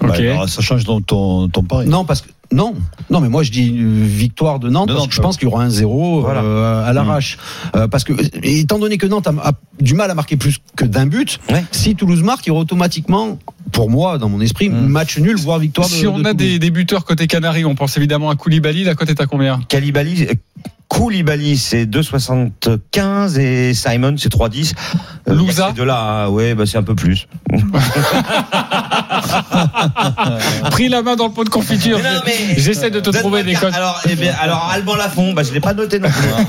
Ok. 0.00 0.08
Bah, 0.08 0.14
alors, 0.16 0.48
ça 0.48 0.62
change 0.62 0.84
ton, 0.84 1.00
ton, 1.00 1.48
ton 1.48 1.62
pari. 1.62 1.86
Non, 1.88 2.04
parce 2.04 2.22
que 2.22 2.28
non, 2.52 2.74
non, 3.08 3.20
mais 3.20 3.30
moi 3.30 3.42
je 3.42 3.50
dis 3.50 3.66
une 3.68 4.04
victoire 4.04 4.58
de 4.58 4.68
Nantes 4.68 4.88
De 4.88 4.92
parce 4.92 5.04
Nantes, 5.04 5.08
que 5.10 5.14
je 5.14 5.20
pense 5.22 5.36
qu'il 5.38 5.48
y 5.48 5.50
aura 5.50 5.64
un 5.64 5.70
zéro 5.70 6.20
Voilà. 6.20 6.42
euh, 6.42 6.84
à 6.84 6.92
l'arrache. 6.92 7.38
Euh, 7.74 7.88
parce 7.88 8.04
que 8.04 8.12
étant 8.42 8.78
donné 8.78 8.98
que 8.98 9.06
Nantes 9.06 9.26
a, 9.26 9.30
a 9.48 9.52
du 9.80 9.94
mal 9.94 10.10
à 10.10 10.14
marquer 10.14 10.36
plus 10.36 10.58
que 10.76 10.84
d'un 10.84 11.06
but, 11.06 11.40
Ouais. 11.50 11.64
si 11.70 11.94
Toulouse 11.94 12.22
marque, 12.22 12.44
il 12.46 12.48
y 12.48 12.52
aura 12.52 12.60
automatiquement, 12.60 13.38
pour 13.70 13.88
moi, 13.88 14.18
dans 14.18 14.28
mon 14.28 14.40
esprit, 14.42 14.68
match 14.68 15.18
nul, 15.18 15.36
voire 15.36 15.60
victoire 15.60 15.88
de 15.88 15.92
Si 15.94 16.06
on 16.06 16.18
de 16.18 16.26
a 16.26 16.34
des, 16.34 16.58
des 16.58 16.70
buteurs 16.70 17.06
côté 17.06 17.26
Canaries, 17.26 17.64
on 17.64 17.74
pense 17.74 17.96
évidemment 17.96 18.28
à 18.28 18.36
Koulibaly. 18.36 18.84
La 18.84 18.94
cote 18.94 19.08
est 19.08 19.20
à 19.20 19.26
combien? 19.26 19.58
Koulibaly, 19.70 20.26
euh, 20.26 20.34
Koulibaly 20.92 21.56
c'est 21.56 21.86
2,75 21.86 23.38
et 23.40 23.72
Simon 23.72 24.14
c'est 24.18 24.30
3,10. 24.30 24.74
Euh, 25.26 25.34
Louza 25.34 25.42
il 25.52 25.56
y 25.56 25.62
a 25.62 25.68
ces 25.68 25.72
deux-là, 25.74 25.98
hein, 25.98 26.28
ouais, 26.28 26.54
bah, 26.54 26.64
c'est 26.66 26.76
un 26.76 26.82
peu 26.82 26.94
plus. 26.94 27.26
Pris 30.70 30.88
la 30.90 31.00
main 31.02 31.16
dans 31.16 31.28
le 31.28 31.32
pot 31.32 31.44
de 31.44 31.48
confiture. 31.48 31.98
Mais 32.02 32.12
non, 32.14 32.20
mais- 32.26 32.58
J'essaie 32.60 32.90
de 32.90 33.00
te 33.00 33.08
trouver 33.08 33.42
des 33.42 33.54
cotes. 33.54 33.74
Alors, 33.74 34.00
eh 34.10 34.16
bien, 34.16 34.34
alors 34.38 34.68
Alban 34.70 34.96
Lafont, 34.96 35.32
bah, 35.32 35.42
je 35.42 35.52
l'ai 35.54 35.60
pas 35.60 35.72
noté 35.72 35.98
non 35.98 36.10
plus. 36.10 36.28
hein. 36.28 36.44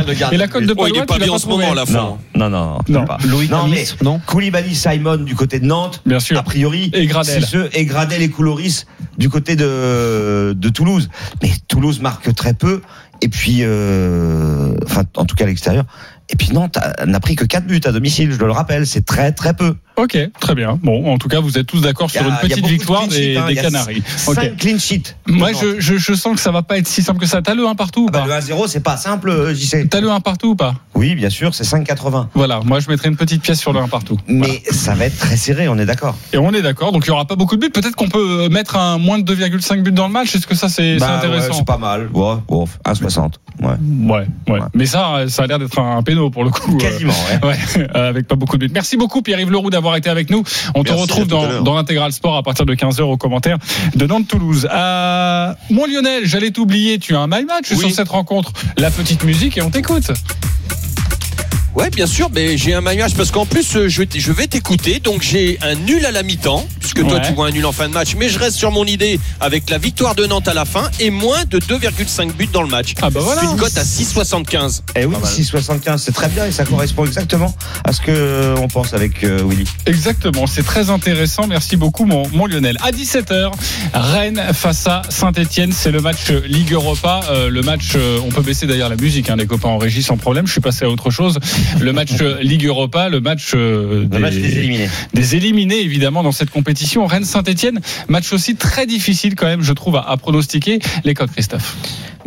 Le 0.06 0.14
gardien 0.14 0.30
Et 0.30 0.36
la 0.38 0.46
de 0.46 0.52
cote 0.52 0.64
de 0.64 0.74
Oh, 0.76 0.86
il 0.86 0.92
Palois, 0.92 1.02
est 1.02 1.06
pas 1.06 1.14
tu 1.14 1.20
l'as 1.20 1.26
bien 1.26 1.34
en 1.34 1.38
ce 1.38 1.46
moment, 1.46 1.66
trouvé 1.74 1.84
la 1.84 1.92
Non, 1.92 2.18
non, 2.34 2.48
non, 2.48 2.78
Non. 2.88 3.04
pas. 3.04 3.18
Loïc 3.26 3.50
non, 3.50 3.66
mais 3.68 3.78
Amis, 3.80 3.94
non 4.02 4.18
Koulibaly, 4.24 4.74
Simon 4.74 5.16
du 5.18 5.34
côté 5.34 5.60
de 5.60 5.66
Nantes. 5.66 6.00
Bien 6.06 6.20
sûr. 6.20 6.38
A 6.38 6.42
priori, 6.42 6.90
Et 6.94 7.04
Gradel. 7.06 7.42
c'est 7.42 7.46
ceux 7.46 7.68
et 7.74 7.84
Gradel 7.84 8.22
et 8.22 8.30
Couloris 8.30 8.86
du 9.18 9.28
côté 9.28 9.56
de 9.56 10.54
de 10.56 10.68
Toulouse. 10.70 11.10
Mais 11.42 11.50
Toulouse 11.68 12.00
marque 12.00 12.34
très 12.34 12.54
peu. 12.54 12.80
Et 13.20 13.28
puis, 13.28 13.58
euh, 13.62 14.74
enfin, 14.84 15.04
en 15.16 15.24
tout 15.24 15.34
cas 15.34 15.44
à 15.44 15.48
l'extérieur. 15.48 15.84
Et 16.28 16.36
puis 16.36 16.50
Nantes 16.52 16.78
n'a 17.04 17.20
pris 17.20 17.36
que 17.36 17.44
4 17.44 17.66
buts 17.66 17.80
à 17.84 17.92
domicile. 17.92 18.32
Je 18.32 18.44
le 18.44 18.52
rappelle, 18.52 18.86
c'est 18.86 19.04
très 19.04 19.32
très 19.32 19.54
peu. 19.54 19.76
Ok, 19.98 20.16
très 20.38 20.54
bien. 20.54 20.78
Bon, 20.82 21.12
en 21.12 21.18
tout 21.18 21.28
cas, 21.28 21.40
vous 21.40 21.58
êtes 21.58 21.66
tous 21.66 21.80
d'accord 21.80 22.08
sur 22.10 22.22
une 22.22 22.36
petite 22.36 22.62
de 22.64 22.68
victoire 22.68 23.08
des, 23.08 23.36
hein. 23.36 23.46
des 23.48 23.56
Canaries. 23.56 24.02
5 24.16 24.30
Ok. 24.30 24.56
clean 24.56 24.78
sheets. 24.78 25.16
Moi, 25.26 25.50
je, 25.52 25.80
je, 25.80 25.96
je 25.96 26.14
sens 26.14 26.34
que 26.36 26.40
ça 26.40 26.52
va 26.52 26.62
pas 26.62 26.78
être 26.78 26.86
si 26.86 27.02
simple 27.02 27.18
que 27.20 27.26
ça. 27.26 27.42
T'as 27.42 27.54
le 27.54 27.66
1 27.66 27.74
partout 27.74 28.02
ou 28.04 28.06
Ah 28.10 28.12
bah, 28.12 28.24
pas 28.28 28.40
le 28.40 28.40
1-0, 28.40 28.68
c'est 28.68 28.82
pas 28.82 28.96
simple, 28.96 29.28
euh, 29.30 29.52
j'y 29.54 29.66
sais. 29.66 29.86
T'as 29.88 30.00
le 30.00 30.08
1 30.10 30.20
partout 30.20 30.50
ou 30.50 30.54
pas 30.56 30.74
Oui, 30.94 31.14
bien 31.16 31.30
sûr, 31.30 31.52
c'est 31.54 31.64
5,80. 31.64 32.28
Voilà, 32.34 32.60
moi 32.64 32.78
je 32.80 32.88
mettrai 32.88 33.08
une 33.08 33.16
petite 33.16 33.42
pièce 33.42 33.58
sur 33.58 33.72
le 33.72 33.80
1 33.80 33.88
partout. 33.88 34.18
Mais 34.28 34.62
ça 34.70 34.94
va 34.94 35.06
être 35.06 35.18
très 35.18 35.36
serré, 35.36 35.68
on 35.68 35.76
est 35.78 35.86
d'accord. 35.86 36.16
Et 36.32 36.38
on 36.38 36.52
est 36.52 36.62
d'accord, 36.62 36.92
donc 36.92 37.04
il 37.04 37.08
y 37.08 37.10
aura 37.10 37.24
pas 37.26 37.34
beaucoup 37.36 37.56
de 37.56 37.60
buts. 37.60 37.70
Peut-être 37.70 37.96
qu'on 37.96 38.08
peut 38.08 38.44
euh, 38.44 38.48
mettre 38.48 38.76
un 38.76 38.98
moins 38.98 39.18
de 39.18 39.34
2,5 39.34 39.82
buts 39.82 39.90
dans 39.92 40.06
le 40.06 40.12
match. 40.12 40.32
Est-ce 40.34 40.46
que 40.46 40.54
ça 40.54 40.68
c'est 40.68 40.96
Bah, 40.98 41.06
ouais, 41.08 41.12
intéressant 41.26 41.54
c'est 41.54 41.66
pas 41.66 41.78
mal. 41.78 42.08
Ouais, 42.14 42.34
ouais, 42.48 42.64
1,60. 42.86 43.32
Ouais. 43.60 43.68
Ouais, 44.06 44.26
ouais. 44.48 44.60
Mais 44.74 44.86
ça, 44.86 45.24
ça 45.28 45.42
a 45.42 45.46
l'air 45.48 45.58
d'être 45.58 45.78
un 45.80 46.02
péno 46.04 46.30
pour 46.30 46.44
le 46.44 46.50
coup. 46.50 46.76
euh, 46.76 46.78
Quasiment, 46.78 47.12
ouais. 47.42 47.48
Ouais, 47.48 47.88
avec 47.98 48.28
pas 48.28 48.36
beaucoup 48.36 48.56
de 48.58 48.66
buts. 48.66 48.72
Merci 48.72 48.96
beaucoup 48.96 49.22
Pierre-Yves 49.22 49.50
Leroux 49.50 49.70
d'avoir 49.70 49.87
été 49.96 50.10
avec 50.10 50.30
nous. 50.30 50.42
On 50.74 50.82
te 50.84 50.92
retrouve 50.92 51.26
dans, 51.26 51.74
l'intégral 51.74 52.12
sport 52.12 52.36
à 52.36 52.42
partir 52.42 52.66
de 52.66 52.74
15h 52.74 53.02
aux 53.02 53.16
commentaires 53.16 53.58
de 53.94 54.06
Nantes-Toulouse. 54.06 54.68
Euh, 54.70 55.52
mon 55.70 55.86
Lionel, 55.86 56.26
j'allais 56.26 56.50
t'oublier, 56.50 56.98
tu 56.98 57.14
as 57.14 57.20
un 57.20 57.26
my 57.26 57.44
match 57.44 57.70
Oui. 57.70 57.78
sur 57.78 57.90
cette 57.90 58.08
rencontre. 58.08 58.52
La 58.76 58.90
petite 58.90 59.24
musique 59.24 59.58
et 59.58 59.62
on 59.62 59.70
t'écoute. 59.70 60.10
Ouais, 61.78 61.90
bien 61.90 62.06
sûr, 62.08 62.28
mais 62.34 62.56
j'ai 62.58 62.74
un 62.74 62.80
maillage 62.80 63.14
parce 63.14 63.30
qu'en 63.30 63.46
plus, 63.46 63.76
euh, 63.76 63.88
je, 63.88 64.02
je 64.12 64.32
vais 64.32 64.48
t'écouter. 64.48 64.98
Donc, 64.98 65.22
j'ai 65.22 65.58
un 65.62 65.76
nul 65.76 66.04
à 66.04 66.10
la 66.10 66.24
mi-temps, 66.24 66.66
puisque 66.80 67.06
toi, 67.06 67.20
tu 67.20 67.32
vois 67.34 67.46
un 67.46 67.50
nul 67.52 67.64
en 67.66 67.70
fin 67.72 67.88
de 67.88 67.94
match. 67.94 68.16
Mais 68.18 68.28
je 68.28 68.38
reste 68.38 68.56
sur 68.56 68.72
mon 68.72 68.84
idée 68.84 69.20
avec 69.38 69.70
la 69.70 69.78
victoire 69.78 70.16
de 70.16 70.26
Nantes 70.26 70.48
à 70.48 70.54
la 70.54 70.64
fin 70.64 70.90
et 70.98 71.10
moins 71.10 71.44
de 71.48 71.58
2,5 71.60 72.32
buts 72.32 72.48
dans 72.52 72.62
le 72.62 72.68
match. 72.68 72.94
Ah 73.00 73.10
bah 73.10 73.20
voilà. 73.22 73.44
Une 73.44 73.56
cote 73.56 73.78
à 73.78 73.84
6,75. 73.84 74.80
Et 74.96 75.02
Eh 75.02 75.06
oui, 75.06 75.14
6,75, 75.24 75.98
c'est 75.98 76.12
très 76.12 76.28
bien 76.28 76.46
et 76.46 76.50
ça 76.50 76.64
correspond 76.64 77.04
exactement 77.04 77.54
à 77.84 77.92
ce 77.92 78.00
que 78.00 78.10
euh, 78.10 78.56
on 78.60 78.66
pense 78.66 78.92
avec 78.94 79.22
euh, 79.22 79.42
Willy. 79.44 79.64
Exactement, 79.86 80.46
c'est 80.48 80.64
très 80.64 80.90
intéressant. 80.90 81.46
Merci 81.46 81.76
beaucoup, 81.76 82.06
mon, 82.06 82.26
mon 82.30 82.46
Lionel. 82.46 82.76
À 82.82 82.90
17h, 82.90 83.52
Rennes 83.94 84.42
face 84.52 84.86
à 84.88 85.02
Saint-Etienne. 85.10 85.70
C'est 85.72 85.92
le 85.92 86.00
match 86.00 86.30
Ligue 86.30 86.72
Europa. 86.72 87.20
Euh, 87.30 87.48
le 87.50 87.62
match, 87.62 87.92
euh, 87.94 88.18
on 88.24 88.30
peut 88.30 88.42
baisser 88.42 88.66
d'ailleurs 88.66 88.88
la 88.88 88.96
musique, 88.96 89.30
hein, 89.30 89.36
les 89.36 89.46
copains 89.46 89.68
en 89.68 89.78
régie 89.78 90.02
sans 90.02 90.16
problème. 90.16 90.46
Je 90.46 90.52
suis 90.52 90.60
passé 90.60 90.84
à 90.84 90.88
autre 90.90 91.10
chose. 91.10 91.38
Le 91.80 91.92
match 91.92 92.10
euh, 92.20 92.40
Ligue 92.40 92.66
Europa, 92.66 93.08
le 93.08 93.20
match, 93.20 93.52
euh, 93.54 94.06
Le 94.10 94.18
match 94.18 94.34
des 94.34 94.58
éliminés. 94.58 94.88
des 95.14 95.36
éliminés 95.36 95.80
évidemment 95.80 96.22
dans 96.22 96.32
cette 96.32 96.50
compétition. 96.50 97.06
Rennes 97.06 97.24
Saint-Etienne, 97.24 97.80
match 98.08 98.32
aussi 98.32 98.56
très 98.56 98.86
difficile 98.86 99.34
quand 99.34 99.46
même, 99.46 99.62
je 99.62 99.72
trouve, 99.72 99.96
à, 99.96 100.08
à 100.08 100.16
pronostiquer. 100.16 100.78
Les 101.04 101.14
codes, 101.14 101.30
Christophe. 101.30 101.76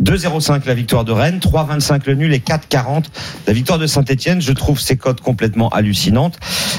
2,05 0.02 0.66
la 0.66 0.74
victoire 0.74 1.04
de 1.04 1.12
Rennes, 1.12 1.38
3,25 1.38 2.02
le 2.06 2.14
nul 2.14 2.34
et 2.34 2.38
4,40 2.38 3.04
la 3.46 3.52
victoire 3.52 3.78
de 3.78 3.86
Saint-Etienne. 3.86 4.40
Je 4.40 4.52
trouve 4.52 4.80
ces 4.80 4.96
cotes 4.96 5.20
complètement 5.20 5.68
hallucinantes 5.68 6.38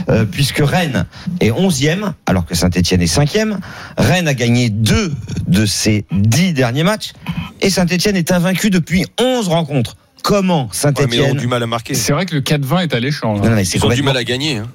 euh, 0.10 0.26
puisque 0.26 0.60
Rennes 0.60 1.06
est 1.39 1.52
11e 1.52 2.12
alors 2.26 2.45
que 2.45 2.56
Saint-Etienne 2.56 3.02
est 3.02 3.13
5e. 3.13 3.58
Rennes 3.97 4.28
a 4.28 4.34
gagné 4.34 4.69
deux 4.69 5.13
de 5.47 5.65
ses 5.65 6.06
dix 6.12 6.54
derniers 6.54 6.84
matchs 6.84 7.13
et 7.62 7.69
Saint-Etienne 7.69 8.17
est 8.17 8.32
invaincu 8.32 8.69
depuis 8.69 9.06
11 9.19 9.47
rencontres. 9.47 9.95
Comment 10.24 10.64
Ouais, 10.64 10.70
mais 10.72 10.72
ils 10.72 10.72
ont 10.72 10.72
Saint-Etienne 10.74 11.38
du 11.38 11.48
mal 11.48 11.62
à 11.64 11.68
marquer. 11.68 11.94
C'est 11.94 12.14
vrai 12.14 12.26
que 12.26 12.34
le 12.36 12.42
4-20 12.42 12.84
est 12.84 12.94
alléchant. 12.96 13.34
là. 13.36 13.42
Non, 13.50 13.56
mais 13.56 13.66
c'est 13.66 13.78
Ils 13.78 13.86
ont 13.86 13.90
du 13.90 14.02
mal 14.04 14.18
à 14.18 14.24
gagner. 14.24 14.58
hein. 14.58 14.68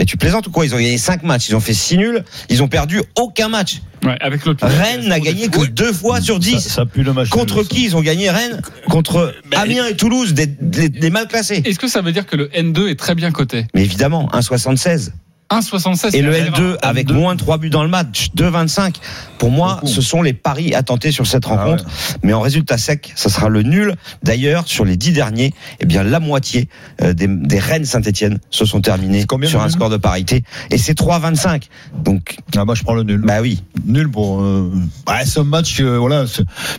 Mais 0.00 0.06
tu 0.06 0.16
plaisantes 0.16 0.48
ou 0.48 0.50
quoi? 0.50 0.64
Ils 0.66 0.74
ont 0.74 0.78
gagné 0.78 0.98
5 0.98 1.22
matchs, 1.22 1.48
ils 1.50 1.54
ont 1.54 1.60
fait 1.60 1.72
6 1.72 1.98
nuls, 1.98 2.24
ils 2.48 2.64
ont 2.64 2.68
perdu 2.68 3.00
aucun 3.16 3.48
match. 3.48 3.80
Ouais, 4.04 4.16
avec 4.20 4.40
Rennes 4.60 5.06
n'a 5.06 5.20
gagné 5.20 5.46
que 5.48 5.66
deux 5.66 5.92
fois 5.92 6.20
sur 6.20 6.40
10. 6.40 6.58
Ça, 6.58 6.68
ça 6.68 6.84
pue 6.86 7.04
le 7.04 7.12
match. 7.12 7.28
Contre 7.28 7.62
qui 7.62 7.84
ils 7.84 7.96
ont 7.96 8.00
gagné? 8.02 8.28
Rennes? 8.28 8.60
Contre 8.88 9.32
Ben, 9.50 9.60
Amiens 9.60 9.86
et 9.86 9.94
Toulouse, 9.96 10.34
des, 10.34 10.46
des- 10.46 10.88
des 10.88 11.10
mal 11.10 11.28
classés. 11.28 11.62
Est-ce 11.64 11.78
que 11.78 11.86
ça 11.86 12.00
veut 12.02 12.10
dire 12.10 12.26
que 12.26 12.34
le 12.36 12.48
N2 12.48 12.88
est 12.88 12.98
très 12.98 13.14
bien 13.14 13.30
coté? 13.30 13.66
Mais 13.72 13.84
évidemment, 13.84 14.28
1,76. 14.32 15.12
1,76 15.50 16.16
Et 16.16 16.22
le 16.22 16.32
c'est 16.32 16.50
N2 16.50 16.76
avec 16.82 17.10
moins 17.10 17.34
de 17.34 17.40
3 17.40 17.58
buts 17.58 17.70
dans 17.70 17.82
le 17.82 17.88
match, 17.88 18.28
2,25. 18.36 18.94
Pour 19.38 19.50
moi, 19.50 19.74
Beaucoup. 19.74 19.86
ce 19.88 20.00
sont 20.02 20.22
les 20.22 20.32
paris 20.32 20.74
à 20.74 20.82
tenter 20.82 21.12
sur 21.12 21.26
cette 21.26 21.44
Ah 21.46 21.56
rencontre. 21.56 21.84
Mais 22.22 22.32
en 22.32 22.40
résultat 22.40 22.78
sec, 22.78 23.12
ça 23.14 23.28
sera 23.28 23.48
le 23.48 23.62
nul. 23.62 23.94
D'ailleurs, 24.22 24.66
sur 24.66 24.84
les 24.84 24.96
10 24.96 25.12
derniers, 25.12 25.52
eh 25.80 25.86
bien, 25.86 26.02
la 26.02 26.18
moitié 26.20 26.68
euh, 27.02 27.12
des, 27.12 27.26
des 27.28 27.58
Rennes 27.58 27.84
Saint-Etienne 27.84 28.38
se 28.50 28.64
sont 28.64 28.80
terminés 28.80 29.24
sur 29.44 29.60
un 29.62 29.68
score 29.68 29.90
de 29.90 29.96
parité. 29.96 30.44
Et 30.70 30.78
c'est 30.78 30.98
3,25. 30.98 31.64
Donc, 32.02 32.36
Ah 32.56 32.64
bah 32.64 32.74
je 32.74 32.82
prends 32.82 32.94
le 32.94 33.02
nul. 33.02 33.20
bah 33.24 33.40
oui. 33.40 33.62
Nul 33.84 34.10
pour. 34.10 34.40
Euh... 34.40 34.72
Ouais, 35.08 35.24
c'est 35.26 35.40
un 35.40 35.44
match. 35.44 35.80
euh, 35.80 35.98
voilà. 35.98 36.24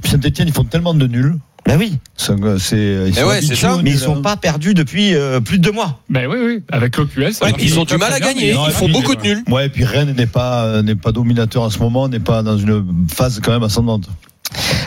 Saint-Etienne, 0.03 0.47
ils 0.47 0.53
font 0.53 0.63
tellement 0.63 0.93
de 0.93 1.07
nuls. 1.07 1.35
Bah 1.67 1.75
oui. 1.79 1.97
C'est. 2.15 2.33
ils 2.33 3.15
sont 3.15 3.25
ouais, 3.25 3.41
ça. 3.41 3.79
Mais 3.83 3.91
ils 3.91 3.97
sont 3.99 4.21
pas 4.21 4.37
perdus 4.37 4.73
depuis 4.73 5.15
euh, 5.15 5.39
plus 5.39 5.57
de 5.57 5.63
deux 5.63 5.71
mois. 5.71 5.99
Ben 6.09 6.27
oui, 6.27 6.37
oui, 6.43 6.63
avec 6.71 6.95
l'OQL, 6.97 7.33
ça 7.33 7.45
Ouais, 7.45 7.51
marche 7.51 7.61
puis 7.61 7.71
ils 7.71 7.79
ont 7.79 7.85
du 7.85 7.97
mal 7.97 8.13
à 8.13 8.19
gagner. 8.19 8.51
Ils 8.51 8.71
font 8.71 8.87
beaucoup 8.89 9.15
de 9.15 9.21
nuls. 9.21 9.43
Ouais, 9.49 9.65
et 9.65 9.69
puis 9.69 9.83
Rennes 9.83 10.13
n'est 10.15 10.27
pas 10.27 10.81
n'est 10.83 10.95
pas 10.95 11.11
dominateur 11.11 11.63
en 11.63 11.69
ce 11.69 11.79
moment, 11.79 12.07
n'est 12.07 12.19
pas 12.19 12.43
dans 12.43 12.57
une 12.57 12.85
phase 13.11 13.39
quand 13.43 13.51
même 13.51 13.63
ascendante. 13.63 14.07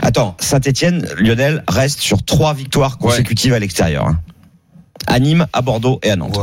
Attends, 0.02 0.36
Saint-Etienne, 0.38 1.06
Lionel 1.18 1.64
reste 1.68 2.00
sur 2.00 2.22
trois 2.22 2.54
victoires 2.54 2.96
consécutives 2.98 3.52
à 3.52 3.58
l'extérieur. 3.58 4.06
hein. 4.06 4.18
À 5.06 5.18
Nîmes, 5.20 5.46
à 5.52 5.62
Bordeaux 5.62 6.00
et 6.02 6.10
à 6.10 6.16
Nantes. 6.16 6.38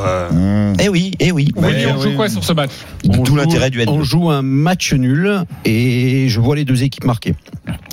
Eh 0.79 0.89
oui, 0.89 1.11
eh 1.19 1.31
oui. 1.31 1.49
Oui, 1.55 1.63
Ouais, 1.63 1.85
on 1.95 2.01
joue 2.01 2.09
oui. 2.09 2.15
quoi 2.15 2.29
sur 2.29 2.43
ce 2.43 2.53
match 2.53 2.71
On 3.07 3.19
Tout 3.19 3.25
joue- 3.25 3.35
l'intérêt 3.35 3.69
du 3.69 3.81
On 3.87 3.99
N2. 3.99 4.03
joue 4.03 4.29
un 4.31 4.41
match 4.41 4.93
nul 4.93 5.43
et 5.65 6.27
je 6.29 6.39
vois 6.39 6.55
les 6.55 6.65
deux 6.65 6.83
équipes 6.83 7.03
marquer. 7.05 7.35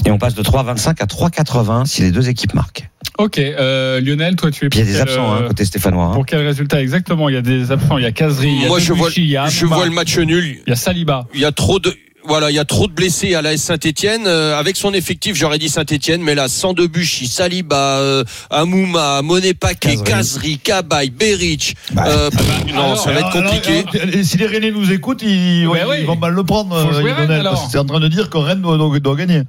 Et 0.06 0.10
on 0.10 0.18
passe 0.18 0.34
de 0.34 0.42
3,25 0.42 1.00
à 1.02 1.06
3,80 1.06 1.84
si 1.86 2.02
les 2.02 2.10
deux 2.10 2.28
équipes 2.28 2.54
marquent. 2.54 2.88
Ok, 3.18 3.38
euh, 3.38 4.00
Lionel, 4.00 4.36
toi 4.36 4.50
tu 4.50 4.64
es 4.64 4.68
il 4.72 4.78
y 4.78 4.82
a 4.82 4.84
des 4.84 5.00
absents 5.00 5.32
hein, 5.34 5.40
euh, 5.42 5.48
côté 5.48 5.64
stéphanois. 5.66 6.06
hein. 6.06 6.14
Pour 6.14 6.24
quel 6.24 6.44
résultat 6.46 6.80
exactement? 6.80 7.28
Il 7.28 7.34
y 7.34 7.38
a 7.38 7.42
des 7.42 7.70
absents, 7.70 7.98
il 7.98 8.04
y 8.04 8.06
a 8.06 8.12
Kazri, 8.12 8.48
il 8.50 8.62
y 8.62 8.64
a 8.64 8.68
Moi, 8.68 8.78
je 8.78 8.92
vois, 8.94 9.10
il 9.16 9.26
y 9.26 9.36
a 9.36 9.46
je 9.48 9.60
Amouma, 9.60 9.76
vois 9.76 9.84
le 9.86 9.92
match 9.92 10.16
nul. 10.18 10.60
il 10.66 10.70
y 10.70 10.72
a 10.72 10.76
Saliba. 10.76 11.26
Il 11.34 11.40
y 11.40 11.44
a 11.44 11.52
trop 11.52 11.78
de. 11.78 11.94
Voilà, 12.24 12.50
il 12.50 12.54
y 12.54 12.58
a 12.58 12.64
trop 12.64 12.86
de 12.86 12.92
blessés 12.92 13.34
à 13.34 13.42
la 13.42 13.56
Saint-Etienne. 13.56 14.26
avec 14.26 14.76
son 14.76 14.92
effectif, 14.94 15.36
j'aurais 15.36 15.58
dit 15.58 15.68
Saint-Etienne, 15.68 16.22
mais 16.22 16.34
là, 16.34 16.48
sans 16.48 16.72
Debuchy, 16.72 17.26
Saliba, 17.26 17.98
euh, 17.98 18.24
Amouma, 18.50 19.22
Monet 19.22 19.54
Paquet, 19.54 19.96
Kazri, 20.04 20.58
Cabaye, 20.58 21.10
Beric. 21.10 21.74
Bah, 21.92 22.04
euh, 22.06 22.30
pff, 22.30 22.40
non, 22.74 22.84
Alors, 22.84 22.98
ça 23.02 23.12
va 23.12 23.20
être 23.20 23.32
compliqué. 23.32 23.84
alors, 23.92 24.08
alors, 24.12 24.24
si 24.24 24.36
les 24.38 24.46
Rennais 24.46 24.70
nous 24.70 24.90
écoutent, 24.92 25.22
ils, 25.22 25.66
Ben 25.66 25.86
ils 25.98 26.06
vont 26.06 26.16
mal 26.16 26.32
le 26.32 26.44
prendre. 26.44 26.74
Euh, 26.76 27.54
c'est 27.70 27.78
en 27.78 27.84
train 27.84 28.00
de 28.00 28.08
dire 28.08 28.30
que 28.30 28.38
Rennes 28.38 28.62
doit, 28.62 28.76
doit- 28.76 28.98
doit 29.00 29.16
gagner. 29.16 29.42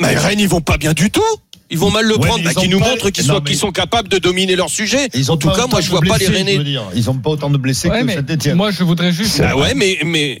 Mais 0.00 0.14
Rennes, 0.16 0.40
ils 0.40 0.48
vont 0.48 0.60
pas 0.60 0.76
bien 0.76 0.92
du 0.92 1.10
tout. 1.10 1.22
Ils 1.70 1.78
vont 1.78 1.90
mal 1.90 2.06
le 2.06 2.14
Ouais, 2.16 2.26
prendre, 2.26 2.42
bah, 2.44 2.50
ils 2.56 2.58
qui 2.62 2.66
ont 2.66 2.70
nous 2.70 2.80
pas- 2.80 2.88
montrent 2.90 3.10
qu'ils 3.10 3.24
sont, 3.24 3.34
mais- 3.34 3.50
qu'ils 3.50 3.58
sont 3.58 3.72
capables 3.72 4.08
de 4.08 4.16
dominer 4.16 4.56
leur 4.56 4.70
sujet. 4.70 5.08
Ils 5.12 5.30
en 5.30 5.34
ont 5.34 5.36
tout 5.36 5.48
pas 5.48 5.54
cas, 5.54 5.66
moi, 5.66 5.66
autant 5.66 5.80
je 5.82 5.86
de 5.86 5.90
vois 5.90 6.00
pas 6.00 6.16
les 6.16 6.26
Rennais. 6.28 6.58
Ils 6.94 7.10
ont 7.10 7.14
pas 7.18 7.28
autant 7.28 7.50
de 7.50 7.58
blessés 7.58 7.90
Ouais, 7.90 8.04
que 8.06 8.12
Saint-Etienne. 8.12 8.56
moi, 8.56 8.70
je 8.70 8.84
voudrais 8.84 9.12
juste. 9.12 9.38
Bah 9.40 9.54
ouais, 9.54 9.74
mais 9.74 9.98
mais 10.06 10.40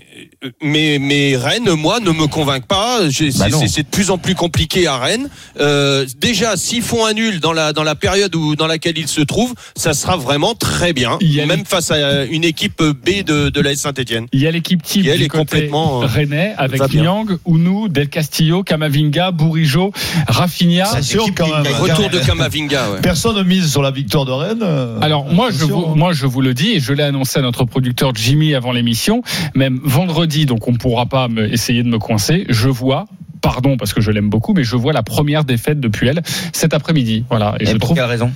mais 0.62 0.98
mais 1.00 1.36
Rennes, 1.36 1.70
moi, 1.74 2.00
ne 2.00 2.10
me 2.10 2.26
convainc 2.26 2.66
pas. 2.66 3.00
Bah 3.02 3.08
C'est 3.10 3.82
de 3.82 3.88
plus 3.88 4.10
en 4.10 4.18
plus 4.18 4.34
compliqué 4.34 4.86
à 4.86 4.98
Rennes. 4.98 5.28
Euh, 5.60 6.06
déjà, 6.18 6.56
s'ils 6.56 6.82
font 6.82 7.04
un 7.06 7.12
nul 7.12 7.40
dans 7.40 7.52
la 7.52 7.72
dans 7.72 7.82
la 7.82 7.94
période 7.94 8.34
où 8.34 8.56
dans 8.56 8.66
laquelle 8.66 8.98
ils 8.98 9.08
se 9.08 9.20
trouvent, 9.20 9.54
ça 9.76 9.92
sera 9.94 10.16
vraiment 10.16 10.54
très 10.54 10.92
bien, 10.92 11.18
Il 11.20 11.32
y 11.32 11.40
a 11.40 11.46
même 11.46 11.64
face 11.64 11.90
à 11.90 12.24
une 12.24 12.44
équipe 12.44 12.82
B 12.82 13.22
de 13.24 13.48
de 13.48 13.60
la 13.60 13.74
Saint-Etienne. 13.74 14.26
Il 14.32 14.40
y 14.40 14.46
a 14.46 14.50
l'équipe 14.50 14.82
type 14.82 15.02
du 15.02 15.10
est 15.10 15.28
côté 15.28 15.38
complètement, 15.38 16.02
euh, 16.02 16.06
rennais 16.06 16.54
avec. 16.56 16.80
Niang, 16.92 17.38
Ounou, 17.44 17.88
Del 17.88 18.08
Castillo, 18.08 18.62
Camavinga, 18.62 19.30
Bourigeau, 19.30 19.92
Rafinha. 20.26 20.86
C'est 20.86 21.02
sûr 21.02 21.26
quand 21.36 21.44
qui 21.44 21.52
même. 21.52 21.66
Retour 21.80 22.10
de 22.10 22.18
Kamavinga. 22.26 22.90
Ouais. 22.90 23.00
Personne 23.02 23.36
ne 23.36 23.42
mise 23.42 23.70
sur 23.70 23.82
la 23.82 23.90
victoire 23.90 24.24
de 24.24 24.32
Rennes. 24.32 24.62
euh, 24.62 24.98
Alors 25.00 25.26
moi 25.26 25.50
je, 25.50 25.64
vous, 25.64 25.86
hein. 25.88 25.92
moi 25.94 26.12
je 26.12 26.26
vous 26.26 26.40
le 26.40 26.54
dis 26.54 26.72
et 26.72 26.80
je 26.80 26.92
l'ai 26.92 27.02
annoncé 27.02 27.38
à 27.38 27.42
notre 27.42 27.64
producteur 27.64 28.12
Jimmy 28.14 28.54
avant 28.54 28.72
l'émission, 28.72 29.22
même 29.54 29.80
vendredi 29.84 30.07
donc 30.46 30.66
on 30.68 30.72
ne 30.72 30.76
pourra 30.78 31.06
pas 31.06 31.28
me, 31.28 31.52
essayer 31.52 31.82
de 31.82 31.88
me 31.88 31.98
coincer, 31.98 32.46
je 32.48 32.68
vois 32.68 33.06
pardon 33.40 33.76
parce 33.76 33.92
que 33.92 34.00
je 34.00 34.10
l'aime 34.10 34.30
beaucoup 34.30 34.52
mais 34.52 34.64
je 34.64 34.74
vois 34.74 34.92
la 34.92 35.02
première 35.02 35.44
défaite 35.44 35.78
depuis 35.80 36.08
elle 36.08 36.22
cet 36.52 36.74
après-midi. 36.74 37.24
Voilà 37.28 37.54
et, 37.60 37.64
Et 37.64 37.66
je 37.66 37.72
pour 37.72 37.80
trouve 37.80 37.96
quelle 37.96 38.06
raison? 38.06 38.32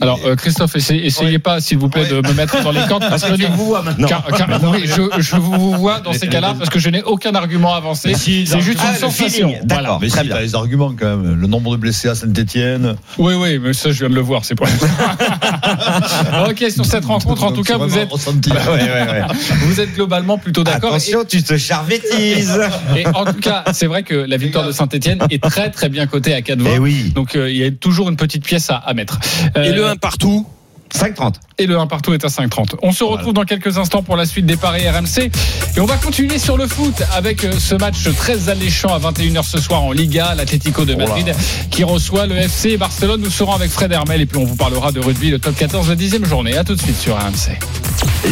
Alors 0.00 0.20
euh, 0.24 0.36
Christophe 0.36 0.76
essayez, 0.76 1.06
essayez 1.06 1.38
pas 1.38 1.60
s'il 1.60 1.78
vous 1.78 1.88
plaît 1.88 2.06
de 2.06 2.16
me 2.26 2.32
mettre 2.34 2.62
dans 2.62 2.70
les 2.70 2.80
camps 2.88 3.00
parce 3.00 3.24
que 3.24 3.34
tu 3.34 3.46
vous 3.46 3.66
vois 3.66 3.82
maintenant. 3.82 4.06
car- 4.08 4.24
car- 4.36 4.48
oui, 4.72 4.84
je, 4.84 5.02
je 5.20 5.36
vous 5.36 5.72
vois 5.76 6.00
dans 6.00 6.12
ces 6.12 6.28
cas-là 6.28 6.54
parce 6.56 6.70
que 6.70 6.78
je 6.78 6.88
n'ai 6.90 7.02
aucun 7.02 7.34
argument 7.34 7.74
avancé. 7.74 8.14
Si, 8.14 8.46
C'est 8.46 8.60
juste 8.60 8.78
Ah, 8.82 8.90
une 8.92 8.96
sensation. 8.98 9.52
Voilà. 9.68 9.98
Mais 10.00 10.08
si, 10.08 10.20
bien. 10.20 10.34
t'as 10.34 10.40
les 10.40 10.54
arguments 10.54 10.92
quand 10.98 11.16
même. 11.16 11.40
Le 11.40 11.46
nombre 11.46 11.72
de 11.72 11.76
blessés 11.80 12.08
à 12.08 12.14
Saint-Etienne. 12.14 12.96
Oui, 13.18 13.34
oui, 13.34 13.58
mais 13.58 13.72
ça 13.72 13.90
je 13.90 13.98
viens 14.00 14.10
de 14.10 14.14
le 14.14 14.20
voir, 14.20 14.44
c'est 14.44 14.54
pas. 14.54 14.66
ok, 16.48 16.64
sur 16.70 16.84
cette 16.84 17.04
rencontre, 17.04 17.44
en 17.44 17.52
tout 17.52 17.62
cas, 17.62 17.76
vous 17.76 17.96
êtes, 17.98 18.10
Ressenti. 18.10 18.50
Ouais, 18.58 18.74
ouais, 18.74 19.10
ouais. 19.10 19.22
vous 19.62 19.80
êtes 19.80 19.94
globalement 19.94 20.36
plutôt 20.38 20.64
d'accord. 20.64 20.90
Attention, 20.90 21.24
tu 21.26 21.42
te 21.42 21.56
charvettises. 21.56 22.58
Et, 22.96 23.06
en 23.06 23.24
tout 23.24 23.40
cas, 23.40 23.64
c'est 23.72 23.86
vrai 23.86 24.02
que 24.02 24.14
la 24.14 24.36
victoire 24.36 24.66
de 24.66 24.72
Saint-Etienne 24.72 25.20
est 25.30 25.42
très 25.42 25.70
très 25.70 25.88
bien 25.88 26.06
cotée 26.06 26.34
à 26.34 26.42
4 26.42 26.58
Eh 26.74 26.78
oui. 26.78 27.12
Donc 27.14 27.34
euh, 27.36 27.50
il 27.50 27.56
y 27.56 27.64
a 27.64 27.70
toujours 27.70 28.08
une 28.08 28.16
petite 28.16 28.44
pièce 28.44 28.70
à, 28.70 28.76
à 28.76 28.94
mettre. 28.94 29.18
Euh, 29.56 29.62
Et 29.64 29.72
le 29.72 29.86
1 29.88 29.96
partout. 29.96 30.46
5-30. 30.94 31.34
et 31.58 31.66
le 31.66 31.78
1 31.78 31.86
partout 31.86 32.14
est 32.14 32.24
à 32.24 32.28
5,30. 32.28 32.76
On 32.82 32.92
se 32.92 33.04
retrouve 33.04 33.34
dans 33.34 33.44
quelques 33.44 33.76
instants 33.76 34.02
pour 34.02 34.16
la 34.16 34.24
suite 34.24 34.46
des 34.46 34.56
paris 34.56 34.88
RMC. 34.88 35.30
Et 35.76 35.80
on 35.80 35.86
va 35.86 35.96
continuer 35.96 36.38
sur 36.38 36.56
le 36.56 36.66
foot 36.66 37.02
avec 37.14 37.44
euh, 37.44 37.52
ce 37.58 37.74
match 37.74 38.08
très 38.16 38.48
alléchant 38.48 38.88
à 38.88 38.98
21h 38.98 39.42
ce 39.42 39.58
soir 39.58 39.82
en 39.82 39.92
Liga, 39.92 40.34
l'Atlético 40.34 40.84
de 40.84 40.94
Madrid 40.94 41.34
qui 41.70 41.84
reçoit 41.84 42.26
le 42.26 42.36
FC 42.36 42.76
Barcelone. 42.76 43.20
Nous 43.20 43.30
serons 43.30 43.52
avec 43.52 43.70
Fred 43.70 43.92
Hermel 43.92 44.22
et 44.22 44.26
puis 44.26 44.38
on 44.38 44.44
vous 44.44 44.56
parlera 44.56 44.92
de 44.92 45.00
rugby, 45.00 45.30
le 45.30 45.38
top 45.38 45.56
14 45.56 45.88
de 45.88 45.94
10e 45.94 46.24
journée. 46.24 46.56
À 46.56 46.64
tout 46.64 46.74
de 46.74 46.80
suite 46.80 46.98
sur 46.98 47.16
RMC. 47.16 47.58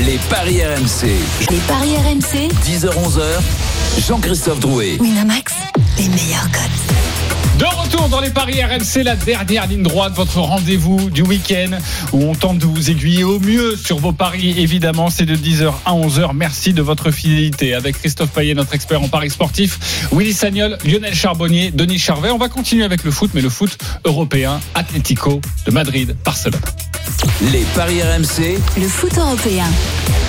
Les 0.06 0.18
paris 0.30 0.62
RMC. 0.64 1.08
Les 1.50 1.58
paris 1.68 1.96
RMC, 1.96 2.48
10h-11h. 2.64 4.06
Jean-Christophe 4.08 4.60
Drouet. 4.60 4.96
Winamax, 5.00 5.52
les 5.98 6.08
meilleurs 6.08 6.50
codes. 6.50 7.15
De 7.58 7.64
retour 7.64 8.10
dans 8.10 8.20
les 8.20 8.28
paris 8.28 8.62
RMC, 8.62 9.02
la 9.02 9.16
dernière 9.16 9.66
ligne 9.66 9.82
droite, 9.82 10.12
votre 10.14 10.40
rendez-vous 10.40 11.08
du 11.08 11.22
week-end 11.22 11.70
où 12.12 12.22
on 12.22 12.34
tente 12.34 12.58
de 12.58 12.66
vous 12.66 12.90
aiguiller 12.90 13.24
au 13.24 13.40
mieux 13.40 13.76
sur 13.76 13.96
vos 13.96 14.12
paris. 14.12 14.54
Évidemment, 14.58 15.08
c'est 15.08 15.24
de 15.24 15.34
10h 15.34 15.72
à 15.86 15.92
11h. 15.92 16.32
Merci 16.34 16.74
de 16.74 16.82
votre 16.82 17.10
fidélité. 17.10 17.72
Avec 17.72 17.96
Christophe 17.96 18.30
Payet, 18.32 18.52
notre 18.52 18.74
expert 18.74 19.02
en 19.02 19.08
paris 19.08 19.30
sportif, 19.30 20.06
Willy 20.12 20.34
Sagnol, 20.34 20.76
Lionel 20.84 21.14
Charbonnier, 21.14 21.70
Denis 21.70 21.98
Charvet. 21.98 22.30
On 22.30 22.36
va 22.36 22.50
continuer 22.50 22.84
avec 22.84 23.04
le 23.04 23.10
foot, 23.10 23.30
mais 23.32 23.40
le 23.40 23.48
foot 23.48 23.78
européen, 24.04 24.60
Atlético 24.74 25.40
de 25.64 25.70
Madrid, 25.70 26.14
Barcelone. 26.26 26.60
Les 27.40 27.64
paris 27.74 28.02
RMC. 28.02 28.58
Le 28.78 28.88
foot 28.88 29.16
européen. 29.16 29.64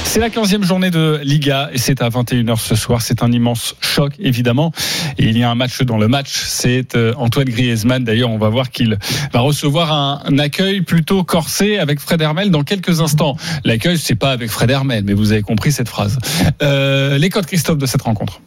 C'est 0.07 0.21
la 0.21 0.29
15e 0.29 0.63
journée 0.63 0.89
de 0.89 1.19
Liga 1.21 1.69
et 1.73 1.77
c'est 1.77 2.01
à 2.01 2.09
21h 2.09 2.57
ce 2.57 2.75
soir. 2.75 3.01
C'est 3.01 3.23
un 3.23 3.31
immense 3.31 3.75
choc, 3.81 4.13
évidemment. 4.19 4.71
Et 5.17 5.25
il 5.25 5.37
y 5.37 5.43
a 5.43 5.51
un 5.51 5.55
match 5.55 5.81
dans 5.81 5.97
le 5.97 6.07
match. 6.07 6.43
C'est 6.47 6.95
euh, 6.95 7.13
Antoine 7.17 7.49
Griezmann. 7.49 8.03
D'ailleurs, 8.03 8.29
on 8.29 8.37
va 8.37 8.49
voir 8.49 8.69
qu'il 8.69 8.97
va 9.33 9.39
recevoir 9.39 9.91
un, 9.91 10.39
accueil 10.39 10.81
plutôt 10.81 11.23
corsé 11.23 11.77
avec 11.77 11.99
Fred 11.99 12.21
Hermel 12.21 12.51
dans 12.51 12.63
quelques 12.63 13.01
instants. 13.01 13.37
L'accueil, 13.65 13.97
c'est 13.97 14.15
pas 14.15 14.31
avec 14.31 14.49
Fred 14.49 14.69
Hermel, 14.69 15.03
mais 15.03 15.13
vous 15.13 15.31
avez 15.31 15.41
compris 15.41 15.71
cette 15.71 15.89
phrase. 15.89 16.19
Euh, 16.61 17.17
les 17.17 17.29
codes 17.29 17.45
Christophe 17.45 17.77
de 17.77 17.85
cette 17.85 18.01
rencontre. 18.01 18.41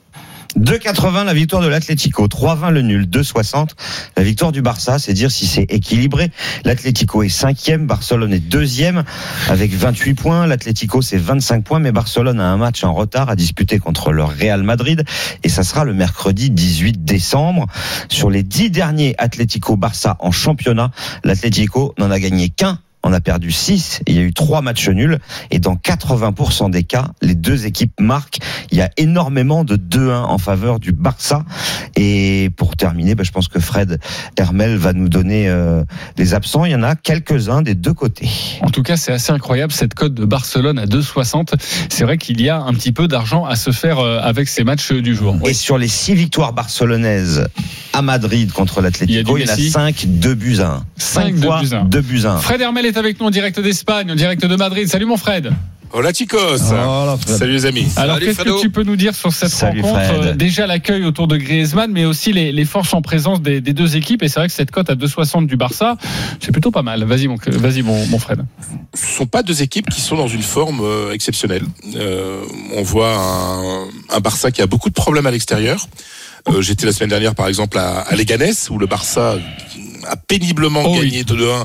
2,80 0.58 1.24
la 1.24 1.34
victoire 1.34 1.62
de 1.62 1.68
l'Atlético, 1.68 2.26
3,20 2.26 2.70
le 2.70 2.82
nul, 2.82 3.06
2,60 3.06 3.68
la 4.16 4.22
victoire 4.22 4.50
du 4.50 4.62
Barça, 4.62 4.98
c'est 4.98 5.12
dire 5.12 5.30
si 5.30 5.46
c'est 5.46 5.62
équilibré. 5.68 6.30
L'Atlético 6.64 7.22
est 7.22 7.28
cinquième, 7.28 7.86
Barcelone 7.86 8.32
est 8.32 8.40
deuxième 8.40 9.04
avec 9.48 9.72
28 9.72 10.14
points. 10.14 10.46
L'Atlético 10.46 11.02
c'est 11.02 11.18
25 11.18 11.62
points, 11.62 11.78
mais 11.78 11.92
Barcelone 11.92 12.40
a 12.40 12.48
un 12.48 12.56
match 12.56 12.82
en 12.82 12.92
retard 12.92 13.30
à 13.30 13.36
disputer 13.36 13.78
contre 13.78 14.12
le 14.12 14.24
Real 14.24 14.62
Madrid 14.62 15.04
et 15.44 15.48
ça 15.48 15.62
sera 15.62 15.84
le 15.84 15.94
mercredi 15.94 16.50
18 16.50 17.04
décembre. 17.04 17.66
Sur 18.08 18.28
les 18.28 18.42
dix 18.42 18.70
derniers 18.70 19.14
Atlético-Barça 19.18 20.16
en 20.18 20.32
championnat, 20.32 20.90
l'Atlético 21.22 21.94
n'en 21.98 22.10
a 22.10 22.18
gagné 22.18 22.48
qu'un. 22.48 22.80
On 23.02 23.12
a 23.12 23.20
perdu 23.20 23.50
6, 23.50 24.02
il 24.06 24.16
y 24.16 24.18
a 24.18 24.22
eu 24.22 24.32
trois 24.34 24.60
matchs 24.60 24.88
nuls 24.88 25.18
et 25.50 25.58
dans 25.58 25.74
80% 25.74 26.70
des 26.70 26.82
cas, 26.82 27.08
les 27.22 27.34
deux 27.34 27.66
équipes 27.66 27.98
marquent. 27.98 28.38
Il 28.70 28.78
y 28.78 28.82
a 28.82 28.90
énormément 28.98 29.64
de 29.64 29.76
2-1 29.76 30.24
en 30.24 30.38
faveur 30.38 30.80
du 30.80 30.92
Barça. 30.92 31.44
Et 31.96 32.50
pour 32.56 32.76
terminer, 32.76 33.14
bah, 33.14 33.24
je 33.24 33.30
pense 33.30 33.48
que 33.48 33.58
Fred 33.58 33.98
Hermel 34.36 34.76
va 34.76 34.92
nous 34.92 35.08
donner 35.08 35.48
euh, 35.48 35.82
les 36.18 36.34
absents. 36.34 36.64
Il 36.64 36.72
y 36.72 36.74
en 36.74 36.82
a 36.82 36.94
quelques-uns 36.94 37.62
des 37.62 37.74
deux 37.74 37.94
côtés. 37.94 38.28
En 38.60 38.70
tout 38.70 38.82
cas, 38.82 38.96
c'est 38.96 39.12
assez 39.12 39.32
incroyable 39.32 39.72
cette 39.72 39.94
cote 39.94 40.14
de 40.14 40.24
Barcelone 40.24 40.78
à 40.78 40.86
2,60. 40.86 41.54
C'est 41.88 42.04
vrai 42.04 42.18
qu'il 42.18 42.40
y 42.40 42.48
a 42.48 42.60
un 42.60 42.72
petit 42.74 42.92
peu 42.92 43.08
d'argent 43.08 43.44
à 43.46 43.56
se 43.56 43.70
faire 43.70 43.98
euh, 43.98 44.20
avec 44.22 44.48
ces 44.48 44.62
matchs 44.64 44.92
du 44.92 45.14
jour. 45.14 45.36
Et 45.46 45.54
sur 45.54 45.78
les 45.78 45.88
six 45.88 46.14
victoires 46.14 46.52
barcelonaises 46.52 47.46
à 47.92 48.02
Madrid 48.02 48.52
contre 48.52 48.82
l'Atlético, 48.82 49.36
Il 49.36 49.42
il 49.42 49.46
y 49.46 49.48
a 49.48 49.52
en 49.52 49.54
a 49.54 49.56
Messi. 49.56 49.70
5, 49.70 50.06
2 50.06 50.34
buts 50.34 50.58
à 50.60 50.70
1. 50.70 50.84
5 50.96 51.34
2 51.34 51.40
fois, 51.40 51.60
buts 51.60 51.68
à 51.72 51.80
un. 51.80 51.84
2 51.84 52.00
buts 52.00 52.22
à 52.24 52.32
1. 52.32 52.36
Fred 52.38 52.60
Hermel 52.60 52.86
est 52.90 52.98
avec 52.98 53.20
nous 53.20 53.26
en 53.26 53.30
direct 53.30 53.58
d'Espagne, 53.60 54.10
en 54.10 54.14
direct 54.14 54.44
de 54.44 54.56
Madrid. 54.56 54.88
Salut 54.88 55.06
mon 55.06 55.16
Fred. 55.16 55.50
Hola 55.92 56.12
chicos. 56.12 56.38
Salut 57.26 57.52
les 57.52 57.66
amis. 57.66 57.86
Alors 57.96 58.20
qu'est-ce 58.20 58.42
que 58.42 58.60
tu 58.60 58.70
peux 58.70 58.84
nous 58.84 58.94
dire 58.94 59.12
sur 59.14 59.32
cette 59.32 59.48
Salut, 59.50 59.80
rencontre 59.80 60.04
Fred. 60.04 60.26
Euh, 60.26 60.32
Déjà 60.34 60.66
l'accueil 60.68 61.04
autour 61.04 61.26
de 61.26 61.36
Griezmann, 61.36 61.90
mais 61.90 62.04
aussi 62.04 62.32
les, 62.32 62.52
les 62.52 62.64
forces 62.64 62.94
en 62.94 63.02
présence 63.02 63.42
des, 63.42 63.60
des 63.60 63.72
deux 63.72 63.96
équipes? 63.96 64.22
Et 64.22 64.28
c'est 64.28 64.38
vrai 64.38 64.46
que 64.46 64.54
cette 64.54 64.70
cote 64.70 64.88
à 64.88 64.94
2,60 64.94 65.46
du 65.46 65.56
Barça, 65.56 65.96
c'est 66.40 66.52
plutôt 66.52 66.70
pas 66.70 66.82
mal. 66.82 67.02
Vas-y 67.04 67.26
mon, 67.26 67.36
vas-y 67.44 67.82
mon, 67.82 68.06
mon 68.06 68.18
Fred. 68.20 68.40
Ce 68.94 69.16
sont 69.16 69.26
pas 69.26 69.42
deux 69.42 69.62
équipes 69.62 69.90
qui 69.90 70.00
sont 70.00 70.16
dans 70.16 70.28
une 70.28 70.42
forme 70.42 70.80
euh, 70.82 71.12
exceptionnelle. 71.12 71.64
Euh, 71.96 72.40
on 72.76 72.82
voit 72.82 73.12
un, 73.16 73.84
un 74.16 74.20
Barça 74.20 74.52
qui 74.52 74.62
a 74.62 74.66
beaucoup 74.68 74.90
de 74.90 74.94
problèmes 74.94 75.26
à 75.26 75.32
l'extérieur. 75.32 75.88
Euh, 76.48 76.62
J'étais 76.62 76.86
la 76.86 76.92
semaine 76.92 77.10
dernière 77.10 77.34
par 77.34 77.48
exemple 77.48 77.78
à, 77.78 77.98
à 78.00 78.14
Leganés 78.14 78.52
où 78.70 78.78
le 78.78 78.86
Barça 78.86 79.38
a 80.08 80.16
péniblement 80.16 80.82
Oh 80.86 80.96
oui. 80.98 81.10
gagné 81.10 81.22
2-1, 81.24 81.32
euh, 81.42 81.64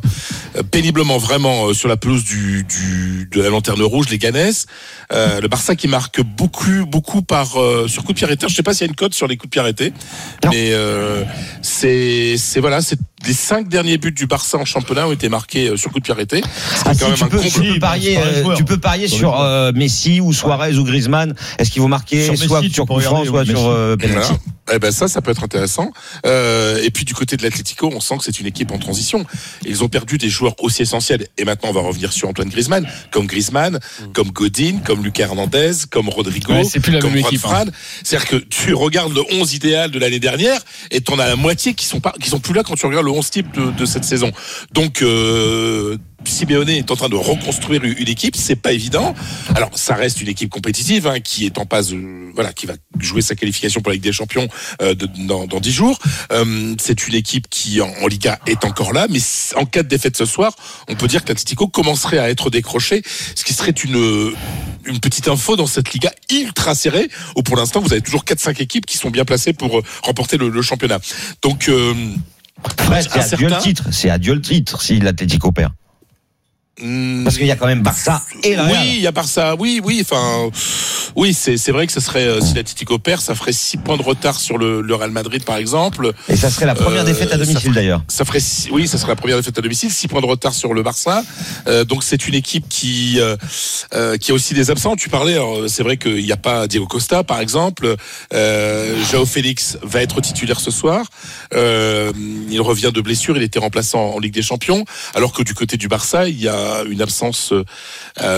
péniblement 0.64 1.18
vraiment 1.18 1.68
euh, 1.68 1.74
sur 1.74 1.88
la 1.88 1.98
pelouse 1.98 2.24
du, 2.24 2.64
du, 2.64 3.30
de 3.32 3.42
la 3.42 3.50
lanterne 3.50 3.82
rouge, 3.82 4.10
Leganés. 4.10 4.52
Euh, 5.14 5.40
le 5.42 5.48
Barça 5.48 5.76
qui 5.76 5.88
marque 5.88 6.22
beaucoup, 6.22 6.86
beaucoup 6.88 7.22
par 7.22 7.60
euh, 7.60 7.88
sur 7.88 8.04
coup 8.04 8.14
de 8.14 8.18
pied 8.18 8.26
arrêté. 8.26 8.48
Je 8.50 8.56
sais 8.56 8.64
pas 8.64 8.74
s'il 8.74 8.82
y 8.86 8.88
a 8.88 8.90
une 8.90 8.96
cote 8.96 9.14
sur 9.14 9.28
les 9.28 9.38
coups 9.38 9.50
de 9.50 9.52
pied 9.52 9.62
arrêtés, 9.62 9.94
mais 10.46 10.72
euh, 10.72 11.24
c'est 11.62 12.36
c'est 12.38 12.60
voilà, 12.60 12.82
c'est 12.82 13.00
les 13.28 13.34
cinq 13.34 13.68
derniers 13.68 13.98
buts 13.98 14.12
du 14.12 14.28
Barça 14.28 14.58
en 14.58 14.66
championnat 14.66 15.08
ont 15.08 15.12
été 15.12 15.30
marqués 15.30 15.70
euh, 15.70 15.78
sur 15.78 15.92
coup 15.92 16.00
de 16.00 16.04
pied 16.04 16.14
arrêté. 16.14 16.42
Ah, 16.44 16.50
C'est 16.86 16.94
si, 16.94 17.00
quand 17.00 17.08
même 17.08 17.18
tu, 17.18 17.26
peux, 17.26 17.40
tu 17.40 17.74
peux 17.74 17.80
parier, 17.80 18.12
les 18.12 18.46
euh, 18.46 18.56
tu 18.56 18.64
peux 18.66 18.78
parier 18.78 19.08
Sur 19.08 19.36
les 19.36 19.42
euh, 19.42 19.72
Messi 19.74 20.22
ou 20.22 20.32
Suarez 20.32 20.78
ou 20.78 20.84
Griezmann. 20.84 21.34
Est-ce 21.58 21.72
qu'ils 21.72 21.82
vont 21.82 21.88
marquer 21.88 22.24
Sur 22.24 22.34
Messi, 22.34 22.48
soit 22.48 22.62
tu 22.62 22.70
sur 22.72 22.86
coup 22.86 23.00
franc, 23.00 23.26
soit 23.26 23.44
sur 23.46 23.56
Messi. 23.56 23.66
euh, 23.68 23.98
penalty. 23.98 24.34
Eh 24.74 24.80
ben 24.80 24.92
ça, 24.92 25.08
ça 25.08 25.22
peut 25.22 25.32
être 25.32 25.44
intéressant. 25.44 25.92
Euh, 26.26 26.80
et 26.84 26.90
puis 26.92 27.04
du 27.06 27.14
côté 27.14 27.36
de 27.38 27.44
l'Atlético, 27.44 27.92
on 27.94 28.00
sent 28.00 28.18
que 28.18 28.24
c'est 28.24 28.40
une 28.40 28.48
équipe 28.48 28.72
en 28.72 28.78
transition. 28.80 29.26
Ils 29.66 29.84
ont 29.84 29.90
perdu 29.90 30.18
des 30.18 30.30
joueurs 30.30 30.45
aussi 30.60 30.82
essentiels. 30.82 31.28
Et 31.38 31.46
maintenant, 31.46 31.70
on 31.70 31.74
va 31.74 31.82
revenir 31.82 32.12
sur 32.12 32.30
Antoine 32.30 32.50
Griezmann, 32.50 32.88
comme 33.12 33.26
Griezmann, 33.26 33.80
comme 34.14 34.32
Godin, 34.32 34.80
comme 34.84 35.04
Lucas 35.04 35.26
Hernandez, 35.26 35.72
comme 35.90 36.10
Rodrigo, 36.10 36.54
Ouais, 36.54 36.64
c'est 36.64 36.80
plus 36.80 36.94
la 36.94 37.00
comme 37.00 37.16
équipe, 37.16 37.46
hein. 37.46 37.66
C'est-à-dire 38.04 38.30
que 38.30 38.36
tu 38.38 38.74
regardes 38.74 39.14
le 39.14 39.22
11 39.32 39.54
idéal 39.54 39.92
de 39.92 40.00
l'année 40.00 40.20
dernière 40.20 40.62
et 40.92 41.02
t'en 41.02 41.20
as 41.20 41.28
la 41.28 41.36
moitié 41.36 41.74
qui 41.74 41.86
sont 41.86 42.00
pas, 42.00 42.14
qui 42.22 42.30
sont 42.30 42.40
plus 42.40 42.54
là 42.54 42.64
quand 42.64 42.76
tu 42.76 42.86
regardes 42.86 43.06
le 43.06 43.12
11 43.12 43.30
type 43.30 43.54
de, 43.54 43.72
de 43.72 43.86
cette 43.86 44.04
saison. 44.04 44.32
Donc 44.74 45.02
euh, 45.02 45.98
Simeone 46.28 46.70
est 46.70 46.92
en 46.92 46.96
train 46.96 47.10
de 47.10 47.16
reconstruire 47.16 47.84
une 47.84 48.08
équipe, 48.08 48.36
c'est 48.36 48.56
pas 48.56 48.72
évident. 48.74 49.14
Alors 49.56 49.70
ça 49.76 49.96
reste 49.96 50.22
une 50.22 50.28
équipe 50.28 50.50
compétitive 50.50 51.08
hein, 51.08 51.20
qui 51.20 51.46
est 51.46 51.58
en 51.58 51.66
passe, 51.66 51.90
de- 51.90 52.32
voilà, 52.34 52.54
qui 52.54 52.66
va 52.66 52.74
jouer 53.00 53.22
sa 53.22 53.36
qualification 53.36 53.82
pour 53.82 53.90
la 53.90 53.96
Ligue 53.96 54.04
des 54.04 54.12
Champions 54.14 54.48
euh, 54.82 54.94
de- 54.96 55.08
dans, 55.26 55.46
dans 55.48 55.60
10 55.60 55.72
jours. 55.72 56.00
Euh, 56.32 56.76
c'est 56.82 57.08
une 57.08 57.16
équipe 57.16 57.48
qui 57.50 57.82
en, 57.82 57.90
en 58.02 58.08
Liga 58.08 58.40
est 58.48 58.66
encore 58.66 58.94
là, 58.94 59.08
mais 59.10 59.20
en 59.56 59.66
cas 59.66 59.84
de 59.84 59.88
défaite 59.88 60.18
ce 60.18 60.26
soir, 60.26 60.54
on 60.88 60.96
peut 60.96 61.08
dire 61.08 61.24
que 61.24 61.30
l'Atlético 61.30 61.68
commencerait 61.68 62.20
à 62.20 62.30
être 62.30 62.50
décroché, 62.50 63.02
ce 63.36 63.44
qui 63.44 63.54
serait 63.54 63.72
une 63.72 64.34
une 64.88 65.00
petite 65.00 65.28
info 65.28 65.56
dans 65.56 65.66
cette 65.66 65.94
Liga 65.94 66.12
ultra 66.32 66.76
serrée 66.76 67.10
où 67.36 67.42
pour 67.42 67.58
l'instant 67.58 67.80
vous 67.82 67.92
avez 67.92 68.04
toujours 68.04 68.24
4-5 68.24 68.62
équipes 68.62 68.86
qui 68.86 69.00
sont 69.00 69.10
bien 69.10 69.26
placées 69.26 69.52
pour 69.54 69.80
euh, 69.80 69.84
remporter 70.04 70.38
le, 70.38 70.50
le 70.50 70.62
championnat. 70.62 71.00
Donc 71.42 71.70
euh, 71.70 71.94
c'est 73.02 73.10
un 73.18 73.22
adieu 73.34 73.48
le 73.48 73.62
titre. 73.62 73.84
C'est 73.92 74.10
adieu 74.12 74.34
le 74.36 74.42
titre 74.42 74.82
si 74.84 75.00
l'Atlético 75.00 75.52
perd. 75.52 75.72
Parce 77.24 77.38
qu'il 77.38 77.48
y 77.48 77.52
a 77.52 77.56
quand 77.56 77.68
même 77.68 77.82
Barça 77.82 78.22
et 78.44 78.56
la 78.56 78.66
oui, 78.66 78.96
il 78.96 79.02
y 79.02 79.08
a 79.08 79.12
Barça. 79.12 79.56
Oui, 79.58 79.80
oui. 79.84 80.02
Enfin, 80.02 80.50
oui, 81.16 81.34
c'est 81.34 81.72
vrai 81.72 81.88
que 81.88 81.94
ce 81.94 82.00
serait 82.00 82.26
euh, 82.28 82.42
si 82.42 82.54
l'Atlético 82.56 83.00
perd, 83.00 83.22
ça 83.22 83.36
ferait 83.36 83.54
6 83.54 83.78
points 83.78 83.98
de 83.98 84.02
retard 84.04 84.40
sur 84.40 84.58
le, 84.58 84.82
le 84.82 84.96
Real 84.96 85.12
Madrid, 85.12 85.44
par 85.44 85.58
exemple. 85.58 86.12
Et 86.30 86.36
ça 86.36 86.50
serait 86.50 86.66
la 86.66 86.76
première 86.76 87.02
Euh, 87.02 87.06
défaite 87.06 87.32
à 87.32 87.38
domicile 87.38 87.72
d'ailleurs. 87.74 88.04
Ça 88.08 88.26
ferait, 88.26 88.40
six- 88.40 88.70
oui, 88.72 88.88
ça 88.88 88.98
serait 88.98 89.12
la 89.12 89.16
première 89.16 89.38
défaite 89.38 89.58
à 89.58 89.62
domicile, 89.62 89.92
6 89.92 90.08
points 90.08 90.22
de 90.22 90.26
retard 90.26 90.54
sur 90.54 90.74
le 90.74 90.84
Barça. 90.84 91.24
Euh, 91.68 91.86
donc 91.86 92.04
c'est 92.04 92.28
une 92.28 92.36
équipe 92.36 92.68
qui 92.70 93.20
qui 94.20 94.32
a 94.32 94.34
aussi 94.34 94.54
des 94.54 94.72
absents. 94.72 94.96
Tu 94.96 95.10
parlais, 95.10 95.38
c'est 95.68 95.84
vrai 95.84 95.98
qu'il 95.98 96.24
n'y 96.24 96.32
a 96.32 96.38
pas 96.38 96.68
Diego 96.68 96.86
Costa, 96.88 97.24
par 97.24 97.40
exemple. 97.40 97.96
Joao 98.32 99.26
Félix 99.26 99.78
va 99.82 100.02
être 100.02 100.20
titulaire 100.22 100.60
ce 100.60 100.72
soir. 100.72 101.06
Il 101.54 102.60
revient 102.62 102.92
de 102.94 103.02
blessure, 103.02 103.38
il 103.38 103.44
était 103.44 103.60
remplaçant 103.60 104.12
en 104.16 104.20
Ligue 104.20 104.34
des 104.34 104.42
Champions, 104.42 104.84
alors 105.14 105.34
que 105.34 105.44
du 105.44 105.54
côté 105.54 105.78
du 105.78 105.88
Barça, 105.88 106.28
il 106.28 106.40
y 106.42 106.48
a 106.48 106.84
une 106.90 107.02
absence 107.02 107.54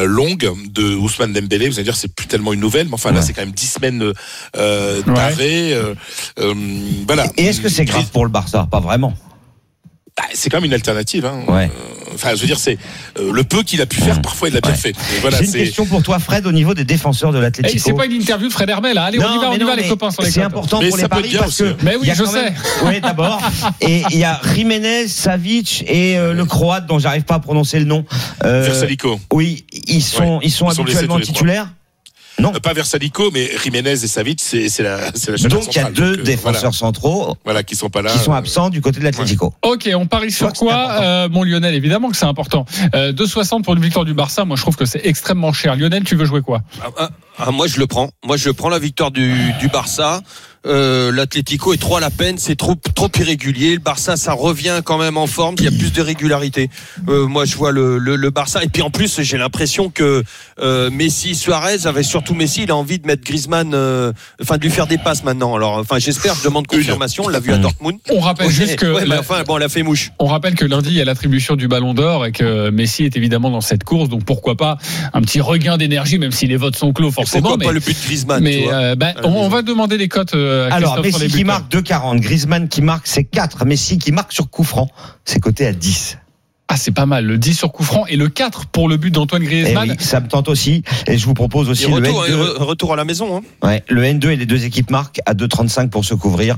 longue 0.04 0.52
de 0.72 0.96
Ousmane 0.96 1.34
Dembélé. 1.34 1.70
Vous 1.70 1.76
allez 1.76 1.84
dire, 1.84 1.96
c'est 1.96 2.14
plus 2.14 2.28
tellement 2.28 2.54
une 2.54 2.64
nouvelle, 2.68 2.88
mais 2.88 2.94
enfin 2.94 3.12
là, 3.12 3.22
c'est 3.22 3.34
quand 3.34 3.42
même 3.42 3.52
10 3.52 3.68
semaines 3.68 4.14
euh, 4.58 5.02
d'arrêt. 5.04 5.72
euh, 5.74 5.94
euh, 6.40 6.54
voilà. 7.08 7.26
Et 7.38 7.46
est-ce 7.46 7.62
que 7.62 7.70
c'est 7.70 7.86
grave 7.86 8.06
pour 8.12 8.26
le 8.26 8.32
Barça? 8.32 8.68
Pas 8.70 8.80
vraiment. 8.82 9.14
Bah, 10.18 10.24
c'est 10.34 10.50
quand 10.50 10.58
même 10.58 10.66
une 10.66 10.74
alternative. 10.74 11.26
Hein. 11.26 11.42
Ouais. 11.48 11.66
Euh, 11.66 11.94
Enfin, 12.16 12.34
je 12.34 12.42
veux 12.42 12.48
dire, 12.48 12.58
c'est 12.58 12.80
euh, 13.20 13.32
le 13.32 13.44
peu 13.44 13.62
qu'il 13.62 13.80
a 13.80 13.86
pu 13.86 13.98
faire. 14.02 14.20
Parfois, 14.24 14.48
il 14.48 14.54
l'a 14.56 14.62
bien 14.62 14.74
fait. 14.74 14.96
Voilà, 15.22 15.38
J'ai 15.38 15.46
une 15.46 15.52
question 15.52 15.86
pour 15.86 16.02
toi, 16.02 16.18
Fred, 16.18 16.48
au 16.48 16.52
niveau 16.52 16.74
des 16.74 16.86
défenseurs 16.86 17.32
de 17.32 17.38
Eh, 17.38 17.42
l'Atlético. 17.42 17.84
c'est 17.86 17.94
pas 17.94 18.06
une 18.08 18.14
interview 18.14 18.48
de 18.48 18.54
Fred 18.54 18.68
Hermel. 18.68 18.98
hein. 18.98 19.04
Allez, 19.04 19.20
on 19.20 19.22
y 19.22 19.38
va, 19.38 19.50
on 19.52 19.54
y 19.54 19.60
non, 19.60 19.68
va, 19.68 19.76
les 19.76 19.88
copains 19.88 20.10
sur 20.10 20.24
les 20.24 20.32
C'est 20.32 20.42
important 20.42 20.80
Mais 20.82 20.88
pour 20.90 20.98
les 20.98 21.08
paris 21.08 21.36
parce 21.38 21.58
que. 21.60 21.76
Mais 21.84 21.96
oui, 21.96 22.10
je 22.12 22.24
sais. 22.24 22.44
même- 22.46 22.56
Oui, 22.86 23.02
d'abord. 23.02 23.40
Et 23.82 24.02
il 24.10 24.18
y 24.18 24.24
a 24.24 24.42
Jiménez, 24.56 25.08
Savic 25.10 25.84
et 25.88 26.18
euh, 26.18 26.34
le 26.34 26.46
Croate 26.46 26.88
dont 26.88 26.98
j'arrive 26.98 27.22
pas 27.24 27.36
à 27.36 27.40
prononcer 27.40 27.78
le 27.78 27.86
nom. 27.86 28.04
Euh, 28.44 28.64
Versalico. 28.64 29.20
Oui, 29.32 29.66
ils 29.86 30.02
sont, 30.02 30.38
Ouais. 30.38 30.46
ils 30.46 30.52
sont 30.52 30.72
Ils 30.72 30.82
habituellement 30.82 31.20
titulaires. 31.20 31.70
Non. 32.40 32.54
Euh, 32.56 32.60
Pas 32.60 32.74
Versalico, 32.74 33.32
mais 33.32 33.50
Jiménez 33.64 33.92
et 33.92 33.96
Savic, 34.08 34.40
c'est 34.42 34.70
c'est 34.70 34.84
la, 34.84 35.12
c'est 35.16 35.32
la 35.32 35.50
Donc 35.50 35.66
il 35.76 35.78
y 35.78 35.80
a 35.80 35.90
deux 35.92 36.12
Donc, 36.12 36.20
euh, 36.20 36.24
défenseurs 36.24 36.62
voilà. 36.62 36.72
centraux 36.72 37.36
Voilà, 37.46 37.64
qui 37.64 37.76
sont 37.76 37.90
pas 37.90 38.02
là. 38.02 38.12
qui 38.12 38.20
sont 38.20 38.34
euh, 38.34 38.38
absents 38.38 38.70
du 38.70 38.82
côté 38.82 39.00
de 39.00 39.04
l'Atlético. 39.06 39.54
Ok, 39.64 39.90
on 39.96 40.06
parie 40.08 40.32
sur 40.32 40.54
quoi 40.54 40.92
euh, 41.02 41.30
Mon 41.30 41.44
Lionel, 41.44 41.74
évidemment 41.74 42.10
que 42.10 42.16
c'est 42.18 42.26
important. 42.26 42.66
Euh, 42.96 43.12
2,60 43.14 43.64
pour 43.64 43.74
une 43.74 43.82
victoire 43.82 44.06
du 44.06 44.14
Barça, 44.14 44.46
moi 44.46 44.56
je 44.56 44.62
trouve 44.62 44.76
que 44.76 44.86
c'est 44.86 45.02
extrêmement 45.06 45.52
cher. 45.54 45.76
Lionel, 45.76 46.04
tu 46.04 46.16
veux 46.16 46.26
jouer 46.26 46.42
quoi? 46.42 46.62
Ah, 46.82 46.88
ah, 46.98 47.10
ah, 47.40 47.52
moi 47.52 47.68
je 47.68 47.80
le 47.80 47.88
prends. 47.88 48.10
Moi 48.26 48.38
je 48.38 48.50
prends 48.50 48.70
la 48.70 48.80
victoire 48.80 49.12
du, 49.12 49.34
du 49.60 49.68
Barça. 49.68 50.22
Euh, 50.66 51.14
L'Atlético 51.14 51.72
est 51.74 51.78
trop 51.78 51.96
à 51.96 52.02
la 52.02 52.10
peine, 52.10 52.38
c'est 52.38 52.58
trop 52.58 52.76
trop 52.94 53.10
irrégulier. 53.18 53.76
Le 53.76 53.80
Barça, 53.80 54.18
ça 54.18 54.34
revient 54.34 54.82
quand 54.84 54.98
même 54.98 55.16
en 55.16 55.28
forme. 55.28 55.56
Il 55.60 55.64
y 55.64 55.68
a 55.68 55.72
plus 55.72 55.94
de 55.94 56.02
régularité. 56.02 56.70
Euh, 57.08 57.26
moi, 57.26 57.46
je 57.46 57.56
vois 57.56 57.72
le, 57.72 57.98
le, 58.00 58.18
le 58.18 58.30
Barça. 58.32 58.64
Et 58.64 58.68
puis 58.68 58.82
en 58.82 58.90
plus, 58.90 59.22
j'ai 59.22 59.38
l'impression 59.38 59.90
que 59.90 60.24
euh, 60.60 60.90
Messi, 60.90 61.36
Suarez, 61.36 61.86
avec 61.86 62.04
surtout 62.04 62.34
Messi, 62.34 62.64
il 62.64 62.72
a 62.72 62.76
envie 62.76 63.00
de 63.00 63.08
mettre 63.08 63.24
Griezmann, 63.24 63.72
euh, 63.74 64.12
enfin 64.42 64.58
de 64.58 64.64
lui 64.64 64.72
faire 64.72 64.88
des 64.88 64.98
passes 64.98 65.24
maintenant. 65.24 65.56
Alors, 65.56 65.78
enfin, 65.78 66.00
j'espère. 66.00 66.36
Je 66.36 66.44
demande 66.44 66.68
confirmation. 66.68 67.24
On 67.26 67.30
l'a 67.30 67.40
vu 67.40 67.54
à 67.54 67.60
Dortmund. 67.60 68.00
On 68.12 68.20
rappelle 68.20 68.50
juste 68.50 68.76
que 68.76 68.88
ouais, 68.88 69.02
mais 69.02 69.08
la- 69.16 69.20
enfin, 69.22 69.44
bon, 69.48 69.56
elle 69.58 69.64
a 69.64 69.70
fait 69.70 69.84
mouche. 69.84 70.12
On 70.20 70.26
rappelle 70.26 70.56
que 70.56 70.66
lundi, 70.66 70.90
il 70.90 70.96
y 70.96 71.02
a 71.02 71.06
l'attribution 71.06 71.56
du 71.56 71.70
Ballon 71.70 71.94
d'Or 71.94 72.26
et 72.26 72.34
que 72.34 72.72
Messi 72.72 73.06
est 73.06 73.16
évidemment 73.16 73.52
dans 73.52 73.62
cette 73.62 73.86
course. 73.86 74.10
Donc 74.10 74.26
pourquoi 74.26 74.58
pas 74.58 74.78
un 75.14 75.22
petit 75.22 75.40
regain 75.40 75.78
d'énergie, 75.78 76.18
même 76.18 76.32
si 76.34 76.48
les 76.48 76.58
votes 76.58 76.76
sont 76.76 76.92
clos 76.92 77.10
Et 77.10 77.27
forcément. 77.28 77.50
pourquoi 77.50 77.58
mais 77.58 77.66
pas 77.66 77.72
le 77.74 77.80
but 77.80 77.98
de 77.98 78.06
Griezmann 78.06 78.44
mais, 78.44 78.66
euh, 78.72 78.96
bah, 78.96 79.14
à 79.16 79.22
la 79.22 79.28
on, 79.28 79.50
va 79.50 79.62
demander 79.62 79.98
les 79.98 80.08
cotes 80.08 80.34
euh, 80.36 80.70
à 80.70 80.76
Alors 80.76 81.02
Messi 81.02 81.28
qui 81.28 81.44
marque 81.44 81.72
2,40, 81.72 82.20
Griezmann 82.20 82.68
qui 82.68 82.82
marque 82.82 83.08
c'est 83.08 83.24
4, 83.24 83.66
Messi 83.66 83.98
qui 83.98 84.12
marque 84.12 84.34
sur 84.34 84.50
coup 84.50 84.64
franc, 84.64 84.90
c'est 85.26 85.40
coté 85.40 85.66
à 85.68 85.74
10. 85.74 86.18
Ah, 86.70 86.76
c'est 86.76 86.92
pas 86.92 87.06
mal. 87.06 87.26
Le 87.26 87.38
10 87.38 87.54
sur 87.54 87.72
coup 87.72 87.84
franc 87.86 88.06
et 88.08 88.18
le 88.18 88.28
4 88.28 88.66
pour 88.66 88.90
le 88.90 88.98
but 88.98 89.10
d'Antoine 89.12 89.42
Eh 89.44 89.46
Griezmann. 89.46 89.90
oui, 89.90 89.96
ça 90.00 90.20
me 90.20 90.28
tente 90.28 90.50
aussi. 90.50 90.84
Et 91.08 91.18
je 91.18 91.26
vous 91.26 91.34
propose 91.34 91.70
aussi 91.70 91.86
Et 91.86 91.88
le 91.88 91.94
retour, 91.94 92.24
N2. 92.26 92.32
hein, 92.34 92.36
re- 92.36 92.64
retour 92.64 92.92
à 92.92 92.96
la 92.98 93.06
maison. 93.06 93.38
Hein. 93.38 93.42
Ouais, 93.66 93.84
le 93.88 94.04
N2 94.04 94.32
et 94.32 94.36
les 94.36 94.46
deux 94.46 94.66
équipes 94.66 94.92
marquent 94.92 95.22
à 95.26 95.34
2,35 95.34 95.90
pour 95.90 96.04
se 96.04 96.14
couvrir. 96.14 96.58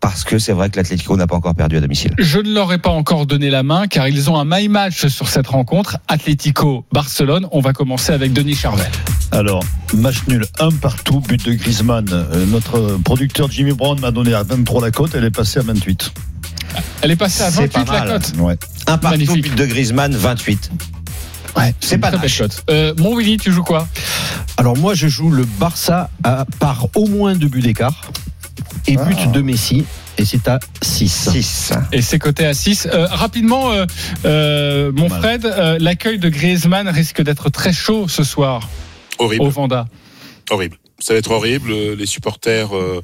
Parce 0.00 0.24
que 0.24 0.38
c'est 0.38 0.52
vrai 0.52 0.70
que 0.70 0.76
l'Atlético 0.76 1.16
n'a 1.16 1.26
pas 1.26 1.36
encore 1.36 1.54
perdu 1.54 1.76
à 1.76 1.80
domicile. 1.80 2.14
Je 2.18 2.38
ne 2.38 2.52
leur 2.54 2.72
ai 2.72 2.78
pas 2.78 2.90
encore 2.90 3.26
donné 3.26 3.50
la 3.50 3.62
main 3.62 3.86
car 3.86 4.08
ils 4.08 4.30
ont 4.30 4.38
un 4.38 4.44
my 4.46 4.68
match 4.68 5.06
sur 5.08 5.28
cette 5.28 5.46
rencontre. 5.46 5.98
Atlético 6.08 6.86
Barcelone. 6.92 7.46
On 7.52 7.60
va 7.60 7.72
commencer 7.74 8.12
avec 8.12 8.32
Denis 8.32 8.54
Charvel. 8.54 8.90
Alors, 9.30 9.62
match 9.94 10.26
nul, 10.26 10.46
un 10.58 10.70
partout, 10.70 11.20
but 11.20 11.44
de 11.44 11.52
Griezmann. 11.52 12.06
Euh, 12.10 12.46
notre 12.46 12.98
producteur 13.04 13.50
Jimmy 13.50 13.72
Brown 13.72 14.00
m'a 14.00 14.10
donné 14.10 14.32
à 14.34 14.42
23 14.42 14.80
la 14.82 14.90
cote, 14.90 15.14
elle 15.14 15.24
est 15.24 15.30
passée 15.30 15.60
à 15.60 15.62
28. 15.62 16.12
Elle 17.02 17.10
est 17.10 17.16
passée 17.16 17.42
à 17.42 17.50
C'est 17.50 17.72
28 17.72 17.84
pas 17.84 18.04
la 18.04 18.12
cote. 18.12 18.32
Ouais. 18.38 18.56
Un 18.86 18.96
partout, 18.98 19.18
Magnifique. 19.18 19.42
but 19.42 19.54
de 19.54 19.66
Griezmann, 19.66 20.14
28. 20.14 20.70
Ouais, 21.56 21.74
C'est 21.80 21.98
pas 21.98 22.10
très 22.10 22.28
belle. 22.28 22.48
Euh, 22.70 22.94
mon 22.98 23.16
Willy, 23.16 23.36
tu 23.36 23.52
joues 23.52 23.64
quoi? 23.64 23.86
Alors 24.56 24.76
moi, 24.76 24.94
je 24.94 25.08
joue 25.08 25.30
le 25.30 25.44
Barça 25.44 26.10
à, 26.22 26.46
par 26.58 26.86
au 26.94 27.06
moins 27.06 27.34
deux 27.34 27.48
buts 27.48 27.60
d'écart 27.60 28.00
et 28.86 28.96
but 28.96 29.16
Ah. 29.18 29.26
de 29.26 29.40
Messi 29.42 29.84
et 30.18 30.24
c'est 30.24 30.46
à 30.48 30.58
6. 30.82 31.30
6. 31.32 31.72
Et 31.92 32.02
c'est 32.02 32.18
coté 32.18 32.44
à 32.46 32.54
6. 32.54 32.88
Euh, 32.92 33.06
rapidement, 33.10 33.70
euh, 33.72 33.86
euh, 34.26 34.92
mon 34.94 35.08
Mal. 35.08 35.20
Fred, 35.20 35.46
euh, 35.46 35.78
l'accueil 35.80 36.18
de 36.18 36.28
Griezmann 36.28 36.88
risque 36.88 37.22
d'être 37.22 37.48
très 37.50 37.72
chaud 37.72 38.06
ce 38.08 38.22
soir 38.24 38.68
Horrible. 39.18 39.44
au 39.44 39.50
Vanda. 39.50 39.86
Horrible. 40.50 40.76
Ça 41.00 41.14
va 41.14 41.18
être 41.18 41.30
horrible. 41.30 41.72
Les 41.94 42.06
supporters 42.06 42.76
euh, 42.76 43.00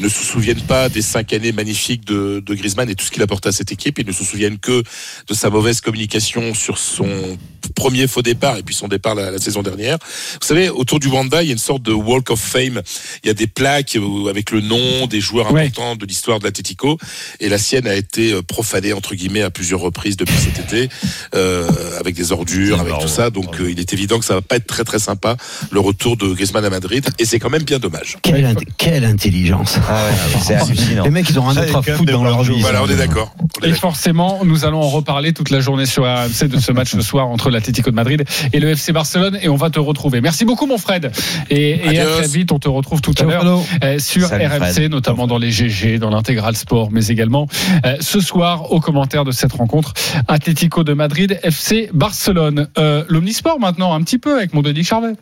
ne 0.00 0.08
se 0.08 0.24
souviennent 0.24 0.62
pas 0.62 0.88
des 0.88 1.02
cinq 1.02 1.32
années 1.32 1.52
magnifiques 1.52 2.04
de, 2.06 2.42
de 2.44 2.54
Griezmann 2.54 2.88
et 2.88 2.94
tout 2.94 3.04
ce 3.04 3.10
qu'il 3.10 3.22
apporte 3.22 3.46
à 3.46 3.52
cette 3.52 3.70
équipe. 3.70 3.98
Ils 3.98 4.06
ne 4.06 4.12
se 4.12 4.24
souviennent 4.24 4.58
que 4.58 4.82
de 5.28 5.34
sa 5.34 5.50
mauvaise 5.50 5.80
communication 5.82 6.54
sur 6.54 6.78
son 6.78 7.38
premier 7.74 8.06
faux 8.06 8.22
départ 8.22 8.56
et 8.58 8.62
puis 8.62 8.74
son 8.74 8.88
départ 8.88 9.14
la, 9.14 9.30
la 9.30 9.38
saison 9.38 9.62
dernière. 9.62 9.98
Vous 10.40 10.46
savez, 10.46 10.68
autour 10.70 11.00
du 11.00 11.08
Wanda, 11.08 11.42
il 11.42 11.46
y 11.46 11.50
a 11.50 11.52
une 11.52 11.58
sorte 11.58 11.82
de 11.82 11.92
Walk 11.92 12.30
of 12.30 12.40
Fame. 12.40 12.80
Il 13.22 13.26
y 13.26 13.30
a 13.30 13.34
des 13.34 13.46
plaques 13.46 13.96
euh, 13.96 14.28
avec 14.30 14.50
le 14.50 14.60
nom 14.60 15.06
des 15.06 15.20
joueurs 15.20 15.52
Ouais. 15.52 15.66
importants 15.66 15.96
de 15.96 16.06
l'histoire 16.06 16.38
de 16.38 16.44
l'Atletico 16.44 16.98
et 17.40 17.48
la 17.50 17.58
sienne 17.58 17.86
a 17.86 17.94
été 17.94 18.32
euh, 18.32 18.42
profanée 18.42 18.92
entre 18.94 19.14
guillemets 19.14 19.42
à 19.42 19.50
plusieurs 19.50 19.80
reprises 19.80 20.16
depuis 20.16 20.36
cet 20.38 20.58
été 20.58 20.88
euh, 21.34 21.68
avec 22.00 22.14
des 22.14 22.32
ordures, 22.32 22.80
avec 22.80 22.98
tout 22.98 23.08
ça. 23.08 23.28
Donc 23.30 23.60
euh, 23.60 23.70
il 23.70 23.78
est 23.78 23.92
évident 23.92 24.18
que 24.18 24.24
ça 24.24 24.34
va 24.34 24.42
pas 24.42 24.56
être 24.56 24.66
très 24.66 24.84
très 24.84 24.98
sympa 24.98 25.36
le 25.70 25.80
retour 25.80 26.16
de 26.16 26.26
Griezmann 26.32 26.64
à 26.64 26.70
Madrid 26.70 27.04
et 27.18 27.24
c'est 27.34 27.40
quand 27.40 27.50
même 27.50 27.62
bien 27.64 27.80
dommage. 27.80 28.16
Quelle, 28.22 28.44
int- 28.44 28.64
quelle 28.78 29.04
intelligence. 29.04 29.76
Ah 29.88 29.94
ouais, 30.06 30.38
c'est 30.40 30.54
hallucinant. 30.54 31.02
Les 31.02 31.10
mecs, 31.10 31.28
ils 31.28 31.38
ont 31.40 31.42
rien 31.42 31.54
Ça, 31.54 31.66
d'autre 31.66 31.80
il 31.84 31.88
y 31.88 31.90
a 31.90 31.94
à 31.94 31.96
foutre 31.98 32.12
dans 32.12 32.22
leur 32.22 32.42
vie. 32.44 32.60
Voilà, 32.60 32.80
on 32.84 32.88
est 32.88 32.94
d'accord. 32.94 33.34
Et 33.64 33.72
forcément, 33.72 34.40
nous 34.44 34.64
allons 34.64 34.80
en 34.80 34.88
reparler 34.88 35.32
toute 35.32 35.50
la 35.50 35.58
journée 35.58 35.86
sur 35.86 36.04
RMC 36.04 36.44
de 36.48 36.60
ce 36.60 36.70
match 36.70 36.90
ce 36.92 37.00
soir 37.00 37.26
entre 37.26 37.50
l'Atlético 37.50 37.90
de 37.90 37.96
Madrid 37.96 38.24
et 38.52 38.60
le 38.60 38.68
FC 38.70 38.92
Barcelone 38.92 39.36
et 39.42 39.48
on 39.48 39.56
va 39.56 39.70
te 39.70 39.80
retrouver. 39.80 40.20
Merci 40.20 40.44
beaucoup 40.44 40.66
mon 40.66 40.78
Fred. 40.78 41.10
Et, 41.50 41.70
et 41.92 41.98
à 41.98 42.06
très 42.06 42.28
vite, 42.28 42.52
on 42.52 42.60
te 42.60 42.68
retrouve 42.68 43.00
tout 43.00 43.14
à 43.18 43.24
l'heure 43.24 43.44
euh, 43.82 43.98
sur 43.98 44.28
Salut, 44.28 44.46
RMC, 44.46 44.72
Fred. 44.72 44.90
notamment 44.92 45.26
dans 45.26 45.38
les 45.38 45.50
GG, 45.50 45.98
dans 45.98 46.10
l'intégral 46.10 46.54
sport, 46.56 46.90
mais 46.92 47.06
également 47.08 47.48
euh, 47.84 47.96
ce 48.00 48.20
soir 48.20 48.70
au 48.70 48.78
commentaire 48.78 49.24
de 49.24 49.32
cette 49.32 49.52
rencontre 49.54 49.92
Atlético 50.28 50.84
de 50.84 50.92
Madrid, 50.92 51.40
FC 51.42 51.90
Barcelone. 51.92 52.68
Euh, 52.78 53.02
L'Omnisport 53.08 53.58
maintenant, 53.58 53.92
un 53.92 54.02
petit 54.02 54.18
peu 54.18 54.36
avec 54.36 54.54
mon 54.54 54.62
Denis 54.62 54.84
Charvet. 54.84 55.14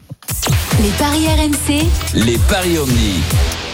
Les 0.83 0.89
paris 0.99 1.27
RMC, 1.27 1.85
Les 2.15 2.39
paris 2.49 2.79
Omni. 2.79 3.21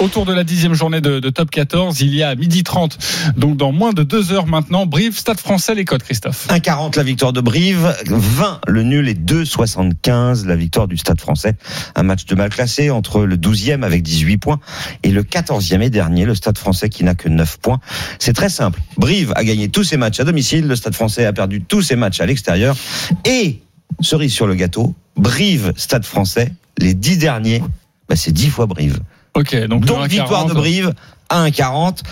Autour 0.00 0.24
de 0.24 0.32
la 0.32 0.44
dixième 0.44 0.74
journée 0.74 1.00
de, 1.00 1.18
de 1.18 1.30
Top 1.30 1.50
14, 1.50 2.00
il 2.02 2.14
y 2.14 2.22
a 2.22 2.28
à 2.28 2.34
midi 2.36 2.62
30, 2.62 2.96
donc 3.36 3.56
dans 3.56 3.72
moins 3.72 3.92
de 3.92 4.04
deux 4.04 4.32
heures 4.32 4.46
maintenant, 4.46 4.86
Brive, 4.86 5.18
Stade 5.18 5.40
français, 5.40 5.74
les 5.74 5.84
codes, 5.84 6.04
Christophe. 6.04 6.46
1,40 6.48 6.96
la 6.96 7.02
victoire 7.02 7.32
de 7.32 7.40
Brive, 7.40 7.92
20 8.06 8.60
le 8.68 8.82
nul 8.84 9.08
et 9.08 9.14
2,75 9.14 10.46
la 10.46 10.54
victoire 10.54 10.86
du 10.86 10.96
Stade 10.96 11.20
français. 11.20 11.56
Un 11.96 12.04
match 12.04 12.26
de 12.26 12.34
mal 12.36 12.50
classé 12.50 12.90
entre 12.90 13.24
le 13.24 13.36
12e 13.36 13.82
avec 13.82 14.04
18 14.04 14.38
points 14.38 14.60
et 15.02 15.10
le 15.10 15.24
14e 15.24 15.82
et 15.82 15.90
dernier, 15.90 16.24
le 16.24 16.36
Stade 16.36 16.58
français 16.58 16.88
qui 16.88 17.02
n'a 17.02 17.16
que 17.16 17.28
9 17.28 17.58
points. 17.58 17.80
C'est 18.20 18.34
très 18.34 18.50
simple. 18.50 18.80
Brive 18.98 19.32
a 19.34 19.42
gagné 19.42 19.68
tous 19.68 19.82
ses 19.82 19.96
matchs 19.96 20.20
à 20.20 20.24
domicile, 20.24 20.68
le 20.68 20.76
Stade 20.76 20.94
français 20.94 21.24
a 21.26 21.32
perdu 21.32 21.62
tous 21.62 21.82
ses 21.82 21.96
matchs 21.96 22.20
à 22.20 22.26
l'extérieur 22.26 22.76
et, 23.24 23.60
cerise 24.00 24.32
sur 24.32 24.46
le 24.46 24.54
gâteau, 24.54 24.94
Brive, 25.16 25.72
Stade 25.76 26.04
français, 26.04 26.52
les 26.78 26.94
10 26.94 27.18
derniers, 27.18 27.62
bah, 28.08 28.16
c'est 28.16 28.32
10 28.32 28.50
fois 28.50 28.66
Brive. 28.66 29.00
Ok, 29.34 29.54
donc, 29.66 29.84
Donc 29.84 29.98
le 29.98 30.04
1,40, 30.06 30.08
victoire 30.08 30.46
de 30.46 30.54
Brive 30.54 30.94
à 31.28 31.46
1,40. 31.46 32.02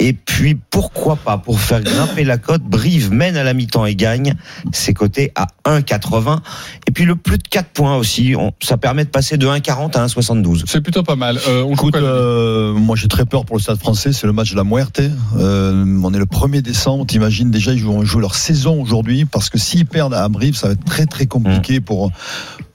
Et 0.00 0.12
puis, 0.12 0.56
pourquoi 0.70 1.16
pas, 1.16 1.38
pour 1.38 1.58
faire 1.60 1.82
grimper 1.82 2.22
la 2.24 2.38
cote, 2.38 2.62
Brive 2.62 3.12
mène 3.12 3.36
à 3.36 3.42
la 3.42 3.52
mi-temps 3.52 3.84
et 3.84 3.96
gagne. 3.96 4.34
C'est 4.72 4.94
coté 4.94 5.32
à 5.34 5.48
1,80. 5.64 6.38
Et 6.86 6.92
puis, 6.92 7.04
le 7.04 7.16
plus 7.16 7.36
de 7.38 7.42
4 7.42 7.68
points 7.70 7.96
aussi, 7.96 8.34
on- 8.38 8.52
ça 8.62 8.76
permet 8.76 9.04
de 9.04 9.10
passer 9.10 9.36
de 9.38 9.46
1,40 9.48 9.96
à 9.96 10.04
1,72. 10.04 10.64
C'est 10.68 10.80
plutôt 10.80 11.02
pas 11.02 11.16
mal. 11.16 11.38
Euh, 11.48 11.62
on 11.64 11.68
joue 11.74 11.88
Écoute, 11.88 11.92
quoi, 11.94 12.02
euh, 12.02 12.72
moi 12.74 12.96
j'ai 12.96 13.08
très 13.08 13.24
peur 13.24 13.44
pour 13.44 13.56
le 13.56 13.62
Stade 13.62 13.78
français, 13.78 14.12
c'est 14.12 14.26
le 14.26 14.32
match 14.32 14.50
de 14.52 14.56
la 14.56 14.64
Muerte. 14.64 15.00
Euh, 15.36 16.00
on 16.02 16.12
est 16.14 16.18
le 16.18 16.26
1er 16.26 16.62
décembre, 16.62 17.04
t'imagines 17.06 17.50
déjà 17.50 17.72
ils 17.72 17.84
vont 17.84 18.04
jouer 18.04 18.20
leur 18.20 18.34
saison 18.34 18.80
aujourd'hui 18.80 19.24
parce 19.24 19.48
que 19.50 19.58
s'ils 19.58 19.86
perdent 19.86 20.14
à 20.14 20.28
Brive, 20.28 20.56
ça 20.56 20.68
va 20.68 20.72
être 20.74 20.84
très 20.84 21.06
très 21.06 21.26
compliqué 21.26 21.80
pour 21.80 22.10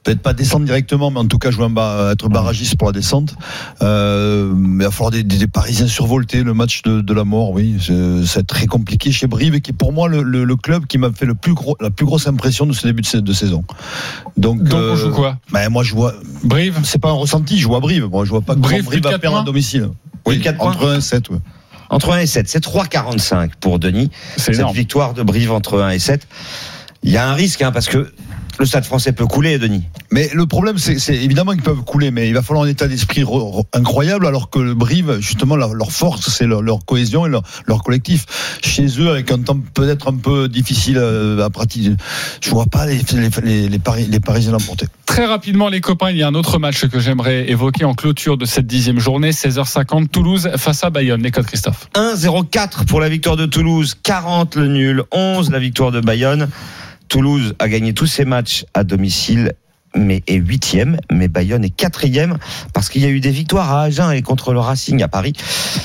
peut-être 0.04 0.22
pas 0.22 0.34
descendre 0.34 0.66
directement, 0.66 1.12
mais 1.12 1.20
en 1.20 1.28
tout 1.28 1.38
cas 1.38 1.50
jouer 1.52 1.64
un 1.66 1.70
bas, 1.70 2.10
être 2.12 2.28
barragiste 2.28 2.76
pour 2.78 2.88
la 2.88 2.92
descente. 2.94 3.36
Euh, 3.82 4.52
mais 4.56 4.84
il 4.84 4.88
va 4.88 4.92
falloir 4.92 5.12
des, 5.12 5.24
des- 5.24 5.38
des 5.38 5.48
Parisiens 5.48 5.88
survoltés, 5.88 6.44
le 6.44 6.54
match 6.54 6.82
de, 6.82 7.00
de 7.02 7.13
la 7.14 7.24
mort, 7.24 7.52
oui, 7.52 7.78
c'est- 8.26 8.46
très 8.48 8.66
compliqué 8.66 9.12
chez 9.12 9.28
Brive, 9.28 9.60
qui 9.62 9.72
est 9.72 9.74
pour 9.74 9.94
moi 9.94 10.08
le, 10.08 10.22
le- 10.24 10.44
le 10.44 10.56
club 10.56 10.86
qui 10.88 10.98
m'a 10.98 11.12
fait 11.12 11.26
le 11.26 11.36
plus 11.36 11.54
gros, 11.54 11.78
la 11.80 11.90
plus 11.90 12.06
grosse 12.06 12.28
impression 12.28 12.66
de 12.66 12.74
ce 12.74 12.86
début 12.88 13.02
de, 13.02 13.08
sa- 13.08 13.22
de 13.22 13.34
saison. 13.34 13.64
Donc, 14.38 14.62
Donc, 14.64 14.74
on 14.74 14.78
euh, 14.78 14.96
joue 14.96 15.12
quoi? 15.12 15.38
ben, 15.52 15.70
moi 15.70 15.84
je 15.84 15.94
vois, 15.94 16.14
Brive? 16.44 16.80
c'est 16.84 17.00
pas 17.00 17.10
un 17.10 17.14
ressenti, 17.14 17.58
je 17.60 17.68
vois 17.68 17.80
Brive, 17.80 18.08
moi 18.10 18.26
je 18.26 18.30
vois 18.32 18.42
pas 18.42 18.56
Brive, 18.56 18.84
Brive 18.86 19.00
de 19.02 19.06
va 19.06 19.12
quatre 19.12 19.22
perdre 19.22 19.38
à 19.40 19.44
domicile. 19.44 19.90
Oui, 20.26 20.38
de 20.40 20.50
entre 20.60 20.88
1 20.90 20.98
et 20.98 21.02
7, 21.02 21.30
ouais. 21.30 21.38
Entre 21.90 22.12
1 22.12 22.20
et 22.20 22.26
7, 22.26 22.48
c'est 22.50 22.64
3,45 22.64 23.52
pour 23.60 23.78
Denis. 23.80 24.10
C'est 24.38 24.46
Cette 24.46 24.56
énorme. 24.56 24.76
victoire 24.76 25.14
de 25.14 25.22
Brive 25.24 25.52
entre 25.52 25.82
1 25.82 25.90
et 25.92 26.00
7. 26.00 26.28
Il 27.04 27.12
y 27.12 27.18
a 27.18 27.28
un 27.30 27.34
risque, 27.34 27.62
hein, 27.62 27.72
parce 27.72 27.88
que 27.88 28.12
le 28.60 28.66
Stade 28.66 28.86
français 28.86 29.12
peut 29.14 29.26
couler, 29.26 29.58
Denis. 29.58 29.84
Mais 30.12 30.30
le 30.34 30.46
problème, 30.46 30.78
c'est 30.78 31.16
évidemment 31.16 31.54
qu'ils 31.54 31.64
peuvent 31.64 31.84
couler, 31.84 32.12
mais 32.12 32.28
il 32.28 32.34
va 32.34 32.42
falloir 32.42 32.66
un 32.66 32.70
état 32.70 32.88
d'esprit 32.88 33.24
incroyable, 33.74 34.28
alors 34.28 34.50
que 34.50 34.60
le 34.60 34.74
Brive, 34.74 35.18
justement, 35.20 35.56
leur, 35.56 35.74
leur 35.74 35.92
force, 35.92 36.30
c'est 36.30 36.46
leur, 36.46 36.62
leur 36.62 36.86
cohésion 36.86 37.26
et 37.26 37.30
leur, 37.30 37.42
leur 37.66 37.84
collectif. 37.84 38.26
Chez 38.62 38.86
eux, 39.00 39.10
avec 39.10 39.32
un 39.32 39.40
temps 39.40 39.60
peut-être 39.74 40.08
un 40.08 40.16
peu 40.18 40.48
difficile 40.50 40.98
euh, 41.00 41.44
à 41.44 41.50
pratiquer, 41.50 41.96
je 42.42 42.50
vois 42.50 42.66
pas 42.68 42.86
les, 42.86 43.02
les, 43.14 43.30
les, 43.44 43.70
les, 43.70 43.80
Paris- 43.80 44.08
les 44.10 44.20
Parisiens 44.20 44.52
l'emporter. 44.52 44.86
Très 45.06 45.26
rapidement, 45.26 45.70
les 45.70 45.82
copains, 45.82 46.12
il 46.12 46.18
y 46.18 46.24
a 46.24 46.28
un 46.28 46.36
autre 46.36 46.60
match 46.60 46.86
que 46.88 47.00
j'aimerais 47.00 47.50
évoquer 47.50 47.86
en 47.86 47.94
clôture 47.94 48.38
de 48.38 48.46
cette 48.46 48.68
dixième 48.68 49.00
journée, 49.00 49.32
16h50, 49.32 50.08
Toulouse 50.10 50.50
face 50.58 50.84
à 50.84 50.90
Bayonne. 50.90 51.22
Les 51.24 51.32
codes, 51.32 51.46
Christophe. 51.46 51.88
1-0-4 51.96 52.86
pour 52.86 53.00
la 53.00 53.10
victoire 53.10 53.36
de 53.36 53.46
Toulouse, 53.46 53.96
40 54.04 54.56
le 54.56 54.68
nul, 54.68 55.04
11 55.12 55.52
la 55.52 55.60
victoire 55.60 55.92
de 55.92 56.02
Bayonne. 56.02 56.50
Toulouse 57.18 57.54
a 57.60 57.70
gagné 57.70 57.94
tous 57.94 58.08
ses 58.08 58.26
matchs 58.26 58.66
à 58.74 58.84
domicile 58.84 59.54
mais 59.96 60.24
est 60.26 60.38
huitième, 60.38 60.98
mais 61.12 61.28
Bayonne 61.28 61.64
est 61.64 61.70
quatrième 61.70 62.40
parce 62.74 62.90
qu'il 62.90 63.04
y 63.04 63.06
a 63.06 63.10
eu 63.10 63.20
des 63.20 63.30
victoires 63.30 63.72
à 63.72 63.84
Agen 63.84 64.10
et 64.12 64.24
contre 64.24 64.52
le 64.52 64.58
Racing 64.60 65.04
à 65.04 65.08
Paris. 65.08 65.34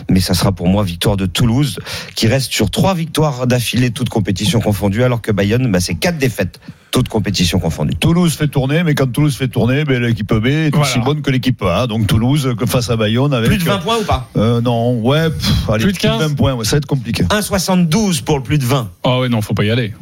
Mais 0.09 0.21
ça 0.21 0.33
sera 0.33 0.53
pour 0.53 0.67
moi 0.69 0.83
victoire 0.85 1.19
de 1.19 1.27
Toulouse 1.27 1.79
qui 2.15 2.27
reste 2.29 2.51
sur 2.51 2.71
trois 2.71 2.95
victoires 2.95 3.47
d'affilée, 3.47 3.91
toutes 3.91 4.09
compétitions 4.09 4.61
confondues, 4.63 5.03
alors 5.03 5.21
que 5.21 5.31
Bayonne, 5.31 5.71
bah, 5.71 5.81
c'est 5.81 5.97
quatre 5.97 6.17
défaites, 6.17 6.59
toutes 6.91 7.11
compétitions 7.11 7.59
confondues. 7.59 7.97
Toulouse 7.97 8.35
fait 8.35 8.49
tourner, 8.49 8.83
mais 8.83 8.95
quand 8.95 9.13
Toulouse 9.13 9.37
fait 9.37 9.49
tourner, 9.49 9.85
ben, 9.85 10.03
l'équipe 10.03 10.33
B 10.33 10.47
est 10.47 10.71
Voilà. 10.75 10.89
aussi 10.89 10.99
bonne 11.01 11.21
que 11.21 11.31
l'équipe 11.31 11.61
A. 11.63 11.87
Donc 11.87 12.07
Toulouse 12.07 12.55
que 12.59 12.65
face 12.65 12.89
à 12.89 12.97
Bayonne 12.97 13.35
avec. 13.35 13.51
Plus 13.51 13.59
de 13.59 13.65
20 13.65 13.79
points 13.81 13.99
ou 14.01 14.05
pas? 14.05 14.31
euh, 14.39 14.63
Non, 14.63 14.99
ouais, 15.03 15.29
pff, 15.29 15.69
allez, 15.69 15.85
Plus 15.85 15.93
de 15.93 15.99
15? 15.99 16.19
20 16.31 16.35
points, 16.35 16.55
ouais, 16.55 16.65
ça 16.65 16.71
va 16.71 16.77
être 16.79 16.87
compliqué. 16.87 17.25
1,72 17.25 18.23
pour 18.23 18.39
le 18.39 18.43
plus 18.43 18.57
de 18.57 18.65
20. 18.65 18.91
Ah 19.05 19.19
ouais, 19.21 19.29
non, 19.29 19.43
faut 19.43 19.53
pas 19.53 19.65
y 19.65 19.71
aller. 19.71 19.93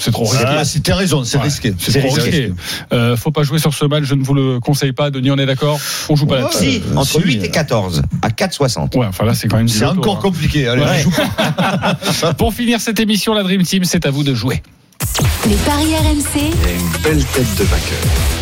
C'est 0.00 0.10
trop 0.10 0.24
risqué. 0.24 0.44
Ah, 0.46 0.64
c'est- 0.64 0.90
raison, 0.92 1.22
c'est 1.24 1.36
Ouais. 1.36 1.44
risqué. 1.44 1.74
C'est 1.78 1.98
Trop 2.00 2.08
risqué. 2.08 2.22
risqué. 2.30 2.52
Euh, 2.92 3.16
faut 3.16 3.30
pas 3.30 3.42
jouer 3.42 3.58
sur 3.58 3.72
ce 3.74 3.84
match, 3.84 4.04
je 4.04 4.14
ne 4.14 4.24
vous 4.24 4.34
le 4.34 4.58
conseille 4.58 4.92
pas. 4.92 5.10
Denis, 5.10 5.30
on 5.30 5.36
est 5.38 5.46
d'accord 5.46 5.78
On 6.08 6.16
joue 6.16 6.26
pas 6.26 6.36
Ouais. 6.36 6.40
là-dessus. 6.42 6.58
Si, 6.72 6.82
Euh, 6.92 6.96
entre 6.96 7.06
si, 7.10 7.20
8 7.20 7.44
et 7.44 7.50
14 7.50 8.02
à 8.22 8.30
4,60. 8.30 8.94
Ouais, 8.96 9.06
enfin 9.06 9.24
là, 9.24 9.34
c'est 9.34 9.46
quand 9.48 9.58
même 9.58 9.66
du 9.66 9.72
C'est 9.74 9.84
encore 9.84 10.16
hein. 10.16 10.20
compliqué. 10.22 10.66
Allez, 10.68 10.82
Ouais. 10.82 11.02
joue 11.02 11.10
pas. 11.10 12.32
Pour 12.38 12.54
finir 12.54 12.80
cette 12.80 12.98
émission, 12.98 13.34
la 13.34 13.42
Dream 13.42 13.62
Team, 13.62 13.84
c'est 13.84 14.06
à 14.06 14.10
vous 14.10 14.24
de 14.24 14.34
jouer. 14.34 14.62
Les 15.46 15.54
paris 15.56 15.94
RMC, 15.94 16.50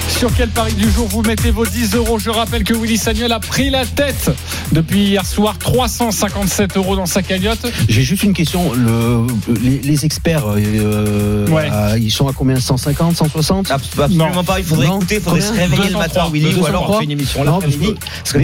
Sur 0.09 0.35
quel 0.35 0.49
pari 0.49 0.73
du 0.73 0.91
jour 0.91 1.07
vous 1.07 1.23
mettez 1.23 1.51
vos 1.53 1.65
10 1.65 1.95
euros 1.95 2.19
Je 2.19 2.31
rappelle 2.31 2.65
que 2.65 2.75
Willy 2.75 2.97
Sagnol 2.99 3.31
a 3.31 3.39
pris 3.39 3.71
la 3.71 3.85
tête 3.87 4.31
depuis 4.73 5.01
hier 5.05 5.25
soir, 5.25 5.57
357 5.59 6.77
euros 6.77 6.97
dans 6.97 7.07
sa 7.07 7.23
cagnotte. 7.23 7.65
J'ai 7.89 8.03
juste 8.03 8.25
une 8.25 8.33
question. 8.33 8.73
Le, 8.73 9.27
les, 9.63 9.79
les 9.79 10.05
experts, 10.05 10.43
euh, 10.57 11.47
Ouais. 11.49 11.69
à- 11.71 11.97
ils 11.99 12.11
sont 12.11 12.27
à 12.27 12.33
combien? 12.33 12.59
150, 12.59 13.17
160 13.17 13.71
Abs- 13.71 13.75
Absolument 13.99 14.31
Non. 14.35 14.45
pas. 14.45 14.59
Il 14.59 14.65
faudrait 14.65 14.89
Non. 14.89 14.97
écouter, 14.97 15.17
il 15.17 15.21
faudrait 15.21 15.41
se 15.41 15.53
réveiller 15.53 15.85
le 15.85 15.95
203, 15.95 16.01
matin, 16.01 16.31
Willy, 16.33 16.47
ou 16.55 16.67
alors 16.67 16.83
on 16.83 16.87
203. 16.87 16.99
fait 16.99 17.05
une 17.05 17.11
émission 17.13 17.41
t'es 17.45 17.69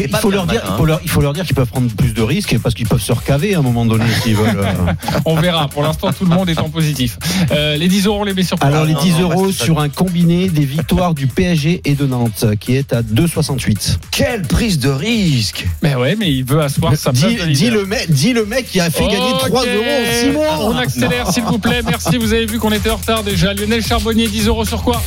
il 0.06 0.16
faut, 0.16 0.30
leur 0.30 0.44
le 0.46 0.52
dire, 0.52 0.60
matin, 0.62 0.72
il, 0.74 0.76
faut 0.78 0.84
leur, 0.86 1.00
il 1.02 1.10
faut 1.10 1.20
leur 1.22 1.32
dire 1.32 1.44
qu'ils 1.44 1.56
peuvent 1.56 1.66
prendre 1.68 1.90
plus 1.90 2.12
de 2.14 2.22
risques 2.22 2.56
parce 2.62 2.74
qu'ils 2.74 2.86
peuvent 2.88 3.02
se 3.02 3.12
recaver 3.12 3.54
à 3.54 3.58
un 3.58 3.62
moment 3.62 3.84
donné 3.84 4.04
s'ils 4.22 4.36
veulent. 4.36 4.58
euh. 4.58 4.92
On 5.24 5.34
verra. 5.34 5.68
Pour 5.68 5.82
l'instant, 5.82 6.12
tout 6.12 6.24
le 6.24 6.34
monde 6.34 6.48
est 6.48 6.58
en 6.60 6.68
positif. 6.68 7.18
Euh, 7.50 7.76
les 7.76 7.88
10 7.88 8.06
euros, 8.06 8.20
on 8.20 8.24
les 8.24 8.34
met 8.34 8.42
sur 8.44 8.56
Alors 8.60 8.84
les 8.84 8.92
non, 8.94 9.00
10 9.02 9.12
non, 9.14 9.20
euros 9.30 9.52
sur 9.52 9.80
un 9.80 9.88
combiné 9.88 10.48
des 10.48 10.64
victoires 10.64 11.14
du 11.14 11.26
PSG 11.26 11.53
et 11.84 11.94
de 11.94 12.06
Nantes 12.06 12.44
qui 12.60 12.74
est 12.76 12.92
à 12.92 13.02
2,68. 13.02 13.96
Quelle 14.10 14.42
prise 14.42 14.78
de 14.78 14.90
risque 14.90 15.66
Mais 15.82 15.94
ouais, 15.94 16.16
mais 16.16 16.30
il 16.32 16.44
veut 16.44 16.60
asseoir 16.60 16.96
sa 16.96 17.12
place 17.12 17.24
Dis, 17.48 17.70
le 17.70 17.84
mec, 17.86 18.10
dis 18.10 18.32
le 18.32 18.44
mec 18.44 18.68
qui 18.70 18.80
a 18.80 18.90
fait 18.90 19.06
gagner 19.06 19.32
3 19.38 19.48
Ok. 19.62 19.68
euros 19.68 19.84
en 19.84 20.20
6 20.20 20.30
mois. 20.30 20.58
On 20.60 20.76
accélère, 20.76 21.30
s'il 21.32 21.44
vous 21.44 21.58
plaît. 21.58 21.80
Merci. 21.86 22.16
Vous 22.16 22.32
avez 22.32 22.46
vu 22.46 22.58
qu'on 22.58 22.72
était 22.72 22.90
en 22.90 22.96
retard 22.96 23.22
déjà. 23.22 23.54
Lionel 23.54 23.84
Charbonnier, 23.84 24.28
10 24.28 24.48
euros 24.48 24.64
sur 24.64 24.82
quoi? 24.82 25.00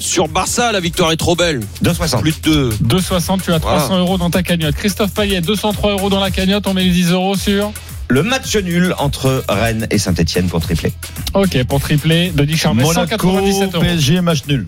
Sur 0.00 0.26
Barça, 0.26 0.72
la 0.72 0.80
victoire 0.80 1.12
est 1.12 1.16
trop 1.16 1.36
belle. 1.36 1.60
2,60. 1.84 2.20
Plus 2.20 2.40
de 2.42 2.70
260, 2.80 3.42
tu 3.44 3.52
as 3.52 3.60
300 3.60 3.98
euros 4.00 4.18
dans 4.18 4.30
ta 4.30 4.42
cagnotte. 4.42 4.74
Christophe 4.74 5.12
Payet, 5.12 5.40
203 5.40 5.92
euros 5.92 6.10
dans 6.10 6.18
la 6.20 6.30
cagnotte. 6.32 6.66
On 6.66 6.74
met 6.74 6.82
les 6.84 6.90
10 6.90 7.12
euros 7.12 7.36
sur. 7.36 7.72
Le 8.12 8.22
match 8.22 8.54
nul 8.56 8.94
entre 8.98 9.42
Rennes 9.48 9.86
et 9.90 9.96
Saint-Etienne 9.96 10.46
pour 10.46 10.60
tripler. 10.60 10.92
Ok, 11.32 11.64
pour 11.64 11.80
tripler, 11.80 12.30
Denis 12.34 12.58
Charvet, 12.58 12.82
Monaco, 12.82 13.08
197 13.08 13.74
euros. 13.74 13.82
PSG, 13.82 14.20
match 14.20 14.40
nul. 14.46 14.66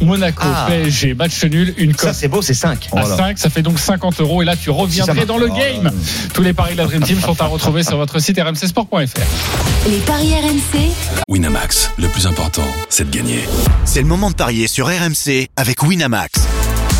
Monaco, 0.00 0.44
Ah. 0.46 0.64
PSG, 0.70 1.12
match 1.12 1.44
nul, 1.44 1.74
une 1.76 1.94
Ça, 1.94 2.14
c'est 2.14 2.28
beau, 2.28 2.40
c'est 2.40 2.54
5. 2.54 2.86
à 2.92 3.00
Voilà. 3.02 3.16
5, 3.18 3.36
ça 3.38 3.50
fait 3.50 3.60
donc 3.60 3.78
50 3.78 4.18
euros. 4.22 4.40
Et 4.40 4.46
là, 4.46 4.56
tu 4.56 4.70
reviendrais 4.70 5.26
dans 5.26 5.36
le 5.36 5.50
Ah, 5.52 5.58
game. 5.58 5.92
Tous 6.32 6.40
les 6.40 6.54
paris 6.54 6.72
de 6.72 6.78
la 6.78 6.86
Dream 6.86 7.02
Team 7.02 7.20
sont 7.20 7.38
à 7.38 7.44
retrouver 7.44 7.82
sur 7.82 7.98
votre 7.98 8.18
site 8.18 8.40
rmcsport.fr. 8.40 8.96
les 9.90 9.98
paris 10.06 10.32
RMC, 10.32 10.90
Winamax, 11.28 11.90
le 11.98 12.08
plus 12.08 12.26
important, 12.26 12.64
c'est 12.88 13.10
de 13.10 13.14
gagner. 13.14 13.46
C'est 13.84 14.00
le 14.00 14.06
moment 14.06 14.30
de 14.30 14.36
parier 14.36 14.68
sur 14.68 14.86
RMC 14.86 15.48
avec 15.56 15.82
Winamax. 15.82 16.30